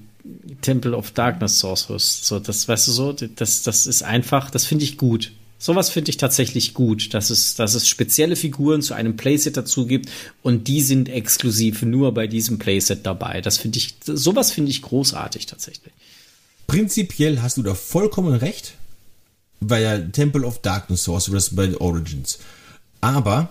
[0.63, 2.27] Temple of Darkness Sorceress.
[2.27, 5.33] So, das weißt du so, das, das ist einfach, das finde ich gut.
[5.59, 9.87] Sowas finde ich tatsächlich gut, dass es, dass es spezielle Figuren zu einem Playset dazu
[9.87, 10.11] gibt
[10.43, 13.41] und die sind exklusiv nur bei diesem Playset dabei.
[13.41, 15.93] Das finde ich, sowas finde ich großartig tatsächlich.
[16.67, 18.75] Prinzipiell hast du da vollkommen recht,
[19.61, 22.39] bei der Temple of Darkness Sorceress bei Origins.
[23.01, 23.51] Aber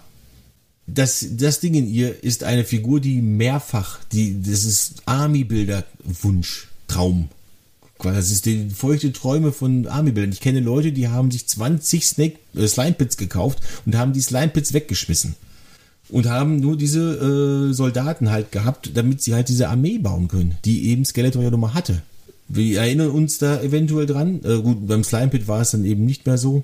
[0.86, 6.68] das, das Ding in ihr ist eine Figur, die mehrfach, die, das ist Army-Bilder, Wunsch,
[8.12, 10.34] Das ist die feuchte Träume von Army-Bildern.
[10.34, 14.74] Ich kenne Leute, die haben sich 20 Snake, äh, Slime-Pits gekauft und haben die Slime-Pits
[14.74, 15.36] weggeschmissen.
[16.10, 20.56] Und haben nur diese äh, Soldaten halt gehabt, damit sie halt diese Armee bauen können,
[20.66, 22.04] die eben Skeletor ja nochmal hatte.
[22.50, 24.42] Wir erinnern uns da eventuell dran.
[24.44, 26.64] Äh, gut, beim Slime-Pit war es dann eben nicht mehr so.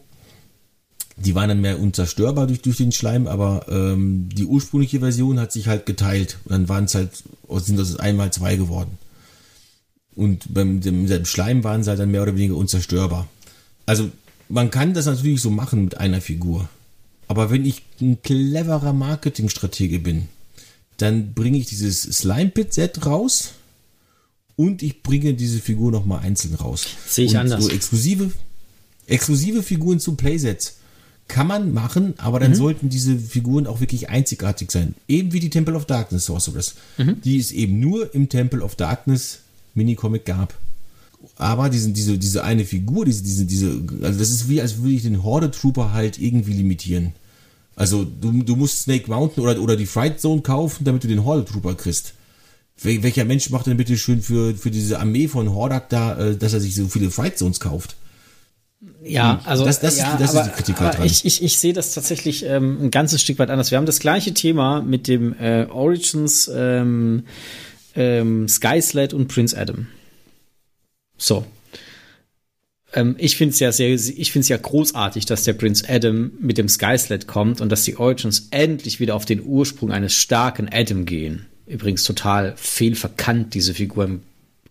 [1.16, 5.52] Die waren dann mehr unzerstörbar durch, durch den Schleim, aber ähm, die ursprüngliche Version hat
[5.52, 6.38] sich halt geteilt.
[6.46, 7.12] Dann waren es halt,
[7.58, 8.98] sind das einmal zwei geworden.
[10.20, 13.30] Und beim dem, Schleim waren sie halt dann mehr oder weniger unzerstörbar.
[13.86, 14.12] Also
[14.50, 16.68] man kann das natürlich so machen mit einer Figur.
[17.30, 20.28] Aber wenn ich ein cleverer Marketingstratege bin,
[20.98, 23.54] dann bringe ich dieses Slime Pit Set raus
[24.58, 26.86] und ich bringe diese Figur nochmal einzeln raus.
[27.08, 27.64] Sehe ich und anders.
[27.64, 28.32] So exklusive,
[29.08, 30.80] exklusive Figuren zu Playsets
[31.30, 32.56] kann man machen, aber dann mhm.
[32.56, 34.96] sollten diese Figuren auch wirklich einzigartig sein.
[35.08, 37.22] Eben wie die Temple of Darkness Sorceress, mhm.
[37.22, 39.44] die es eben nur im Temple of Darkness
[39.80, 40.54] Minicomic gab.
[41.36, 44.94] Aber diese, diese, diese eine Figur, diese, diese, diese, also das ist wie, als würde
[44.94, 47.14] ich den Horde Trooper halt irgendwie limitieren.
[47.76, 51.24] Also du, du musst Snake Mountain oder, oder die Fright Zone kaufen, damit du den
[51.24, 52.14] Horde Trooper kriegst.
[52.82, 56.36] Wel, welcher Mensch macht denn bitte schön für, für diese Armee von Hordak da, äh,
[56.36, 57.96] dass er sich so viele Fright Zones kauft?
[59.04, 59.48] Ja, hm.
[59.48, 61.06] also das, das, ja, das aber, ist die Kritik halt dran.
[61.06, 63.72] Ich, ich, ich sehe das tatsächlich ähm, ein ganzes Stück weit anders.
[63.72, 67.24] Wir haben das gleiche Thema mit dem äh, Origins, ähm,
[68.00, 69.88] ähm, Sky Sled und Prince Adam.
[71.18, 71.46] So.
[72.94, 76.32] Ähm, ich finde es ja sehr, ich finde es ja großartig, dass der Prince Adam
[76.40, 80.14] mit dem Sky Sled kommt und dass die Origins endlich wieder auf den Ursprung eines
[80.14, 81.46] starken Adam gehen.
[81.68, 84.22] Übrigens total fehlverkannt, diese Figur im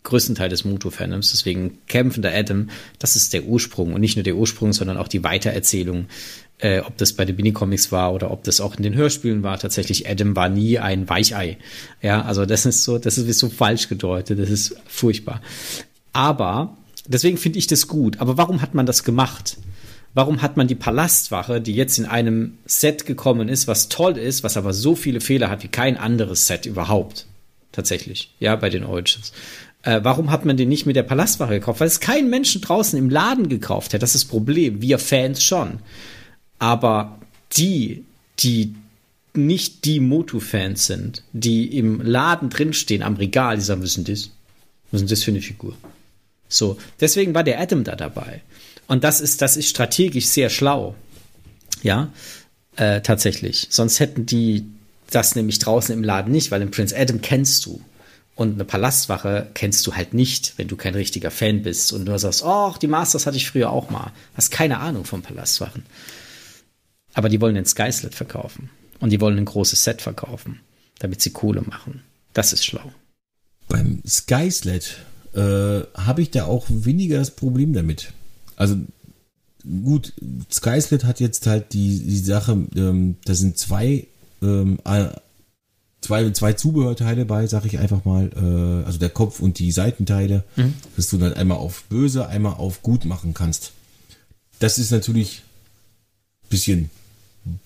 [0.09, 1.31] größten Teil des Muto-Fandoms.
[1.31, 5.23] Deswegen kämpfender Adam, das ist der Ursprung und nicht nur der Ursprung, sondern auch die
[5.23, 6.07] Weitererzählung,
[6.59, 9.59] äh, ob das bei den Minicomics war oder ob das auch in den Hörspielen war.
[9.59, 11.59] Tatsächlich, Adam war nie ein Weichei.
[12.03, 14.39] Ja, also das ist so, das ist so falsch gedeutet.
[14.39, 15.41] Das ist furchtbar.
[16.13, 16.77] Aber
[17.07, 18.21] deswegen finde ich das gut.
[18.21, 19.59] Aber warum hat man das gemacht?
[20.15, 24.43] Warum hat man die Palastwache, die jetzt in einem Set gekommen ist, was toll ist,
[24.43, 27.27] was aber so viele Fehler hat wie kein anderes Set überhaupt?
[27.71, 29.33] Tatsächlich, ja, bei den Origins.
[29.89, 31.81] Äh, warum hat man den nicht mit der Palastwache gekauft?
[31.81, 34.03] Weil es kein Menschen draußen im Laden gekauft hat.
[34.03, 34.83] Das ist das Problem.
[34.83, 35.79] Wir Fans schon.
[36.59, 37.19] Aber
[37.57, 38.05] die,
[38.39, 38.75] die
[39.33, 44.05] nicht die Motu-Fans sind, die im Laden drinstehen, am Regal, die sagen, was ist denn
[44.05, 44.31] das?
[44.91, 45.75] Was ist denn das für eine Figur?
[46.51, 48.43] So, deswegen war der Adam da dabei.
[48.89, 50.97] Und das ist, das ist strategisch sehr schlau.
[51.83, 52.13] Ja,
[52.77, 53.69] äh, tatsächlich.
[53.71, 54.67] Sonst hätten die
[55.11, 57.81] das nämlich draußen im Laden nicht, weil den Prince Adam kennst du.
[58.39, 62.21] Und eine Palastwache kennst du halt nicht, wenn du kein richtiger Fan bist und nur
[62.21, 64.13] sagst, oh, die Masters hatte ich früher auch mal.
[64.35, 65.85] Hast keine Ahnung von Palastwachen.
[67.15, 68.71] Aber die wollen den Skyslet verkaufen.
[69.01, 70.61] Und die wollen ein großes Set verkaufen,
[71.01, 72.05] damit sie Kohle machen.
[72.33, 72.93] Das ist schlau.
[73.67, 74.99] Beim Skyslet
[75.35, 78.13] äh, habe ich da auch weniger das Problem damit.
[78.55, 78.77] Also
[79.83, 80.13] gut,
[80.49, 84.07] Skyslet hat jetzt halt die, die Sache, ähm, da sind zwei
[84.43, 84.79] ähm,
[86.01, 90.45] zwei, zwei Zubehörteile bei, sag ich einfach mal, äh, also der Kopf und die Seitenteile,
[90.57, 90.75] mhm.
[90.97, 93.73] dass du dann einmal auf böse, einmal auf gut machen kannst.
[94.59, 95.43] Das ist natürlich
[96.45, 96.91] ein bisschen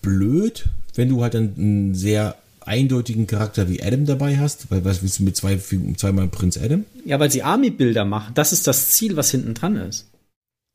[0.02, 5.02] blöd, wenn du halt dann einen sehr eindeutigen Charakter wie Adam dabei hast, weil was
[5.02, 5.58] willst du mit zwei,
[5.96, 6.84] zweimal Prinz Adam?
[7.04, 8.34] Ja, weil sie Army-Bilder machen.
[8.34, 10.06] Das ist das Ziel, was hinten dran ist.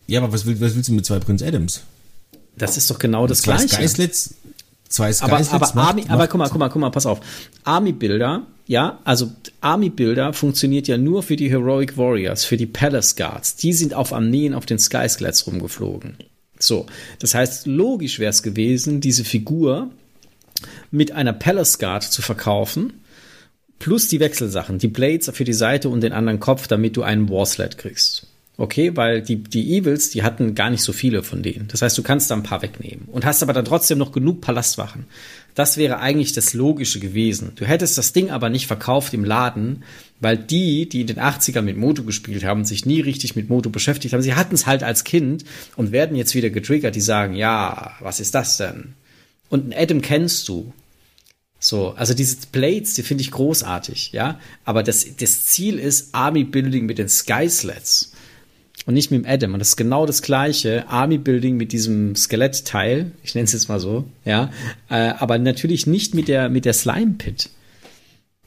[0.07, 1.81] Ja, aber was, will, was willst du mit zwei Prinz Adams?
[2.57, 3.69] Das ist doch genau das Gleiche.
[3.69, 4.33] Skyslets,
[4.89, 7.19] zwei aber, aber, macht, Army, aber guck mal, guck mal, guck mal, pass auf.
[7.63, 9.31] Army-Bilder, ja, also
[9.61, 13.55] Army-Bilder funktioniert ja nur für die Heroic Warriors, für die Palace Guards.
[13.55, 16.17] Die sind auf Armeen auf den Skyskelets rumgeflogen.
[16.59, 16.85] So,
[17.19, 19.89] das heißt, logisch wäre es gewesen, diese Figur
[20.91, 22.93] mit einer Palace Guard zu verkaufen,
[23.79, 27.29] plus die Wechselsachen, die Blades für die Seite und den anderen Kopf, damit du einen
[27.29, 28.27] Warsled kriegst.
[28.59, 31.67] Okay, weil die, die Evils, die hatten gar nicht so viele von denen.
[31.67, 34.41] Das heißt, du kannst da ein paar wegnehmen und hast aber dann trotzdem noch genug
[34.41, 35.05] Palastwachen.
[35.53, 37.51] Das wäre eigentlich das Logische gewesen.
[37.55, 39.83] Du hättest das Ding aber nicht verkauft im Laden,
[40.19, 43.69] weil die, die in den 80ern mit Moto gespielt haben, sich nie richtig mit Moto
[43.69, 44.23] beschäftigt haben.
[44.23, 48.19] Sie hatten es halt als Kind und werden jetzt wieder getriggert, die sagen, ja, was
[48.19, 48.95] ist das denn?
[49.49, 50.73] Und einen Adam kennst du.
[51.59, 54.39] So, also diese Blades, die finde ich großartig, ja.
[54.63, 58.13] Aber das, das Ziel ist Army Building mit den Sky Slats
[58.85, 59.53] und nicht mit dem Adam.
[59.53, 63.69] Und das ist genau das gleiche Army Building mit diesem Skelettteil, ich nenne es jetzt
[63.69, 64.51] mal so, ja,
[64.89, 67.49] äh, aber natürlich nicht mit der mit der Slime Pit.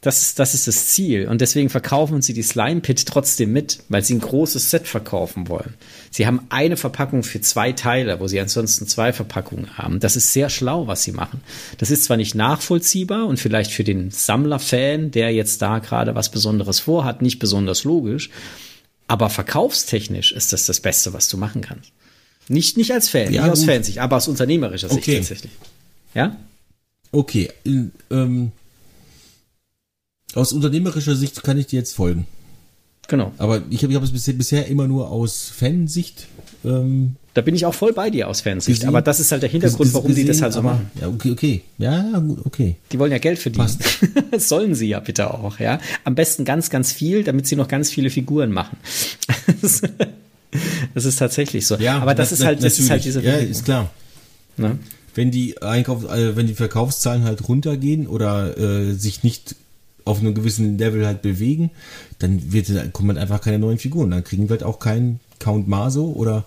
[0.03, 1.29] Das das ist das Ziel.
[1.29, 5.49] Und deswegen verkaufen sie die Slime Pit trotzdem mit, weil sie ein großes Set verkaufen
[5.49, 5.75] wollen.
[6.11, 10.01] Sie haben eine Verpackung für zwei Teile, wo sie ansonsten zwei Verpackungen haben.
[10.01, 11.43] Das ist sehr schlau, was sie machen.
[11.77, 16.31] Das ist zwar nicht nachvollziehbar und vielleicht für den Sammlerfan, der jetzt da gerade was
[16.31, 18.31] Besonderes vorhat, nicht besonders logisch.
[19.11, 21.91] Aber verkaufstechnisch ist das das Beste, was du machen kannst.
[22.47, 25.17] Nicht, nicht als Fan, ja, nicht aus Fansicht, aber aus unternehmerischer Sicht okay.
[25.17, 25.51] tatsächlich.
[26.15, 26.37] Ja?
[27.11, 27.51] Okay.
[27.65, 28.53] Ähm,
[30.35, 32.29] aus unternehmerischer Sicht kann ich dir jetzt folgen.
[33.09, 33.33] Genau.
[33.39, 36.29] Aber ich habe ich hab es bisher, bisher immer nur aus Fansicht
[36.65, 38.85] ähm, da bin ich auch voll bei dir aus Fansicht.
[38.85, 40.91] aber das ist halt der Hintergrund, warum gesehen, die das halt so machen.
[41.01, 41.63] Ja, okay, okay.
[41.79, 42.77] Ja, okay.
[42.91, 43.71] Die wollen ja Geld verdienen.
[44.31, 45.79] das sollen sie ja bitte auch, ja.
[46.05, 48.77] Am besten ganz, ganz viel, damit sie noch ganz viele Figuren machen.
[50.95, 51.77] das ist tatsächlich so.
[51.77, 53.23] Ja, aber das, ist halt, das ist halt diese.
[53.23, 53.91] Ja, ist klar.
[54.57, 54.77] Na?
[55.15, 59.55] Wenn die Einkauf, äh, wenn die Verkaufszahlen halt runtergehen oder äh, sich nicht
[60.05, 61.71] auf einem gewissen Level halt bewegen,
[62.19, 64.11] dann wird, kommt man einfach keine neuen Figuren.
[64.11, 66.45] Dann kriegen wir halt auch keinen Count Maso oder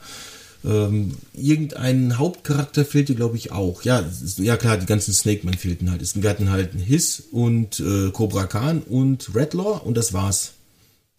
[0.66, 3.84] ähm, irgendein Hauptcharakter fehlte, glaube ich, auch.
[3.84, 4.04] Ja,
[4.38, 6.02] ja klar, die ganzen Snake-Man fehlten halt.
[6.22, 10.54] Wir hatten halt Hiss und äh, Cobra Khan und Redlaw und das war's.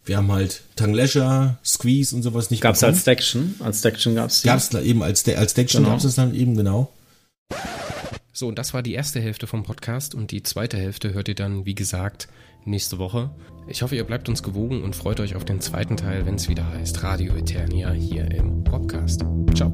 [0.03, 2.95] Wir haben halt Tanglesha, Squeeze und sowas nicht Gab's bekommen.
[2.95, 3.55] als Dection?
[3.59, 4.47] Als Dection gab's die?
[4.47, 5.93] Gab's eben als, als Dection genau.
[5.93, 6.91] gab's es dann eben, genau.
[8.31, 11.35] So, und das war die erste Hälfte vom Podcast und die zweite Hälfte hört ihr
[11.35, 12.27] dann, wie gesagt,
[12.65, 13.31] nächste Woche.
[13.67, 16.47] Ich hoffe, ihr bleibt uns gewogen und freut euch auf den zweiten Teil, wenn es
[16.49, 19.25] wieder heißt Radio Eternia hier im Podcast.
[19.55, 19.73] Ciao.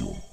[0.00, 0.29] Der